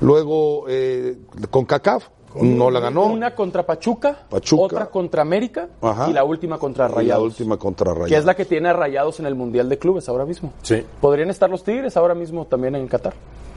Luego 0.00 0.64
eh, 0.68 1.16
con 1.50 1.64
CACAF, 1.64 2.08
no 2.42 2.70
la 2.70 2.80
ganó, 2.80 3.06
Una 3.06 3.34
contra 3.34 3.64
Pachuca, 3.64 4.16
Pachuca. 4.28 4.62
otra 4.62 4.86
contra 4.86 5.22
América 5.22 5.68
Ajá. 5.82 6.08
y 6.10 6.12
la 6.12 6.24
última 6.24 6.58
contra 6.58 6.86
y 6.86 6.88
la 6.90 6.94
Rayados. 6.96 7.24
última 7.24 7.56
contra 7.56 7.92
Rayados. 7.92 8.08
Que 8.10 8.16
es 8.16 8.24
la 8.24 8.34
que 8.34 8.44
tiene 8.44 8.68
a 8.68 8.72
Rayados 8.72 9.20
en 9.20 9.26
el 9.26 9.34
Mundial 9.34 9.68
de 9.68 9.78
Clubes 9.78 10.08
ahora 10.08 10.24
mismo. 10.24 10.52
Sí. 10.62 10.82
Podrían 11.00 11.30
estar 11.30 11.48
los 11.50 11.62
Tigres 11.64 11.96
ahora 11.96 12.14
mismo 12.14 12.46
también 12.46 12.74
en 12.74 12.86
Qatar. 12.88 13.14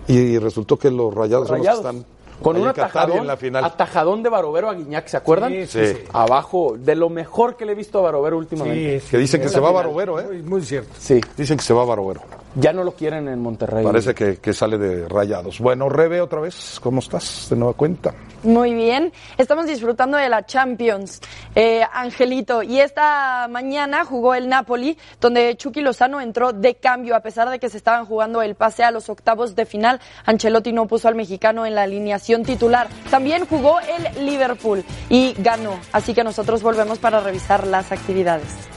Y 0.08 0.38
resultó 0.40 0.78
que 0.78 0.90
los 0.92 1.14
Rayados, 1.14 1.48
son 1.48 1.58
los 1.60 1.66
Rayados. 1.68 1.82
que 1.82 1.88
están 2.00 2.06
Con 2.42 2.56
un 2.58 2.64
en 2.64 2.74
Qatar 2.74 2.86
y 2.86 2.90
atajadón, 2.90 3.18
en 3.20 3.28
la 3.28 3.38
final. 3.38 3.64
atajadón 3.66 4.24
de 4.24 4.30
Barovero 4.30 4.70
a 4.70 4.74
Guiñac, 4.74 5.08
¿se 5.08 5.18
acuerdan? 5.18 5.52
Sí, 5.52 5.68
sí. 5.68 5.94
Abajo, 6.12 6.76
de 6.78 6.96
lo 6.96 7.10
mejor 7.10 7.56
que 7.56 7.66
le 7.66 7.74
he 7.74 7.76
visto 7.76 8.00
a 8.00 8.02
Barovero 8.02 8.38
últimamente. 8.38 9.00
Sí, 9.00 9.12
Que 9.12 9.18
dicen 9.20 9.40
que 9.42 9.46
Es 9.48 9.54
se 9.54 9.60
va 9.60 9.68
final. 9.70 9.84
Barovero, 9.86 10.20
¿eh? 10.20 10.26
Muy, 10.28 10.42
muy 10.44 10.62
cierto. 10.64 10.90
Sí. 10.98 11.22
Dicen 11.38 11.58
que 11.58 11.64
se 11.64 11.74
va 11.74 11.86
Barovero. 11.86 12.22
Ya 12.56 12.74
no 12.74 12.84
lo 12.84 12.94
quieren 12.94 13.28
en 13.28 13.40
Monterrey. 13.40 13.84
Parece 13.84 14.14
que, 14.14 14.38
que 14.38 14.54
sale 14.54 14.78
de 14.78 15.08
rayados. 15.08 15.60
Bueno, 15.60 15.90
Rebe, 15.90 16.22
otra 16.22 16.40
vez, 16.40 16.80
¿cómo 16.82 17.00
estás? 17.00 17.48
De 17.50 17.56
nueva 17.56 17.74
cuenta. 17.74 18.14
Muy 18.44 18.74
bien, 18.74 19.14
estamos 19.38 19.68
disfrutando 19.68 20.18
de 20.18 20.28
la 20.28 20.46
Champions, 20.46 21.22
eh, 21.54 21.84
Angelito. 21.94 22.64
Y 22.64 22.80
esta 22.80 23.48
mañana 23.50 24.04
jugó 24.04 24.34
el 24.34 24.50
Napoli, 24.50 24.98
donde 25.20 25.56
Chucky 25.56 25.82
Lozano 25.82 26.20
entró 26.20 26.52
de 26.52 26.76
cambio, 26.76 27.16
a 27.16 27.20
pesar 27.20 27.50
de 27.50 27.60
que 27.60 27.70
se 27.70 27.78
estaban 27.78 28.06
jugando 28.06 28.42
el 28.42 28.56
pase 28.56 28.84
a 28.84 28.90
los 28.90 29.10
octavos 29.10 29.56
de 29.56 29.66
final. 29.66 30.02
Ancelotti 30.26 30.74
no 30.74 30.88
puso 30.88 31.08
al 31.08 31.16
mexicano 31.16 31.68
en 31.68 31.76
la 31.76 31.84
alineación 31.84 32.44
titular. 32.44 32.88
También 33.12 33.46
jugó 33.46 33.78
el 33.80 34.26
Liverpool 34.26 34.84
y 35.10 35.34
ganó. 35.38 35.80
Así 35.92 36.14
que 36.16 36.24
nosotros 36.24 36.64
volvemos 36.64 36.98
para 36.98 37.20
revisar 37.20 37.68
las 37.68 37.92
actividades. 37.92 38.72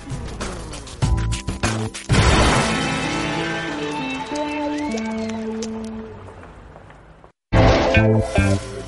Thank 7.95 8.39
you. 8.39 8.84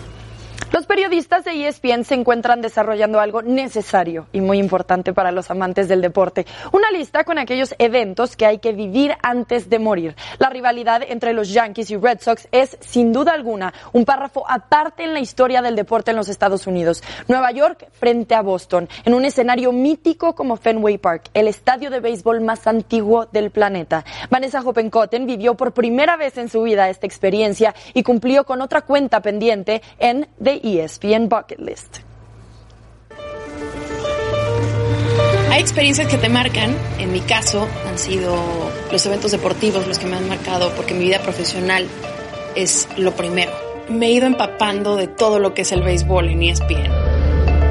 Los 0.86 0.94
periodistas 0.96 1.44
de 1.44 1.66
ESPN 1.66 2.04
se 2.04 2.14
encuentran 2.14 2.62
desarrollando 2.62 3.18
algo 3.18 3.42
necesario 3.42 4.28
y 4.32 4.40
muy 4.40 4.58
importante 4.58 5.12
para 5.12 5.32
los 5.32 5.50
amantes 5.50 5.88
del 5.88 6.00
deporte. 6.00 6.46
Una 6.70 6.92
lista 6.92 7.24
con 7.24 7.38
aquellos 7.38 7.74
eventos 7.80 8.36
que 8.36 8.46
hay 8.46 8.58
que 8.60 8.72
vivir 8.72 9.16
antes 9.20 9.68
de 9.68 9.80
morir. 9.80 10.14
La 10.38 10.48
rivalidad 10.48 11.02
entre 11.02 11.32
los 11.32 11.52
Yankees 11.52 11.90
y 11.90 11.96
Red 11.96 12.20
Sox 12.20 12.46
es, 12.52 12.78
sin 12.78 13.12
duda 13.12 13.32
alguna, 13.32 13.74
un 13.92 14.04
párrafo 14.04 14.48
aparte 14.48 15.02
en 15.02 15.12
la 15.12 15.18
historia 15.18 15.60
del 15.60 15.74
deporte 15.74 16.12
en 16.12 16.18
los 16.18 16.28
Estados 16.28 16.68
Unidos. 16.68 17.02
Nueva 17.26 17.50
York 17.50 17.88
frente 17.90 18.36
a 18.36 18.42
Boston, 18.42 18.88
en 19.04 19.14
un 19.14 19.24
escenario 19.24 19.72
mítico 19.72 20.36
como 20.36 20.56
Fenway 20.56 20.98
Park, 20.98 21.30
el 21.34 21.48
estadio 21.48 21.90
de 21.90 21.98
béisbol 21.98 22.42
más 22.42 22.64
antiguo 22.68 23.26
del 23.26 23.50
planeta. 23.50 24.04
Vanessa 24.30 24.60
Hoppenkotten 24.60 25.26
vivió 25.26 25.56
por 25.56 25.74
primera 25.74 26.16
vez 26.16 26.38
en 26.38 26.48
su 26.48 26.62
vida 26.62 26.88
esta 26.88 27.08
experiencia 27.08 27.74
y 27.92 28.04
cumplió 28.04 28.46
con 28.46 28.62
otra 28.62 28.82
cuenta 28.82 29.20
pendiente 29.20 29.82
en 29.98 30.28
The 30.40 30.60
E 30.62 30.75
ESPN 30.80 31.28
Bucket 31.28 31.60
List. 31.60 31.98
Hay 35.50 35.60
experiencias 35.60 36.08
que 36.08 36.18
te 36.18 36.28
marcan. 36.28 36.76
En 36.98 37.12
mi 37.12 37.20
caso 37.20 37.66
han 37.88 37.98
sido 37.98 38.36
los 38.92 39.06
eventos 39.06 39.30
deportivos 39.30 39.86
los 39.86 39.98
que 39.98 40.06
me 40.06 40.16
han 40.16 40.28
marcado 40.28 40.70
porque 40.76 40.92
mi 40.92 41.04
vida 41.04 41.20
profesional 41.20 41.86
es 42.54 42.88
lo 42.96 43.12
primero. 43.12 43.52
Me 43.88 44.06
he 44.06 44.10
ido 44.12 44.26
empapando 44.26 44.96
de 44.96 45.06
todo 45.06 45.38
lo 45.38 45.54
que 45.54 45.62
es 45.62 45.72
el 45.72 45.82
béisbol 45.82 46.28
en 46.28 46.42
ESPN. 46.42 46.92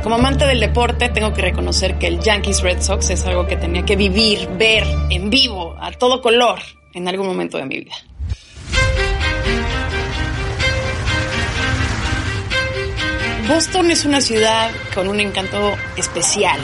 Como 0.02 0.16
amante 0.16 0.46
del 0.46 0.60
deporte 0.60 1.10
tengo 1.10 1.34
que 1.34 1.42
reconocer 1.42 1.98
que 2.00 2.08
el 2.08 2.20
Yankees 2.20 2.62
Red 2.62 2.82
Sox 2.82 3.10
es 3.10 3.26
algo 3.26 3.48
que 3.48 3.58
tenía 3.58 3.84
que 3.84 3.96
vivir, 3.96 4.48
ver 4.58 4.84
en 5.10 5.30
vivo, 5.30 5.76
a 5.80 5.92
todo 5.92 6.22
color, 6.22 6.60
en 6.94 7.08
algún 7.08 7.28
momento 7.28 7.58
de 7.58 7.66
mi 7.66 7.80
vida. 7.80 7.96
Boston 13.48 13.92
es 13.92 14.06
una 14.06 14.22
ciudad 14.22 14.72
con 14.96 15.08
un 15.08 15.20
encanto 15.20 15.78
especial. 15.98 16.60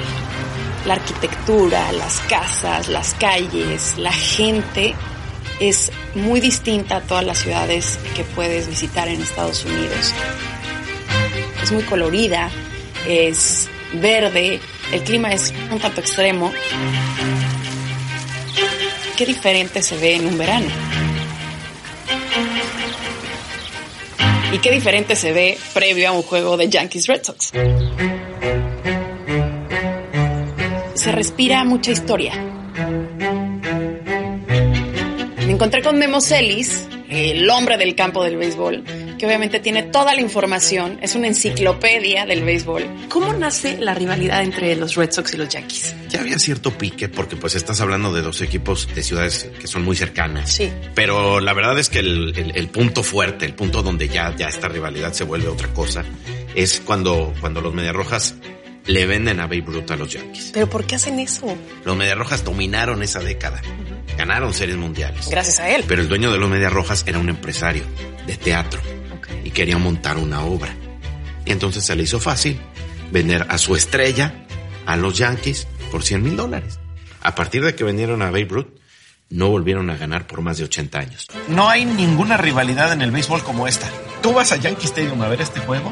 La 0.87 0.95
arquitectura, 0.95 1.91
las 1.91 2.21
casas, 2.21 2.87
las 2.87 3.13
calles, 3.13 3.99
la 3.99 4.11
gente 4.11 4.95
es 5.59 5.91
muy 6.15 6.39
distinta 6.39 6.95
a 6.97 7.01
todas 7.01 7.23
las 7.23 7.37
ciudades 7.37 7.99
que 8.15 8.23
puedes 8.23 8.67
visitar 8.67 9.07
en 9.07 9.21
Estados 9.21 9.63
Unidos. 9.63 10.11
Es 11.61 11.71
muy 11.71 11.83
colorida, 11.83 12.49
es 13.07 13.69
verde, 13.93 14.59
el 14.91 15.03
clima 15.03 15.31
es 15.33 15.53
un 15.69 15.79
tanto 15.79 16.01
extremo. 16.01 16.51
Qué 19.15 19.25
diferente 19.27 19.83
se 19.83 19.97
ve 19.99 20.15
en 20.15 20.25
un 20.25 20.35
verano. 20.35 21.10
Y 24.53 24.59
qué 24.59 24.71
diferente 24.71 25.15
se 25.15 25.31
ve 25.31 25.57
previo 25.73 26.09
a 26.09 26.11
un 26.11 26.23
juego 26.23 26.57
de 26.57 26.69
Yankees 26.69 27.07
Red 27.07 27.23
Sox. 27.23 27.51
Se 30.93 31.11
respira 31.11 31.63
mucha 31.63 31.91
historia. 31.91 32.33
Me 35.37 35.51
encontré 35.51 35.81
con 35.81 35.97
Memo 35.97 36.21
Celis, 36.21 36.87
el 37.09 37.49
hombre 37.49 37.77
del 37.77 37.95
campo 37.95 38.23
del 38.23 38.37
béisbol, 38.37 38.83
que 39.21 39.27
obviamente 39.27 39.59
tiene 39.59 39.83
toda 39.83 40.15
la 40.15 40.19
información, 40.21 40.97
es 41.03 41.13
una 41.13 41.27
enciclopedia 41.27 42.25
del 42.25 42.43
béisbol. 42.43 42.83
¿Cómo 43.07 43.33
nace 43.33 43.77
la 43.79 43.93
rivalidad 43.93 44.41
entre 44.41 44.75
los 44.75 44.95
Red 44.95 45.11
Sox 45.11 45.35
y 45.35 45.37
los 45.37 45.47
Yankees? 45.47 45.93
Ya 46.09 46.21
había 46.21 46.39
cierto 46.39 46.75
pique 46.75 47.07
porque 47.07 47.35
pues 47.35 47.53
estás 47.53 47.81
hablando 47.81 48.11
de 48.11 48.23
dos 48.23 48.41
equipos 48.41 48.87
de 48.95 49.03
ciudades 49.03 49.47
que 49.59 49.67
son 49.67 49.83
muy 49.83 49.95
cercanas. 49.95 50.51
Sí. 50.51 50.71
Pero 50.95 51.39
la 51.39 51.53
verdad 51.53 51.77
es 51.77 51.89
que 51.89 51.99
el, 51.99 52.33
el- 52.35 52.51
el 52.55 52.67
punto 52.69 53.03
fuerte, 53.03 53.45
el 53.45 53.53
punto 53.53 53.83
donde 53.83 54.09
ya, 54.09 54.35
ya 54.35 54.47
esta 54.47 54.67
rivalidad 54.69 55.13
se 55.13 55.23
vuelve 55.23 55.49
otra 55.49 55.67
cosa, 55.67 56.03
es 56.55 56.81
cuando, 56.83 57.31
cuando 57.39 57.61
los 57.61 57.75
Mediarrojas 57.75 58.33
le 58.87 59.05
venden 59.05 59.39
a 59.39 59.43
Babe 59.43 59.65
Ruth 59.67 59.91
a 59.91 59.97
los 59.97 60.11
Yankees. 60.11 60.49
¿Pero 60.51 60.67
por 60.67 60.85
qué 60.85 60.95
hacen 60.95 61.19
eso? 61.19 61.55
Los 61.85 61.95
Mediarrojas 61.95 62.43
dominaron 62.43 63.03
esa 63.03 63.19
década. 63.19 63.61
Ganaron 64.17 64.51
series 64.51 64.77
mundiales. 64.77 65.29
Gracias 65.29 65.59
a 65.59 65.69
él. 65.69 65.83
Pero 65.87 66.01
el 66.01 66.07
dueño 66.09 66.31
de 66.31 66.39
los 66.39 66.49
Mediarrojas 66.49 67.03
era 67.05 67.19
un 67.19 67.29
empresario 67.29 67.83
de 68.25 68.35
teatro 68.35 68.81
y 69.43 69.51
quería 69.51 69.77
montar 69.77 70.17
una 70.17 70.41
obra. 70.41 70.75
Y 71.45 71.51
entonces 71.51 71.85
se 71.85 71.95
le 71.95 72.03
hizo 72.03 72.19
fácil 72.19 72.59
vender 73.11 73.45
a 73.49 73.57
su 73.57 73.75
estrella 73.75 74.45
a 74.85 74.95
los 74.95 75.17
Yankees 75.17 75.67
por 75.91 76.03
100 76.03 76.23
mil 76.23 76.35
dólares. 76.35 76.79
A 77.21 77.35
partir 77.35 77.63
de 77.63 77.75
que 77.75 77.83
vendieron 77.83 78.21
a 78.21 78.31
Babe 78.31 78.47
Ruth, 78.49 78.67
no 79.29 79.49
volvieron 79.49 79.89
a 79.89 79.97
ganar 79.97 80.27
por 80.27 80.41
más 80.41 80.57
de 80.57 80.65
80 80.65 80.99
años. 80.99 81.27
No 81.47 81.69
hay 81.69 81.85
ninguna 81.85 82.37
rivalidad 82.37 82.91
en 82.91 83.01
el 83.01 83.11
béisbol 83.11 83.43
como 83.43 83.67
esta. 83.67 83.89
Tú 84.21 84.33
vas 84.33 84.51
a 84.51 84.57
Yankee 84.57 84.85
Stadium 84.85 85.21
a 85.21 85.29
ver 85.29 85.41
este 85.41 85.61
juego. 85.61 85.91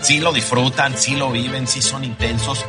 Sí 0.00 0.20
lo 0.20 0.32
disfrutan, 0.32 0.96
sí 0.96 1.16
lo 1.16 1.32
viven, 1.32 1.66
sí 1.66 1.80
son 1.80 2.04
intensos, 2.04 2.64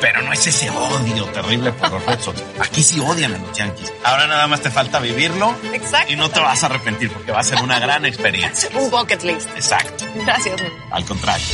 pero 0.00 0.22
no 0.22 0.32
es 0.32 0.46
ese 0.46 0.70
odio 0.70 1.24
terrible 1.26 1.72
por 1.72 1.90
los 1.92 2.06
Red 2.06 2.20
Sox. 2.20 2.42
Aquí 2.60 2.82
sí 2.82 3.00
odian 3.00 3.34
a 3.34 3.38
los 3.38 3.56
Yankees. 3.56 3.92
Ahora 4.04 4.26
nada 4.26 4.46
más 4.46 4.60
te 4.60 4.70
falta 4.70 4.98
vivirlo 4.98 5.54
Exacto. 5.72 6.12
y 6.12 6.16
no 6.16 6.30
te 6.30 6.40
vas 6.40 6.62
a 6.62 6.66
arrepentir 6.66 7.10
porque 7.10 7.32
va 7.32 7.40
a 7.40 7.44
ser 7.44 7.62
una 7.62 7.78
gran 7.78 8.04
experiencia. 8.06 8.70
Un 8.78 8.90
bucket 8.90 9.22
list. 9.22 9.48
Exacto. 9.54 10.04
Gracias. 10.24 10.60
Al 10.90 11.04
contrario. 11.04 11.46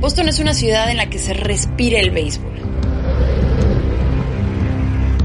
Boston 0.00 0.28
es 0.28 0.38
una 0.38 0.54
ciudad 0.54 0.90
en 0.90 0.96
la 0.96 1.10
que 1.10 1.18
se 1.18 1.34
respira 1.34 2.00
el 2.00 2.10
béisbol. 2.10 2.50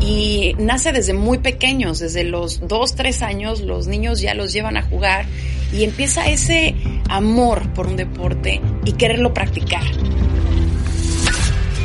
Y 0.01 0.53
nace 0.59 0.91
desde 0.91 1.13
muy 1.13 1.39
pequeños, 1.39 1.99
desde 1.99 2.23
los 2.23 2.67
2, 2.67 2.95
3 2.95 3.21
años, 3.23 3.61
los 3.61 3.87
niños 3.87 4.21
ya 4.21 4.35
los 4.35 4.53
llevan 4.53 4.77
a 4.77 4.83
jugar 4.83 5.25
y 5.73 5.83
empieza 5.83 6.27
ese 6.27 6.75
amor 7.09 7.73
por 7.73 7.87
un 7.87 7.95
deporte 7.95 8.61
y 8.85 8.91
quererlo 8.93 9.33
practicar. 9.33 9.83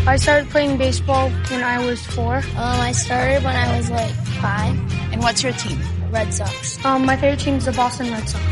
I 0.06 0.16
started 0.16 0.48
playing 0.48 0.78
baseball 0.78 1.28
when 1.28 1.62
I 1.62 1.84
was 1.84 2.04
four. 2.06 2.36
Um, 2.36 2.42
I 2.56 2.92
started 2.92 3.44
when 3.44 3.54
I 3.54 3.76
was 3.76 3.90
like 3.90 4.10
five. 4.40 4.74
And 5.12 5.22
what's 5.22 5.42
your 5.42 5.52
team? 5.52 5.78
Red 6.10 6.32
Sox. 6.32 6.82
Um, 6.84 7.04
my 7.04 7.16
favorite 7.16 7.40
team 7.40 7.56
is 7.56 7.66
the 7.66 7.72
Boston 7.72 8.10
Red 8.10 8.26
Sox. 8.26 8.42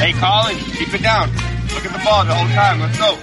Hey, 0.00 0.12
Colin, 0.14 0.56
keep 0.56 0.94
it 0.94 1.02
down. 1.02 1.30
Look 1.74 1.84
at 1.84 1.92
the 1.92 2.02
ball 2.04 2.24
the 2.24 2.34
whole 2.34 2.48
time. 2.48 2.80
Let's 2.80 2.98
go. 2.98 3.14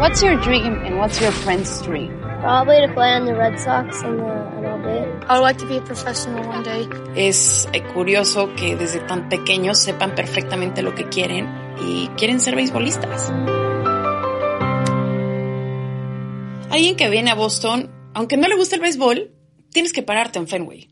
What's 0.00 0.22
your 0.22 0.36
dream 0.40 0.74
and 0.84 0.98
what's 0.98 1.20
your 1.20 1.32
friend's 1.32 1.80
dream? 1.82 2.18
Probably 2.40 2.80
to 2.86 2.92
play 2.92 3.12
on 3.12 3.24
the 3.24 3.34
Red 3.34 3.58
Sox 3.58 4.02
and 4.02 4.18
the 4.18 4.24
MLB. 4.24 5.24
I 5.28 5.34
would 5.34 5.42
like 5.42 5.58
to 5.58 5.66
be 5.66 5.76
a 5.76 5.80
professional 5.80 6.46
one 6.46 6.64
day. 6.64 6.88
Es 7.16 7.68
eh, 7.72 7.82
curioso 7.94 8.52
que 8.56 8.76
desde 8.76 9.00
tan 9.00 9.28
pequeños 9.28 9.78
sepan 9.78 10.14
perfectamente 10.14 10.82
lo 10.82 10.94
que 10.94 11.08
quieren 11.08 11.67
y 11.80 12.08
quieren 12.16 12.40
ser 12.40 12.56
beisbolistas. 12.56 13.32
Alguien 16.70 16.96
que 16.96 17.08
viene 17.08 17.30
a 17.30 17.34
Boston, 17.34 17.90
aunque 18.14 18.36
no 18.36 18.48
le 18.48 18.56
guste 18.56 18.76
el 18.76 18.82
béisbol, 18.82 19.30
tienes 19.72 19.92
que 19.92 20.02
pararte 20.02 20.38
en 20.38 20.48
Fenway. 20.48 20.88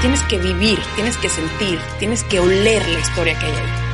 Tienes 0.00 0.22
que 0.22 0.38
vivir, 0.38 0.78
tienes 0.94 1.16
que 1.18 1.28
sentir, 1.28 1.78
tienes 1.98 2.24
que 2.24 2.40
oler 2.40 2.86
la 2.88 2.98
historia 2.98 3.38
que 3.38 3.46
hay 3.46 3.52
ahí. 3.52 3.90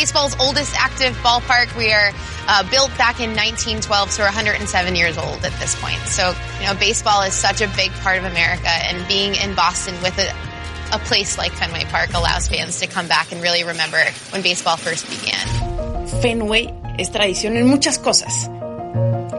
Baseball's 0.00 0.34
oldest 0.40 0.74
active 0.80 1.14
ballpark. 1.22 1.76
We 1.76 1.92
are 1.92 2.10
uh, 2.50 2.68
built 2.68 2.90
back 2.98 3.20
in 3.20 3.30
1912, 3.30 4.10
so 4.10 4.22
we're 4.22 4.26
107 4.26 4.96
years 4.96 5.16
old 5.16 5.44
at 5.44 5.54
this 5.60 5.80
point. 5.80 6.00
So, 6.10 6.34
you 6.58 6.66
know, 6.66 6.74
baseball 6.74 7.22
is 7.22 7.32
such 7.32 7.60
a 7.60 7.68
big 7.76 7.92
part 8.02 8.18
of 8.18 8.24
America, 8.24 8.68
and 8.68 9.06
being 9.06 9.36
in 9.36 9.54
Boston 9.54 9.94
with 10.02 10.18
a, 10.18 10.28
a 10.92 10.98
place 10.98 11.38
like 11.38 11.52
Fenway 11.52 11.84
Park 11.84 12.12
allows 12.12 12.48
fans 12.48 12.80
to 12.80 12.88
come 12.88 13.06
back 13.06 13.30
and 13.30 13.40
really 13.40 13.62
remember 13.62 14.02
when 14.30 14.42
baseball 14.42 14.76
first 14.76 15.08
began. 15.08 16.08
Fenway 16.20 16.74
es 16.98 17.10
tradición 17.10 17.56
en 17.56 17.68
muchas 17.68 17.98
cosas. 17.98 18.50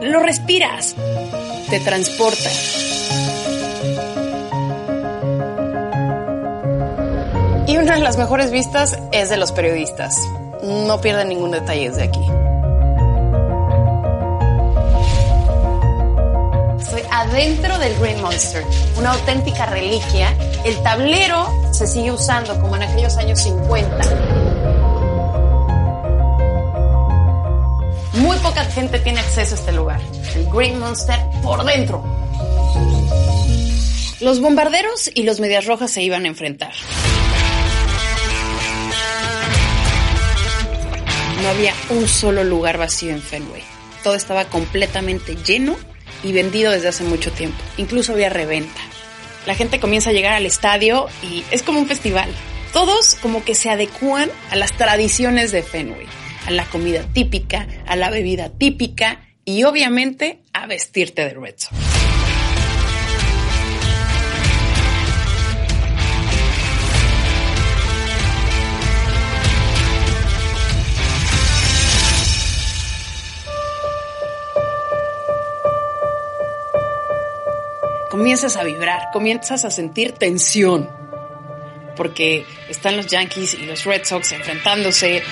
Lo 0.00 0.22
respiras, 0.22 0.94
te 1.68 1.80
transporta. 1.80 2.50
Y 7.68 7.76
una 7.76 7.94
de 7.94 8.00
las 8.00 8.16
mejores 8.16 8.50
vistas 8.50 8.98
es 9.12 9.28
de 9.28 9.36
los 9.36 9.52
periodistas. 9.52 10.16
No 10.62 11.00
pierden 11.02 11.28
ningún 11.28 11.50
detalle 11.50 11.90
desde 11.90 12.04
aquí. 12.04 12.51
Adentro 17.12 17.78
del 17.78 17.94
Green 17.98 18.20
Monster, 18.22 18.64
una 18.96 19.12
auténtica 19.12 19.66
reliquia. 19.66 20.34
El 20.64 20.82
tablero 20.82 21.46
se 21.72 21.86
sigue 21.86 22.10
usando 22.10 22.58
como 22.60 22.74
en 22.76 22.84
aquellos 22.84 23.16
años 23.18 23.38
50. 23.42 23.98
Muy 28.14 28.36
poca 28.38 28.64
gente 28.64 28.98
tiene 29.00 29.20
acceso 29.20 29.54
a 29.54 29.58
este 29.58 29.72
lugar. 29.72 30.00
El 30.34 30.50
Green 30.50 30.78
Monster 30.78 31.18
por 31.42 31.62
dentro. 31.64 32.02
Los 34.20 34.40
bombarderos 34.40 35.10
y 35.14 35.24
los 35.24 35.38
medias 35.38 35.66
rojas 35.66 35.90
se 35.90 36.02
iban 36.02 36.24
a 36.24 36.28
enfrentar. 36.28 36.72
No 41.42 41.48
había 41.48 41.74
un 41.90 42.08
solo 42.08 42.42
lugar 42.42 42.78
vacío 42.78 43.10
en 43.10 43.20
Fenway. 43.20 43.62
Todo 44.02 44.14
estaba 44.14 44.46
completamente 44.46 45.36
lleno 45.36 45.76
y 46.22 46.32
vendido 46.32 46.72
desde 46.72 46.88
hace 46.88 47.04
mucho 47.04 47.32
tiempo. 47.32 47.58
Incluso 47.76 48.12
había 48.12 48.28
reventa. 48.28 48.80
La 49.46 49.54
gente 49.54 49.80
comienza 49.80 50.10
a 50.10 50.12
llegar 50.12 50.34
al 50.34 50.46
estadio 50.46 51.08
y 51.22 51.44
es 51.50 51.62
como 51.62 51.80
un 51.80 51.86
festival. 51.86 52.30
Todos 52.72 53.16
como 53.16 53.44
que 53.44 53.54
se 53.54 53.70
adecúan 53.70 54.30
a 54.50 54.56
las 54.56 54.72
tradiciones 54.72 55.52
de 55.52 55.62
Fenway, 55.62 56.06
a 56.46 56.50
la 56.50 56.64
comida 56.64 57.04
típica, 57.12 57.66
a 57.86 57.96
la 57.96 58.10
bebida 58.10 58.48
típica 58.50 59.26
y 59.44 59.64
obviamente 59.64 60.40
a 60.52 60.66
vestirte 60.66 61.22
de 61.22 61.34
Red 61.34 61.54
Sox. 61.58 61.91
Comienzas 78.22 78.56
a 78.56 78.62
vibrar, 78.62 79.10
comienzas 79.12 79.64
a 79.64 79.70
sentir 79.72 80.12
tensión, 80.12 80.88
porque 81.96 82.46
están 82.68 82.96
los 82.96 83.08
Yankees 83.08 83.54
y 83.54 83.66
los 83.66 83.84
Red 83.84 84.04
Sox 84.04 84.30
enfrentándose. 84.30 85.24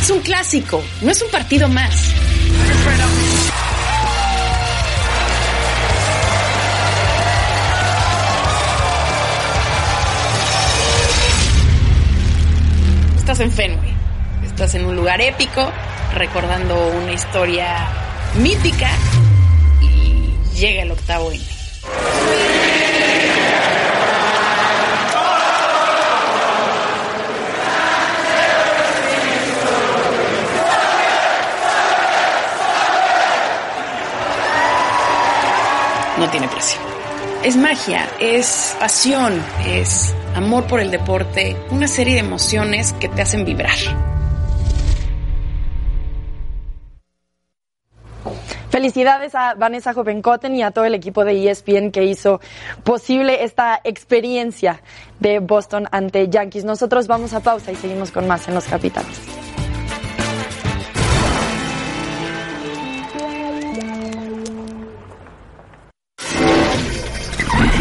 Es 0.00 0.08
un 0.10 0.20
clásico, 0.20 0.82
no 1.02 1.10
es 1.10 1.20
un 1.20 1.30
partido 1.30 1.68
más. 1.68 2.14
Estás 13.18 13.40
en 13.40 13.52
Fenway, 13.52 13.94
estás 14.46 14.74
en 14.74 14.86
un 14.86 14.96
lugar 14.96 15.20
épico, 15.20 15.70
recordando 16.14 16.88
una 16.96 17.12
historia 17.12 18.05
mítica 18.38 18.90
y 19.80 20.34
llega 20.58 20.82
el 20.82 20.90
octavo 20.90 21.32
inning. 21.32 21.46
No 36.18 36.30
tiene 36.30 36.48
precio. 36.48 36.80
Es 37.42 37.56
magia, 37.56 38.08
es 38.18 38.74
pasión, 38.80 39.42
es 39.66 40.14
amor 40.34 40.64
por 40.64 40.80
el 40.80 40.90
deporte, 40.90 41.56
una 41.70 41.86
serie 41.86 42.14
de 42.14 42.20
emociones 42.20 42.94
que 42.94 43.08
te 43.08 43.22
hacen 43.22 43.44
vibrar. 43.44 44.05
Felicidades 48.86 49.34
a 49.34 49.54
Vanessa 49.54 49.92
Jovencoten 49.92 50.54
y 50.54 50.62
a 50.62 50.70
todo 50.70 50.84
el 50.84 50.94
equipo 50.94 51.24
de 51.24 51.50
ESPN 51.50 51.90
que 51.90 52.04
hizo 52.04 52.40
posible 52.84 53.42
esta 53.42 53.80
experiencia 53.82 54.80
de 55.18 55.40
Boston 55.40 55.88
ante 55.90 56.28
Yankees. 56.28 56.64
Nosotros 56.64 57.08
vamos 57.08 57.34
a 57.34 57.40
pausa 57.40 57.72
y 57.72 57.74
seguimos 57.74 58.12
con 58.12 58.28
más 58.28 58.46
en 58.46 58.54
Los 58.54 58.66
Capitanes. 58.66 59.18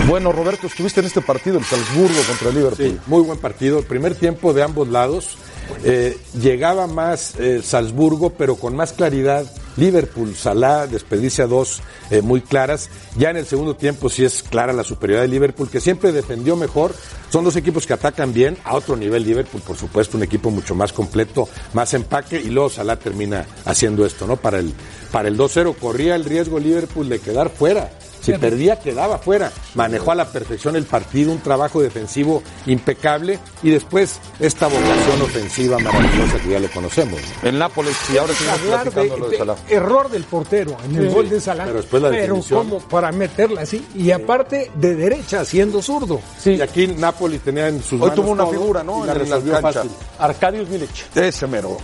Bueno, 0.08 0.32
Roberto, 0.32 0.66
estuviste 0.66 1.02
en 1.02 1.06
este 1.06 1.22
partido, 1.22 1.60
en 1.60 1.66
Salzburgo 1.66 2.20
contra 2.28 2.50
el 2.50 2.56
Liverpool. 2.56 2.88
Sí, 2.88 3.00
muy 3.06 3.22
buen 3.22 3.38
partido. 3.38 3.78
El 3.78 3.86
primer 3.86 4.16
tiempo 4.16 4.54
de 4.54 4.64
ambos 4.64 4.88
lados. 4.88 5.38
Eh, 5.84 6.18
llegaba 6.42 6.88
más 6.88 7.36
eh, 7.40 7.62
Salzburgo, 7.62 8.32
pero 8.32 8.56
con 8.56 8.76
más 8.76 8.92
claridad. 8.92 9.46
Liverpool, 9.78 10.36
Salah 10.36 10.88
desperdicia 10.88 11.48
dos 11.48 11.82
eh, 12.10 12.22
muy 12.22 12.42
claras. 12.42 12.90
Ya 13.18 13.30
en 13.30 13.38
el 13.38 13.46
segundo 13.46 13.76
tiempo 13.76 14.10
sí 14.10 14.24
es 14.24 14.44
clara 14.44 14.74
la 14.74 14.84
superioridad 14.84 15.24
de 15.24 15.30
Liverpool, 15.30 15.70
que 15.70 15.80
siempre 15.80 16.12
defendió 16.12 16.56
mejor. 16.56 16.94
Son 17.30 17.44
dos 17.44 17.56
equipos 17.56 17.86
que 17.86 17.94
atacan 17.94 18.34
bien, 18.34 18.58
a 18.64 18.76
otro 18.76 18.96
nivel 18.96 19.24
Liverpool, 19.24 19.62
por 19.62 19.78
supuesto, 19.78 20.18
un 20.18 20.24
equipo 20.24 20.52
mucho 20.52 20.76
más 20.76 20.94
completo, 20.94 21.50
más 21.74 21.94
empaque, 21.94 22.40
y 22.40 22.50
luego 22.50 22.70
Salah 22.70 22.98
termina 22.98 23.46
haciendo 23.66 24.06
esto, 24.06 24.26
¿no? 24.28 24.38
Para 24.38 24.60
el, 24.60 24.74
para 25.12 25.28
el 25.28 25.38
2-0 25.38 25.76
corría 25.78 26.16
el 26.16 26.26
riesgo 26.26 26.60
Liverpool 26.60 27.10
de 27.10 27.20
quedar 27.20 27.50
fuera. 27.50 27.90
Si 28.26 28.34
perdía, 28.34 28.80
quedaba 28.80 29.18
fuera. 29.18 29.52
Manejó 29.76 30.12
a 30.12 30.16
la 30.16 30.26
perfección 30.32 30.76
el 30.76 30.86
partido, 30.86 31.32
un 31.32 31.40
trabajo 31.40 31.82
defensivo 31.82 32.42
impecable 32.66 33.40
y 33.64 33.70
después 33.72 34.20
esta 34.40 34.68
vocación 34.68 35.22
ofensiva 35.22 35.78
maravillosa 35.80 36.40
que 36.40 36.50
ya 36.50 36.60
lo 36.60 36.70
conocemos. 36.70 37.20
¿no? 37.44 37.50
El 37.50 37.60
Nápoles, 37.60 37.96
y 38.14 38.18
ahora 38.18 38.34
seguimos 38.34 38.60
Hablar 38.62 38.86
de- 38.86 38.92
platicando 38.92 39.18
lo 39.18 39.30
de 39.30 39.76
error 39.76 40.10
del 40.10 40.24
portero 40.24 40.78
en 40.86 40.96
el 40.96 41.08
Sí. 41.10 41.14
gol 41.16 41.30
de 41.30 41.40
Salah. 41.42 41.66
Pero 41.66 41.78
después 41.78 42.02
la 42.04 42.10
definición. 42.10 42.60
como 42.70 42.80
para 42.80 43.12
meterla 43.12 43.62
así. 43.62 43.86
Y 43.96 44.12
aparte 44.12 44.72
de 44.76 44.96
derecha, 44.96 45.46
siendo 45.46 45.82
zurdo. 45.82 46.20
Y 46.46 46.62
aquí 46.62 46.88
Napoli 46.88 47.40
tenía 47.40 47.68
en 47.68 47.82
sus 47.82 47.94
Hoy 47.94 48.00
manos 48.10 48.16
tuvo 48.16 48.32
una 48.32 48.44
todo 48.44 48.54
figura, 48.54 48.84
¿no? 48.84 49.04
y 49.04 49.08
la 49.08 49.12
En 49.14 49.18
la 49.18 49.24
resolvió 49.24 49.54
cancha. 49.54 49.72
fácil. 49.74 49.92
Arcadius 50.20 50.70
Milic. 50.70 51.16
Ese 51.16 51.48
mero. 51.48 51.78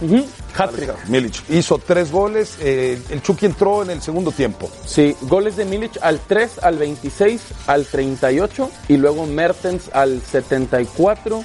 Hat-trick. 0.55 0.91
Milic 1.07 1.43
hizo 1.49 1.77
tres 1.77 2.11
goles. 2.11 2.57
eh, 2.59 3.01
el 3.09 3.21
Chucky 3.21 3.45
entró 3.45 3.83
en 3.83 3.89
el 3.91 4.01
segundo 4.01 4.31
tiempo. 4.31 4.69
Sí, 4.85 5.15
goles 5.21 5.55
de 5.55 5.65
Milic 5.65 5.97
al 6.01 6.19
3, 6.19 6.59
al 6.61 6.77
26, 6.77 7.41
al 7.67 7.85
38 7.85 8.69
y 8.89 8.97
luego 8.97 9.25
Mertens 9.25 9.89
al 9.93 10.21
74. 10.21 11.43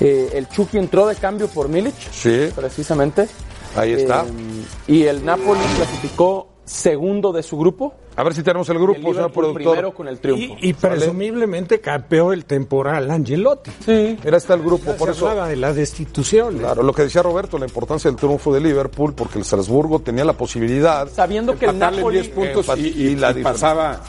Eh, 0.00 0.30
el 0.34 0.48
Chucky 0.48 0.78
entró 0.78 1.06
de 1.06 1.14
cambio 1.16 1.48
por 1.48 1.68
Milic, 1.68 1.94
Sí, 2.12 2.48
precisamente. 2.56 3.28
ahí 3.76 3.92
está. 3.92 4.24
Eh, 4.24 4.64
y 4.92 5.02
el 5.04 5.24
Napoli 5.24 5.60
clasificó 5.76 6.48
segundo 6.70 7.32
de 7.32 7.42
su 7.42 7.58
grupo. 7.58 7.92
A 8.16 8.22
ver 8.22 8.32
si 8.34 8.42
tenemos 8.42 8.68
el 8.68 8.76
y 8.76 8.78
el 8.78 8.82
grupo, 8.84 9.12
señor 9.14 9.32
productor. 9.32 9.54
primero 9.72 9.94
con 9.94 10.06
el 10.06 10.20
triunfo. 10.20 10.56
Y, 10.60 10.68
y 10.70 10.72
presumiblemente 10.74 11.80
campeó 11.80 12.32
el 12.32 12.44
temporal 12.44 13.10
Angelotti. 13.10 13.70
Sí, 13.84 14.18
era 14.22 14.36
está 14.36 14.54
el 14.54 14.62
grupo, 14.62 14.92
por 14.96 15.08
Se 15.08 15.14
eso. 15.16 15.28
hablaba 15.28 15.48
de 15.48 15.56
la 15.56 15.72
destitución. 15.72 16.58
Claro, 16.58 16.82
lo 16.82 16.92
que 16.92 17.02
decía 17.02 17.22
Roberto, 17.22 17.58
la 17.58 17.66
importancia 17.66 18.10
del 18.10 18.16
triunfo 18.18 18.52
de 18.54 18.60
Liverpool, 18.60 19.14
porque 19.14 19.38
el 19.38 19.44
Salzburgo 19.44 20.00
tenía 20.00 20.24
la 20.24 20.34
posibilidad 20.34 21.08
Sabiendo 21.08 21.58
que 21.58 21.66
el 21.66 21.78
Napoli 21.78 22.20
10 22.20 22.28
puntos 22.28 22.68
empat- 22.68 22.78
y, 22.78 22.86
y- 22.88 23.06
y 23.08 23.16
la 23.16 23.30
y 23.32 23.42
pasaba, 23.42 24.00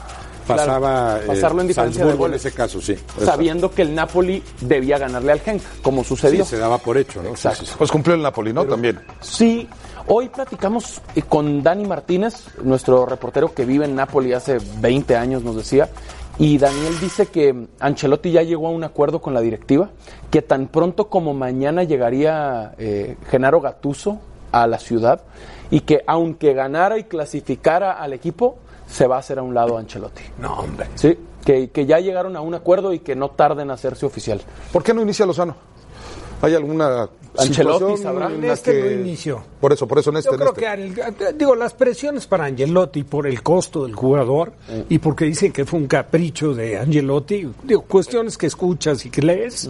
pasaba 0.45 1.13
Claro, 1.15 1.27
pasarlo 1.27 1.61
en 1.61 1.65
eh, 1.65 1.67
diferencia 1.69 2.03
de 2.03 2.09
Salzburgo 2.09 2.27
en 2.27 2.33
ese 2.35 2.51
caso, 2.51 2.81
sí. 2.81 2.95
sabiendo 3.23 3.71
que 3.71 3.81
el 3.83 3.95
Napoli 3.95 4.43
debía 4.61 4.97
ganarle 4.97 5.31
al 5.31 5.39
Genk, 5.39 5.61
como 5.81 6.03
Sí, 6.03 6.09
sucedió. 6.09 6.45
se 6.45 6.57
daba 6.57 6.77
por 6.79 6.97
hecho, 6.97 7.19
¿no? 7.21 7.29
Sí, 7.29 7.33
Exacto. 7.35 7.59
sí, 7.61 7.65
sí. 7.67 7.75
Pues 7.77 7.91
cumplió 7.91 8.15
el 8.15 8.21
Napoli, 8.21 8.51
¿no? 8.53 8.65
También. 8.65 8.99
Sí, 9.21 9.67
hoy 10.13 10.27
platicamos 10.27 11.01
eh, 11.15 11.21
con 11.21 11.63
Dani 11.63 11.85
Martínez, 11.85 12.43
nuestro 12.61 13.05
reportero 13.05 13.53
que 13.53 13.63
vive 13.63 13.85
en 13.85 13.95
Nápoles 13.95 14.35
hace 14.35 14.57
20 14.79 15.15
años, 15.15 15.41
nos 15.41 15.55
decía, 15.55 15.87
y 16.37 16.57
Daniel 16.57 16.99
dice 16.99 17.27
que 17.27 17.67
Ancelotti 17.79 18.31
ya 18.31 18.43
llegó 18.43 18.67
a 18.67 18.71
un 18.71 18.83
acuerdo 18.83 19.21
con 19.21 19.33
la 19.33 19.39
directiva, 19.39 19.89
que 20.29 20.41
tan 20.41 20.67
pronto 20.67 21.07
como 21.07 21.33
mañana 21.33 21.83
llegaría 21.83 22.73
eh, 22.77 23.15
Genaro 23.29 23.61
Gatuso 23.61 24.19
a 24.51 24.67
la 24.67 24.79
ciudad 24.79 25.21
y 25.69 25.79
que 25.81 26.03
aunque 26.05 26.53
ganara 26.53 26.97
y 26.97 27.05
clasificara 27.05 27.93
al 27.93 28.11
equipo, 28.11 28.57
se 28.87 29.07
va 29.07 29.15
a 29.15 29.19
hacer 29.19 29.39
a 29.39 29.43
un 29.43 29.53
lado 29.53 29.77
Ancelotti. 29.77 30.23
No, 30.39 30.55
hombre. 30.55 30.87
Sí, 30.95 31.17
que, 31.45 31.69
que 31.69 31.85
ya 31.85 31.99
llegaron 31.99 32.35
a 32.35 32.41
un 32.41 32.53
acuerdo 32.53 32.91
y 32.91 32.99
que 32.99 33.15
no 33.15 33.29
tarden 33.29 33.67
en 33.67 33.71
hacerse 33.71 34.05
oficial. 34.05 34.41
¿Por 34.73 34.83
qué 34.83 34.93
no 34.93 35.01
inicia 35.01 35.25
Lozano? 35.25 35.55
¿Hay 36.41 36.53
alguna 36.53 37.07
Ancelotti 37.37 38.01
sabrá. 38.01 38.31
en 38.31 38.43
este 38.43 38.71
que- 38.73 38.81
no 38.95 39.01
inició. 39.01 39.43
Por 39.59 39.71
eso, 39.73 39.87
por 39.87 39.99
eso 39.99 40.09
en 40.11 40.17
este, 40.17 40.29
Yo 40.29 40.33
en 40.33 40.39
creo 40.39 40.49
este. 40.49 40.61
que, 41.15 41.25
al- 41.27 41.37
digo, 41.37 41.55
las 41.55 41.73
presiones 41.73 42.27
para 42.27 42.45
Angelotti 42.45 43.03
por 43.03 43.25
el 43.27 43.41
costo 43.41 43.85
del 43.85 43.95
jugador 43.95 44.53
y 44.89 44.97
porque 44.99 45.25
dicen 45.25 45.51
que 45.51 45.65
fue 45.65 45.79
un 45.79 45.87
capricho 45.87 46.53
de 46.53 46.77
Angelotti, 46.77 47.47
digo, 47.63 47.81
cuestiones 47.83 48.37
que 48.37 48.47
escuchas 48.47 49.05
y 49.05 49.09
que 49.09 49.21
lees, 49.21 49.69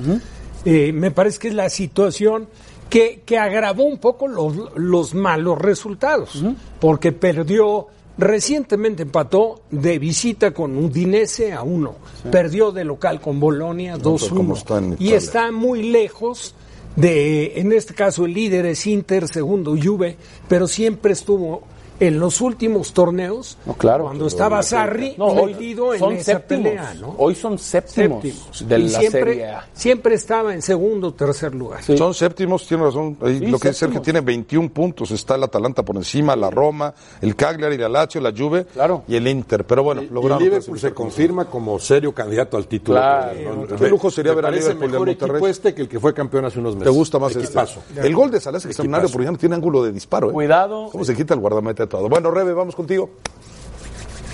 eh, 0.65 0.91
me 0.93 1.11
parece 1.11 1.39
que 1.39 1.47
es 1.49 1.53
la 1.53 1.69
situación 1.69 2.47
que, 2.89 3.21
que 3.25 3.37
agravó 3.37 3.83
un 3.83 3.99
poco 3.99 4.27
los, 4.27 4.53
los 4.75 5.13
malos 5.13 5.57
resultados, 5.59 6.43
porque 6.79 7.11
perdió 7.11 7.87
recientemente 8.17 9.03
empató 9.03 9.61
de 9.71 9.97
visita 9.97 10.51
con 10.51 10.77
Udinese 10.77 11.53
a 11.53 11.63
uno. 11.63 11.95
Perdió 12.29 12.71
de 12.71 12.83
local 12.83 13.19
con 13.21 13.39
Bolonia 13.39 13.97
No, 13.97 14.15
pero 14.17 14.35
¿cómo 14.35 14.53
2-1. 14.55 14.57
está 14.57 14.77
en 14.77 14.95
y 14.99 15.13
está 15.13 15.51
muy 15.51 15.83
lejos 15.89 16.53
de, 16.95 17.59
en 17.59 17.71
este 17.71 17.93
caso 17.93 18.25
el 18.25 18.33
líder 18.33 18.65
es 18.65 18.85
Inter, 18.87 19.27
segundo 19.27 19.75
Juve, 19.81 20.17
pero 20.47 20.67
siempre 20.67 21.13
estuvo 21.13 21.63
en 22.01 22.19
los 22.19 22.41
últimos 22.41 22.93
torneos, 22.93 23.57
claro. 23.77 24.05
cuando 24.05 24.27
estaba 24.27 24.61
Sarri 24.63 25.13
No, 25.17 25.27
hoy 25.27 25.53
metido 25.53 25.93
en 25.93 25.99
son 25.99 26.13
esa 26.13 26.23
séptimos. 26.33 26.63
pelea, 26.65 26.93
¿no? 26.95 27.15
Hoy 27.17 27.35
son 27.35 27.57
séptimos, 27.59 28.21
Séptimos. 28.23 28.67
de 28.67 28.79
y 28.79 28.89
la 28.89 28.99
siempre, 28.99 29.21
Serie 29.21 29.45
A. 29.49 29.67
siempre 29.73 30.15
estaba 30.15 30.53
en 30.53 30.61
segundo 30.61 31.07
o 31.09 31.13
tercer 31.13 31.53
lugar. 31.55 31.81
Son 31.83 32.13
séptimos, 32.13 32.65
tiene 32.67 32.83
razón. 32.83 33.17
Ahí 33.21 33.39
Sí, 33.39 33.45
lo 33.45 33.59
que 33.59 33.69
dice 33.69 33.79
Sergio 33.79 33.99
séptimos. 33.99 34.03
tiene 34.03 34.21
21 34.21 34.69
puntos. 34.69 35.11
Está 35.11 35.35
el 35.35 35.43
Atalanta 35.43 35.83
por 35.83 35.95
encima, 35.95 36.35
la 36.35 36.49
Roma, 36.49 36.93
el 37.21 37.35
Cagliari, 37.35 37.77
la 37.77 37.87
Lazio, 37.87 38.19
la 38.19 38.33
Juve 38.35 38.65
y 39.07 39.15
el 39.15 39.27
Inter. 39.27 39.63
Pero 39.65 39.83
bueno, 39.83 40.01
Y 40.01 40.07
lograron 40.09 40.43
Liverpool 40.43 40.79
se 40.79 40.93
confirma 40.93 41.45
como 41.45 41.77
serio 41.79 42.13
candidato 42.13 42.57
al 42.57 42.65
título. 42.67 42.97
Claro. 42.99 43.65
No, 43.69 43.77
Qué 43.77 43.87
lujo 43.89 44.09
sería 44.09 44.33
ver 44.33 44.47
a 44.47 44.51
Liverpool 44.51 44.85
y 44.85 44.91
mejor 44.91 45.07
Monterrey. 45.07 45.35
equipo 45.35 45.47
este 45.47 45.73
que 45.75 45.81
el 45.83 45.87
que 45.87 45.99
fue 45.99 46.13
campeón 46.15 46.45
hace 46.45 46.57
unos 46.59 46.73
¿Te 46.73 46.79
meses. 46.79 46.93
gusta 46.95 47.19
más 47.19 47.31
este? 47.35 47.43
Equipazo. 47.45 47.81
El 47.95 48.15
gol 48.15 48.31
de 48.31 48.39
Salah 48.39 48.57
es 48.57 48.65
extraordinario 48.65 49.07
porque 49.09 49.25
ya 49.25 49.31
no 49.31 49.37
tiene 49.37 49.53
ángulo 49.55 49.83
de 49.83 49.91
disparo. 49.91 50.29
¿eh? 50.29 50.33
Cuidado. 50.33 50.89
¿Cómo 50.91 51.05
se 51.05 51.15
quita 51.15 51.35
el 51.35 51.39
guardameta 51.39 51.83
de 51.83 51.90
todo? 51.91 52.09
Bueno, 52.09 52.31
Rebe, 52.31 52.53
vamos 52.53 52.75
contigo. 52.75 53.11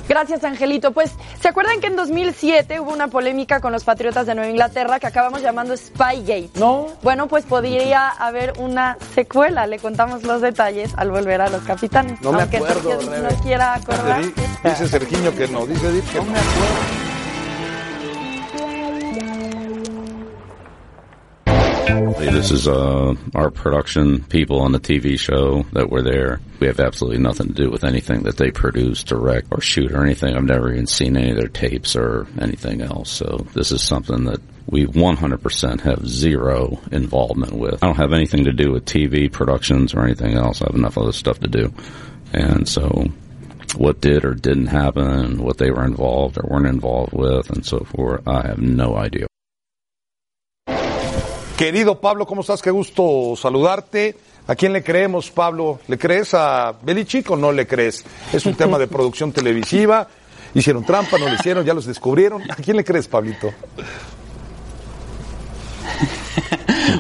Gracias, 0.07 0.41
Angelito. 0.45 0.91
Pues, 0.93 1.11
¿se 1.41 1.49
acuerdan 1.49 1.81
que 1.81 1.87
en 1.87 1.97
2007 1.97 2.79
hubo 2.79 2.93
una 2.93 3.09
polémica 3.09 3.59
con 3.59 3.73
los 3.73 3.83
Patriotas 3.83 4.25
de 4.25 4.35
Nueva 4.35 4.49
Inglaterra 4.49 4.99
que 5.01 5.07
acabamos 5.07 5.41
llamando 5.41 5.75
Spygate? 5.75 6.49
No. 6.55 6.87
Bueno, 7.03 7.27
pues 7.27 7.43
podría 7.43 8.07
haber 8.07 8.53
una 8.57 8.97
secuela. 9.13 9.67
Le 9.67 9.79
contamos 9.79 10.23
los 10.23 10.39
detalles 10.41 10.93
al 10.95 11.11
volver 11.11 11.41
a 11.41 11.49
los 11.49 11.61
capitanes. 11.63 12.21
No 12.21 12.31
me 12.31 12.43
Aunque 12.43 12.55
acuerdo, 12.55 12.89
Sergio 12.89 13.11
Rebe. 13.11 13.29
no 13.33 13.41
quiera 13.41 13.73
acordar. 13.73 14.21
Dice 14.63 14.87
Sergiño 14.87 15.35
que 15.35 15.49
no, 15.49 15.65
dice 15.65 15.87
Edith 15.89 16.09
que 16.09 16.19
no. 16.19 17.06
This 22.19 22.51
is 22.51 22.67
uh, 22.67 23.13
our 23.35 23.51
production 23.51 24.23
people 24.23 24.61
on 24.61 24.71
the 24.71 24.79
TV 24.79 25.19
show 25.19 25.63
that 25.73 25.91
were 25.91 26.01
there. 26.01 26.39
We 26.59 26.65
have 26.65 26.79
absolutely 26.79 27.19
nothing 27.19 27.49
to 27.49 27.53
do 27.53 27.69
with 27.69 27.83
anything 27.83 28.23
that 28.23 28.37
they 28.37 28.49
produce, 28.49 29.03
direct, 29.03 29.47
or 29.51 29.61
shoot 29.61 29.91
or 29.91 30.03
anything. 30.03 30.35
I've 30.35 30.43
never 30.43 30.73
even 30.73 30.87
seen 30.87 31.15
any 31.15 31.29
of 31.29 31.37
their 31.37 31.47
tapes 31.47 31.95
or 31.95 32.25
anything 32.41 32.81
else. 32.81 33.11
So 33.11 33.45
this 33.53 33.71
is 33.71 33.83
something 33.83 34.25
that 34.25 34.41
we 34.65 34.87
100% 34.87 35.81
have 35.81 36.07
zero 36.07 36.79
involvement 36.91 37.53
with. 37.53 37.83
I 37.83 37.87
don't 37.87 37.97
have 37.97 38.13
anything 38.13 38.45
to 38.45 38.53
do 38.53 38.71
with 38.71 38.85
TV 38.85 39.31
productions 39.31 39.93
or 39.93 40.03
anything 40.03 40.33
else. 40.33 40.61
I 40.61 40.65
have 40.65 40.75
enough 40.75 40.97
other 40.97 41.11
stuff 41.11 41.39
to 41.41 41.47
do. 41.47 41.71
And 42.33 42.67
so 42.67 43.05
what 43.75 44.01
did 44.01 44.25
or 44.25 44.33
didn't 44.33 44.67
happen, 44.67 45.43
what 45.43 45.59
they 45.59 45.69
were 45.69 45.85
involved 45.85 46.39
or 46.39 46.49
weren't 46.49 46.65
involved 46.65 47.13
with, 47.13 47.51
and 47.51 47.63
so 47.63 47.79
forth, 47.79 48.27
I 48.27 48.47
have 48.47 48.59
no 48.59 48.95
idea. 48.95 49.26
Querido 51.57 51.99
Pablo, 51.99 52.27
¿cómo 52.27 52.41
estás? 52.41 52.61
Qué 52.61 52.69
gusto 52.69 53.33
saludarte. 53.35 54.15
¿A 54.45 54.53
quién 54.53 54.73
le 54.73 54.83
creemos, 54.83 55.31
Pablo? 55.31 55.79
¿Le 55.87 55.97
crees 55.97 56.35
a 56.35 56.75
Belichick 56.83 57.31
o 57.31 57.35
no 57.35 57.51
le 57.51 57.65
crees? 57.65 58.05
Es 58.31 58.45
un 58.45 58.53
tema 58.53 58.77
de 58.77 58.85
producción 58.87 59.31
televisiva. 59.31 60.07
Hicieron 60.53 60.85
trampa, 60.85 61.17
no 61.17 61.27
lo 61.27 61.33
hicieron, 61.33 61.65
ya 61.65 61.73
los 61.73 61.87
descubrieron. 61.87 62.43
¿A 62.51 62.55
quién 62.57 62.77
le 62.77 62.83
crees, 62.83 63.07
Pablito? 63.07 63.51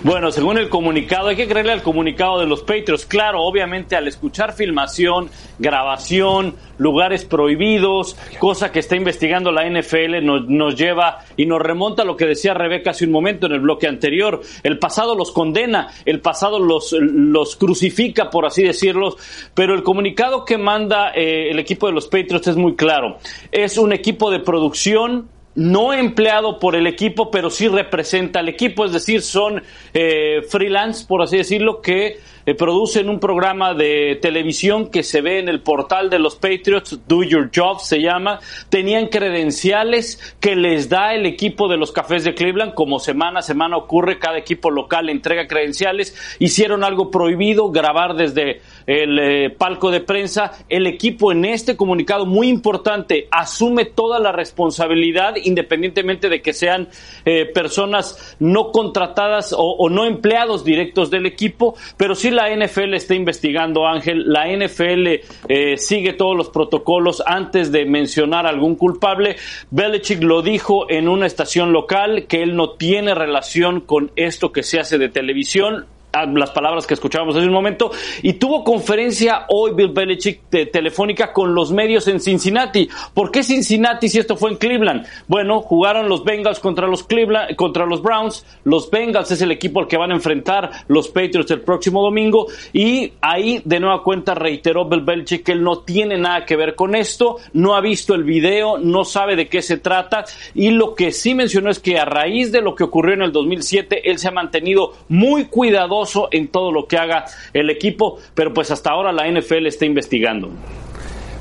Bueno, 0.03 0.31
según 0.31 0.57
el 0.57 0.69
comunicado, 0.69 1.29
hay 1.29 1.35
que 1.35 1.47
creerle 1.47 1.71
al 1.71 1.81
comunicado 1.81 2.39
de 2.39 2.45
los 2.45 2.61
Patriots. 2.61 3.05
Claro, 3.05 3.43
obviamente 3.43 3.95
al 3.95 4.07
escuchar 4.07 4.53
filmación, 4.53 5.29
grabación, 5.59 6.55
lugares 6.77 7.25
prohibidos, 7.25 8.15
cosa 8.39 8.71
que 8.71 8.79
está 8.79 8.95
investigando 8.95 9.51
la 9.51 9.67
NFL, 9.67 10.23
nos, 10.23 10.47
nos 10.47 10.75
lleva 10.75 11.19
y 11.35 11.45
nos 11.45 11.61
remonta 11.61 12.03
a 12.03 12.05
lo 12.05 12.15
que 12.15 12.25
decía 12.25 12.53
Rebeca 12.53 12.91
hace 12.91 13.05
un 13.05 13.11
momento 13.11 13.47
en 13.47 13.53
el 13.53 13.59
bloque 13.59 13.87
anterior. 13.87 14.41
El 14.63 14.77
pasado 14.77 15.15
los 15.15 15.31
condena, 15.31 15.87
el 16.05 16.21
pasado 16.21 16.59
los, 16.59 16.91
los 16.91 17.55
crucifica, 17.55 18.29
por 18.29 18.45
así 18.45 18.63
decirlo, 18.63 19.15
pero 19.53 19.73
el 19.73 19.83
comunicado 19.83 20.45
que 20.45 20.57
manda 20.57 21.11
eh, 21.15 21.49
el 21.49 21.59
equipo 21.59 21.87
de 21.87 21.93
los 21.93 22.07
Patriots 22.07 22.47
es 22.47 22.55
muy 22.55 22.75
claro. 22.75 23.17
Es 23.51 23.77
un 23.77 23.93
equipo 23.93 24.29
de 24.31 24.39
producción 24.39 25.29
no 25.57 25.91
empleado 25.91 26.59
por 26.59 26.75
el 26.75 26.85
equipo, 26.85 27.31
pero 27.31 27.49
sí 27.49 27.67
representa 27.67 28.41
al 28.41 28.47
equipo, 28.47 28.85
es 28.85 28.91
decir, 28.91 29.23
son 29.23 29.63
eh, 29.91 30.43
freelance, 30.47 31.03
por 31.07 31.23
así 31.23 31.37
decirlo, 31.37 31.81
que 31.81 32.19
eh, 32.45 32.53
producen 32.53 33.09
un 33.09 33.19
programa 33.19 33.73
de 33.73 34.19
televisión 34.21 34.91
que 34.91 35.01
se 35.01 35.19
ve 35.19 35.39
en 35.39 35.49
el 35.49 35.61
portal 35.61 36.11
de 36.11 36.19
los 36.19 36.35
Patriots, 36.35 36.99
Do 37.07 37.23
Your 37.23 37.49
Job 37.53 37.81
se 37.81 37.99
llama, 38.01 38.39
tenían 38.69 39.07
credenciales 39.07 40.37
que 40.39 40.55
les 40.55 40.89
da 40.89 41.15
el 41.15 41.25
equipo 41.25 41.67
de 41.67 41.77
los 41.77 41.91
Cafés 41.91 42.23
de 42.23 42.35
Cleveland, 42.35 42.75
como 42.75 42.99
semana 42.99 43.39
a 43.39 43.41
semana 43.41 43.77
ocurre, 43.77 44.19
cada 44.19 44.37
equipo 44.37 44.69
local 44.69 45.09
entrega 45.09 45.47
credenciales, 45.47 46.15
hicieron 46.37 46.83
algo 46.83 47.09
prohibido, 47.09 47.71
grabar 47.71 48.15
desde 48.15 48.61
el 48.87 49.19
eh, 49.19 49.49
palco 49.49 49.91
de 49.91 50.01
prensa, 50.01 50.53
el 50.69 50.87
equipo 50.87 51.31
en 51.31 51.45
este 51.45 51.75
comunicado 51.75 52.25
muy 52.25 52.47
importante 52.47 53.27
asume 53.29 53.85
toda 53.85 54.19
la 54.19 54.31
responsabilidad 54.31 55.35
independientemente 55.43 56.29
de 56.29 56.41
que 56.41 56.53
sean 56.53 56.87
eh, 57.25 57.45
personas 57.45 58.37
no 58.39 58.71
contratadas 58.71 59.53
o, 59.55 59.89
no 59.89 60.05
empleados 60.05 60.63
directos 60.63 61.11
del 61.11 61.25
equipo, 61.25 61.75
pero 61.97 62.15
sí 62.15 62.31
la 62.31 62.49
NFL 62.49 62.93
está 62.93 63.13
investigando, 63.13 63.85
Ángel, 63.85 64.31
la 64.31 64.47
NFL 64.47 65.07
eh, 65.49 65.77
sigue 65.77 66.13
todos 66.13 66.35
los 66.35 66.49
protocolos. 66.49 67.21
Antes 67.25 67.71
de 67.71 67.85
mencionar 67.85 68.45
algún 68.45 68.75
culpable. 68.75 69.35
Belichick 69.71 70.23
lo 70.23 70.41
dijo 70.41 70.89
en 70.89 71.09
una 71.09 71.25
estación 71.25 71.73
local 71.73 72.25
que 72.27 72.43
él 72.43 72.55
no 72.55 72.71
tiene 72.71 73.13
relación 73.13 73.81
con 73.81 74.11
esto 74.15 74.51
que 74.51 74.63
se 74.63 74.79
hace 74.79 74.97
de 74.97 75.09
televisión 75.09 75.85
las 76.33 76.51
palabras 76.51 76.87
que 76.87 76.93
escuchábamos 76.93 77.35
hace 77.35 77.45
un 77.45 77.53
momento, 77.53 77.91
y 78.23 78.33
tuvo 78.33 78.63
conferencia 78.63 79.45
hoy 79.49 79.73
Bill 79.73 79.89
Belichick 79.89 80.41
telefónica 80.71 81.31
con 81.31 81.53
los 81.53 81.71
medios 81.71 82.07
en 82.07 82.19
Cincinnati. 82.19 82.89
¿Por 83.13 83.31
qué 83.31 83.43
Cincinnati 83.43 84.09
si 84.09 84.19
esto 84.19 84.35
fue 84.35 84.51
en 84.51 84.57
Cleveland? 84.57 85.05
Bueno, 85.27 85.61
jugaron 85.61 86.09
los 86.09 86.23
Bengals 86.23 86.59
contra 86.59 86.87
los 86.87 87.03
Cleveland, 87.03 87.55
contra 87.55 87.85
los 87.85 88.01
Browns. 88.01 88.45
Los 88.63 88.89
Bengals 88.89 89.31
es 89.31 89.41
el 89.41 89.51
equipo 89.51 89.79
al 89.79 89.87
que 89.87 89.97
van 89.97 90.11
a 90.11 90.15
enfrentar 90.15 90.71
los 90.87 91.09
Patriots 91.09 91.51
el 91.51 91.61
próximo 91.61 92.01
domingo, 92.01 92.47
y 92.73 93.13
ahí 93.21 93.61
de 93.63 93.79
nueva 93.79 94.03
cuenta 94.03 94.33
reiteró 94.33 94.85
Bill 94.85 95.01
Belichick 95.01 95.43
que 95.43 95.51
él 95.51 95.63
no 95.63 95.79
tiene 95.79 96.17
nada 96.17 96.45
que 96.45 96.55
ver 96.55 96.75
con 96.75 96.95
esto, 96.95 97.37
no 97.53 97.75
ha 97.75 97.81
visto 97.81 98.15
el 98.15 98.23
video, 98.23 98.77
no 98.77 99.05
sabe 99.05 99.35
de 99.35 99.47
qué 99.47 99.61
se 99.61 99.77
trata, 99.77 100.25
y 100.55 100.71
lo 100.71 100.95
que 100.95 101.11
sí 101.11 101.35
mencionó 101.35 101.69
es 101.69 101.79
que 101.79 101.99
a 101.99 102.05
raíz 102.05 102.51
de 102.51 102.61
lo 102.61 102.75
que 102.75 102.83
ocurrió 102.83 103.13
en 103.13 103.21
el 103.21 103.31
2007, 103.31 104.09
él 104.09 104.17
se 104.17 104.29
ha 104.29 104.31
mantenido 104.31 104.93
muy 105.09 105.45
cuidadoso 105.45 105.96
en 106.31 106.47
todo 106.49 106.71
lo 106.71 106.87
que 106.87 106.97
haga 106.97 107.25
el 107.53 107.69
equipo, 107.69 108.19
pero 108.33 108.53
pues 108.53 108.71
hasta 108.71 108.91
ahora 108.91 109.11
la 109.11 109.27
NFL 109.29 109.67
está 109.67 109.85
investigando. 109.85 110.49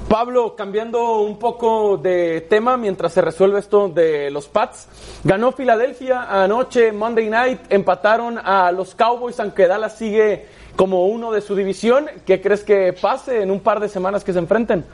Pablo, 0.09 0.55
cambiando 0.55 1.19
un 1.19 1.37
poco 1.37 1.97
de 1.97 2.43
tema 2.43 2.77
mientras 2.77 3.13
se 3.13 3.21
resuelve 3.21 3.59
esto 3.59 3.89
de 3.89 4.31
los 4.31 4.47
Pats, 4.47 4.87
ganó 5.25 5.51
Filadelfia 5.51 6.43
anoche, 6.45 6.93
Monday 6.93 7.29
Night, 7.29 7.61
empataron 7.71 8.39
a 8.39 8.71
los 8.71 8.95
Cowboys, 8.95 9.41
aunque 9.41 9.67
Dallas 9.67 9.99
sigue 9.99 10.47
como 10.77 11.07
uno 11.07 11.33
de 11.33 11.41
su 11.41 11.57
división. 11.57 12.07
¿Qué 12.25 12.41
crees 12.41 12.63
que 12.63 12.93
pase 12.93 13.43
en 13.43 13.51
un 13.51 13.59
par 13.59 13.81
de 13.81 13.89
semanas 13.89 14.23
que 14.23 14.33
se 14.33 14.39
enfrenten? 14.39 14.85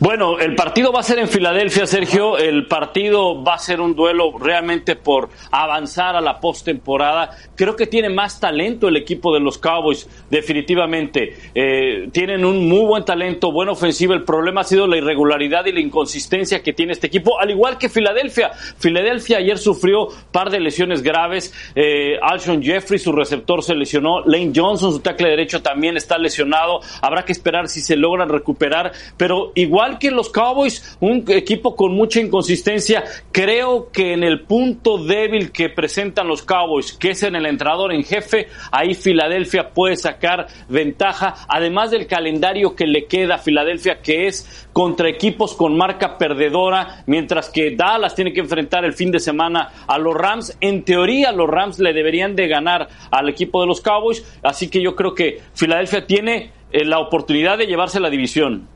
Bueno, 0.00 0.38
el 0.38 0.54
partido 0.54 0.92
va 0.92 1.00
a 1.00 1.02
ser 1.02 1.18
en 1.18 1.28
Filadelfia, 1.28 1.84
Sergio. 1.84 2.38
El 2.38 2.66
partido 2.66 3.44
va 3.44 3.56
a 3.56 3.58
ser 3.58 3.82
un 3.82 3.94
duelo 3.94 4.32
realmente 4.38 4.96
por 4.96 5.28
avanzar 5.50 6.16
a 6.16 6.22
la 6.22 6.40
postemporada. 6.40 7.36
Creo 7.54 7.76
que 7.76 7.86
tiene 7.86 8.08
más 8.08 8.40
talento 8.40 8.88
el 8.88 8.96
equipo 8.96 9.34
de 9.34 9.40
los 9.40 9.58
Cowboys, 9.58 10.08
definitivamente. 10.30 11.36
Eh, 11.54 12.08
tienen 12.12 12.46
un 12.46 12.66
muy 12.66 12.86
buen 12.86 13.04
talento, 13.04 13.52
buena 13.52 13.72
ofensiva. 13.72 14.14
El 14.14 14.24
problema 14.24 14.62
ha 14.62 14.64
sido 14.64 14.86
la 14.86 14.96
irregularidad 14.96 15.66
y 15.66 15.72
la 15.72 15.80
inconsistencia 15.80 16.62
que 16.62 16.72
tiene 16.72 16.94
este 16.94 17.08
equipo, 17.08 17.38
al 17.38 17.50
igual 17.50 17.76
que 17.76 17.90
Filadelfia. 17.90 18.52
Filadelfia 18.78 19.36
ayer 19.36 19.58
sufrió 19.58 20.08
par 20.32 20.48
de 20.48 20.60
lesiones 20.60 21.02
graves. 21.02 21.52
Eh, 21.74 22.18
Alshon 22.22 22.62
Jeffrey, 22.62 22.98
su 22.98 23.12
receptor, 23.12 23.62
se 23.62 23.74
lesionó. 23.74 24.20
Lane 24.24 24.52
Johnson, 24.56 24.92
su 24.92 25.00
tackle 25.00 25.28
derecho, 25.28 25.60
también 25.60 25.98
está 25.98 26.16
lesionado. 26.16 26.80
Habrá 27.02 27.26
que 27.26 27.32
esperar 27.32 27.68
si 27.68 27.82
se 27.82 27.96
logran 27.96 28.30
recuperar. 28.30 28.92
Pero 29.18 29.52
igual 29.54 29.89
que 29.98 30.10
los 30.10 30.30
Cowboys, 30.30 30.96
un 31.00 31.24
equipo 31.28 31.76
con 31.76 31.94
mucha 31.94 32.20
inconsistencia, 32.20 33.04
creo 33.32 33.90
que 33.90 34.12
en 34.12 34.22
el 34.22 34.42
punto 34.42 34.98
débil 34.98 35.52
que 35.52 35.68
presentan 35.68 36.28
los 36.28 36.42
Cowboys, 36.42 36.92
que 36.92 37.10
es 37.10 37.22
en 37.22 37.36
el 37.36 37.46
entrenador 37.46 37.92
en 37.92 38.04
jefe, 38.04 38.48
ahí 38.70 38.94
Filadelfia 38.94 39.70
puede 39.70 39.96
sacar 39.96 40.46
ventaja, 40.68 41.34
además 41.48 41.90
del 41.90 42.06
calendario 42.06 42.74
que 42.74 42.86
le 42.86 43.06
queda 43.06 43.36
a 43.36 43.38
Filadelfia, 43.38 44.00
que 44.02 44.26
es 44.26 44.68
contra 44.72 45.08
equipos 45.08 45.54
con 45.54 45.76
marca 45.76 46.18
perdedora, 46.18 47.02
mientras 47.06 47.50
que 47.50 47.74
Dallas 47.74 48.14
tiene 48.14 48.32
que 48.32 48.40
enfrentar 48.40 48.84
el 48.84 48.92
fin 48.92 49.10
de 49.10 49.20
semana 49.20 49.70
a 49.86 49.98
los 49.98 50.14
Rams. 50.14 50.56
En 50.60 50.84
teoría, 50.84 51.32
los 51.32 51.48
Rams 51.48 51.78
le 51.78 51.92
deberían 51.92 52.36
de 52.36 52.48
ganar 52.48 52.88
al 53.10 53.28
equipo 53.28 53.60
de 53.60 53.66
los 53.66 53.80
Cowboys, 53.80 54.24
así 54.42 54.68
que 54.68 54.82
yo 54.82 54.94
creo 54.94 55.14
que 55.14 55.40
Filadelfia 55.54 56.06
tiene 56.06 56.52
eh, 56.72 56.84
la 56.84 56.98
oportunidad 57.00 57.58
de 57.58 57.66
llevarse 57.66 58.00
la 58.00 58.10
división. 58.10 58.68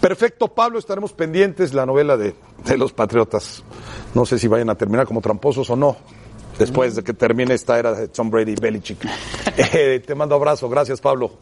Perfecto, 0.00 0.48
Pablo, 0.48 0.78
estaremos 0.78 1.12
pendientes 1.12 1.74
la 1.74 1.84
novela 1.84 2.16
de, 2.16 2.34
de 2.64 2.78
los 2.78 2.92
Patriotas. 2.92 3.62
No 4.14 4.24
sé 4.24 4.38
si 4.38 4.48
vayan 4.48 4.70
a 4.70 4.74
terminar 4.74 5.06
como 5.06 5.20
tramposos 5.20 5.68
o 5.68 5.76
no, 5.76 5.96
después 6.58 6.96
de 6.96 7.04
que 7.04 7.12
termine 7.12 7.54
esta 7.54 7.78
era 7.78 7.92
de 7.92 8.08
Tom 8.08 8.30
Brady 8.30 8.52
y 8.52 8.56
Belichick. 8.56 9.06
Eh, 9.72 10.02
te 10.06 10.14
mando 10.14 10.34
abrazo, 10.36 10.68
gracias 10.70 11.00
Pablo. 11.00 11.32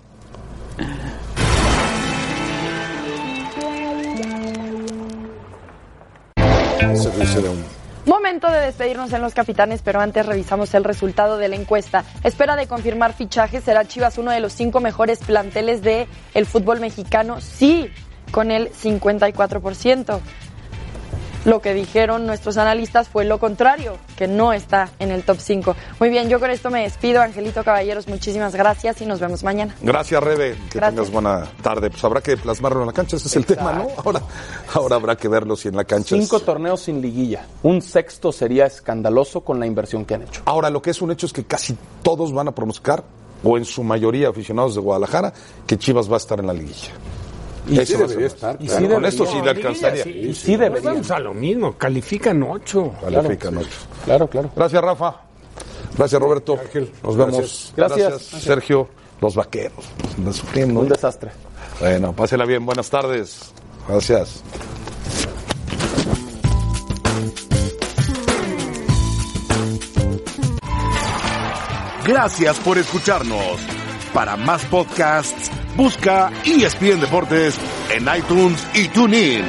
Momento 8.07 8.51
de 8.51 8.61
despedirnos 8.61 9.13
en 9.13 9.23
los 9.23 9.35
capitanes, 9.35 9.83
pero 9.83 10.01
antes 10.01 10.25
revisamos 10.25 10.73
el 10.75 10.83
resultado 10.83 11.37
de 11.37 11.49
la 11.49 11.57
encuesta. 11.57 12.05
Espera 12.25 12.57
de 12.57 12.67
confirmar 12.67 13.13
fichajes, 13.13 13.63
será 13.63 13.87
Chivas 13.87 14.19
uno 14.19 14.31
de 14.31 14.41
los 14.41 14.53
cinco 14.53 14.81
mejores 14.81 15.19
planteles 15.21 15.83
de 15.83 16.09
el 16.35 16.47
fútbol 16.47 16.81
mexicano. 16.81 17.41
Sí, 17.41 17.91
con 18.31 18.51
el 18.51 18.71
54%. 18.73 20.21
Lo 21.45 21.61
que 21.63 21.73
dijeron 21.73 22.27
nuestros 22.27 22.59
analistas 22.59 23.09
fue 23.09 23.25
lo 23.25 23.39
contrario, 23.39 23.97
que 24.17 24.27
no 24.27 24.53
está 24.53 24.91
en 24.99 25.13
el 25.13 25.23
top 25.23 25.39
5. 25.41 25.77
Muy 26.01 26.11
bien, 26.11 26.29
yo 26.29 26.41
con 26.41 26.51
esto 26.51 26.69
me 26.69 26.83
despido. 26.83 27.23
Angelito 27.23 27.63
Caballeros, 27.65 28.07
muchísimas 28.09 28.55
gracias 28.55 29.01
y 29.01 29.07
nos 29.07 29.21
vemos 29.21 29.45
mañana. 29.45 29.75
Gracias, 29.81 30.23
Rebe. 30.23 30.57
Que 30.69 30.79
Gracias. 30.79 30.95
tengas 30.97 31.11
buena 31.11 31.47
tarde. 31.63 31.91
Pues 31.91 32.05
habrá 32.05 32.21
que 32.21 32.37
plasmarlo 32.37 32.81
en 32.81 32.89
la 32.89 32.93
cancha, 32.93 33.17
ese 33.17 33.29
es 33.29 33.37
el 33.37 33.47
tema, 33.47 33.73
¿no? 33.73 33.87
Ahora, 34.05 34.21
ahora 34.75 34.97
habrá 34.97 35.17
que 35.17 35.29
verlo 35.29 35.57
si 35.57 35.69
en 35.69 35.77
la 35.77 35.85
cancha 35.85 36.17
es- 36.17 36.23
Cinco 36.23 36.41
torneos 36.41 36.81
sin 36.83 37.01
liguilla. 37.01 37.47
Un 37.63 37.81
sexto 37.81 38.31
sería 38.33 38.67
escandaloso 38.67 39.41
con 39.43 39.59
la 39.61 39.67
inversión 39.67 40.05
que 40.05 40.15
han 40.15 40.23
hecho. 40.25 40.43
Ahora, 40.45 40.69
lo 40.71 40.83
que 40.83 40.91
es 40.91 41.01
un 41.01 41.13
hecho 41.13 41.25
es 41.25 41.33
que 41.33 41.45
casi 41.45 41.79
todos 42.03 42.33
van 42.33 42.49
a 42.49 42.53
pronosticar, 42.53 43.05
o 43.45 43.57
en 43.57 43.65
su 43.65 43.85
mayoría 43.85 44.29
aficionados 44.29 44.75
de 44.75 44.81
Guadalajara, 44.81 45.33
que 45.67 45.79
Chivas 45.79 46.11
va 46.11 46.15
a 46.15 46.19
estar 46.19 46.41
en 46.41 46.49
la 46.49 46.53
liguilla. 46.53 46.91
Y 47.69 47.85
sí 47.85 47.95
debería 47.97 48.27
estar, 48.27 48.57
Y 48.61 48.67
claro. 48.67 48.87
sí, 48.87 48.93
con 48.95 49.05
esto 49.05 49.27
sí 49.27 49.41
le 49.43 49.51
alcanzaría. 49.51 50.05
sí, 50.05 50.11
Y 50.11 50.35
sí, 50.35 50.47
sí 50.47 50.57
debería. 50.57 50.91
Vamos 50.91 51.11
a 51.11 51.19
lo 51.19 51.35
mismo, 51.35 51.73
califican 51.77 52.43
ocho. 52.43 52.93
Califican 53.01 53.59
ocho. 53.59 53.69
Claro, 54.05 54.27
claro. 54.29 54.51
Gracias, 54.57 54.83
Rafa. 54.83 55.17
Gracias, 55.97 56.21
Roberto. 56.21 56.59
Nos 57.03 57.17
vemos. 57.17 57.73
Gracias. 57.77 58.23
Sergio. 58.23 58.89
Los 59.21 59.35
vaqueros. 59.35 59.85
Sufriendo. 60.33 60.81
Un 60.81 60.89
desastre. 60.89 61.31
Bueno, 61.81 62.13
pásela 62.15 62.45
bien. 62.45 62.65
Buenas 62.65 62.89
tardes. 62.89 63.53
Gracias. 63.89 64.43
Gracias 72.07 72.59
por 72.61 72.79
escucharnos. 72.79 73.61
Para 74.15 74.37
más 74.37 74.65
podcasts, 74.67 75.51
busca 75.79 76.33
ESPN 76.45 77.01
Deportes 77.01 77.57
en 77.95 78.09
iTunes 78.19 78.67
y 78.75 78.89
TuneIn. 78.89 79.45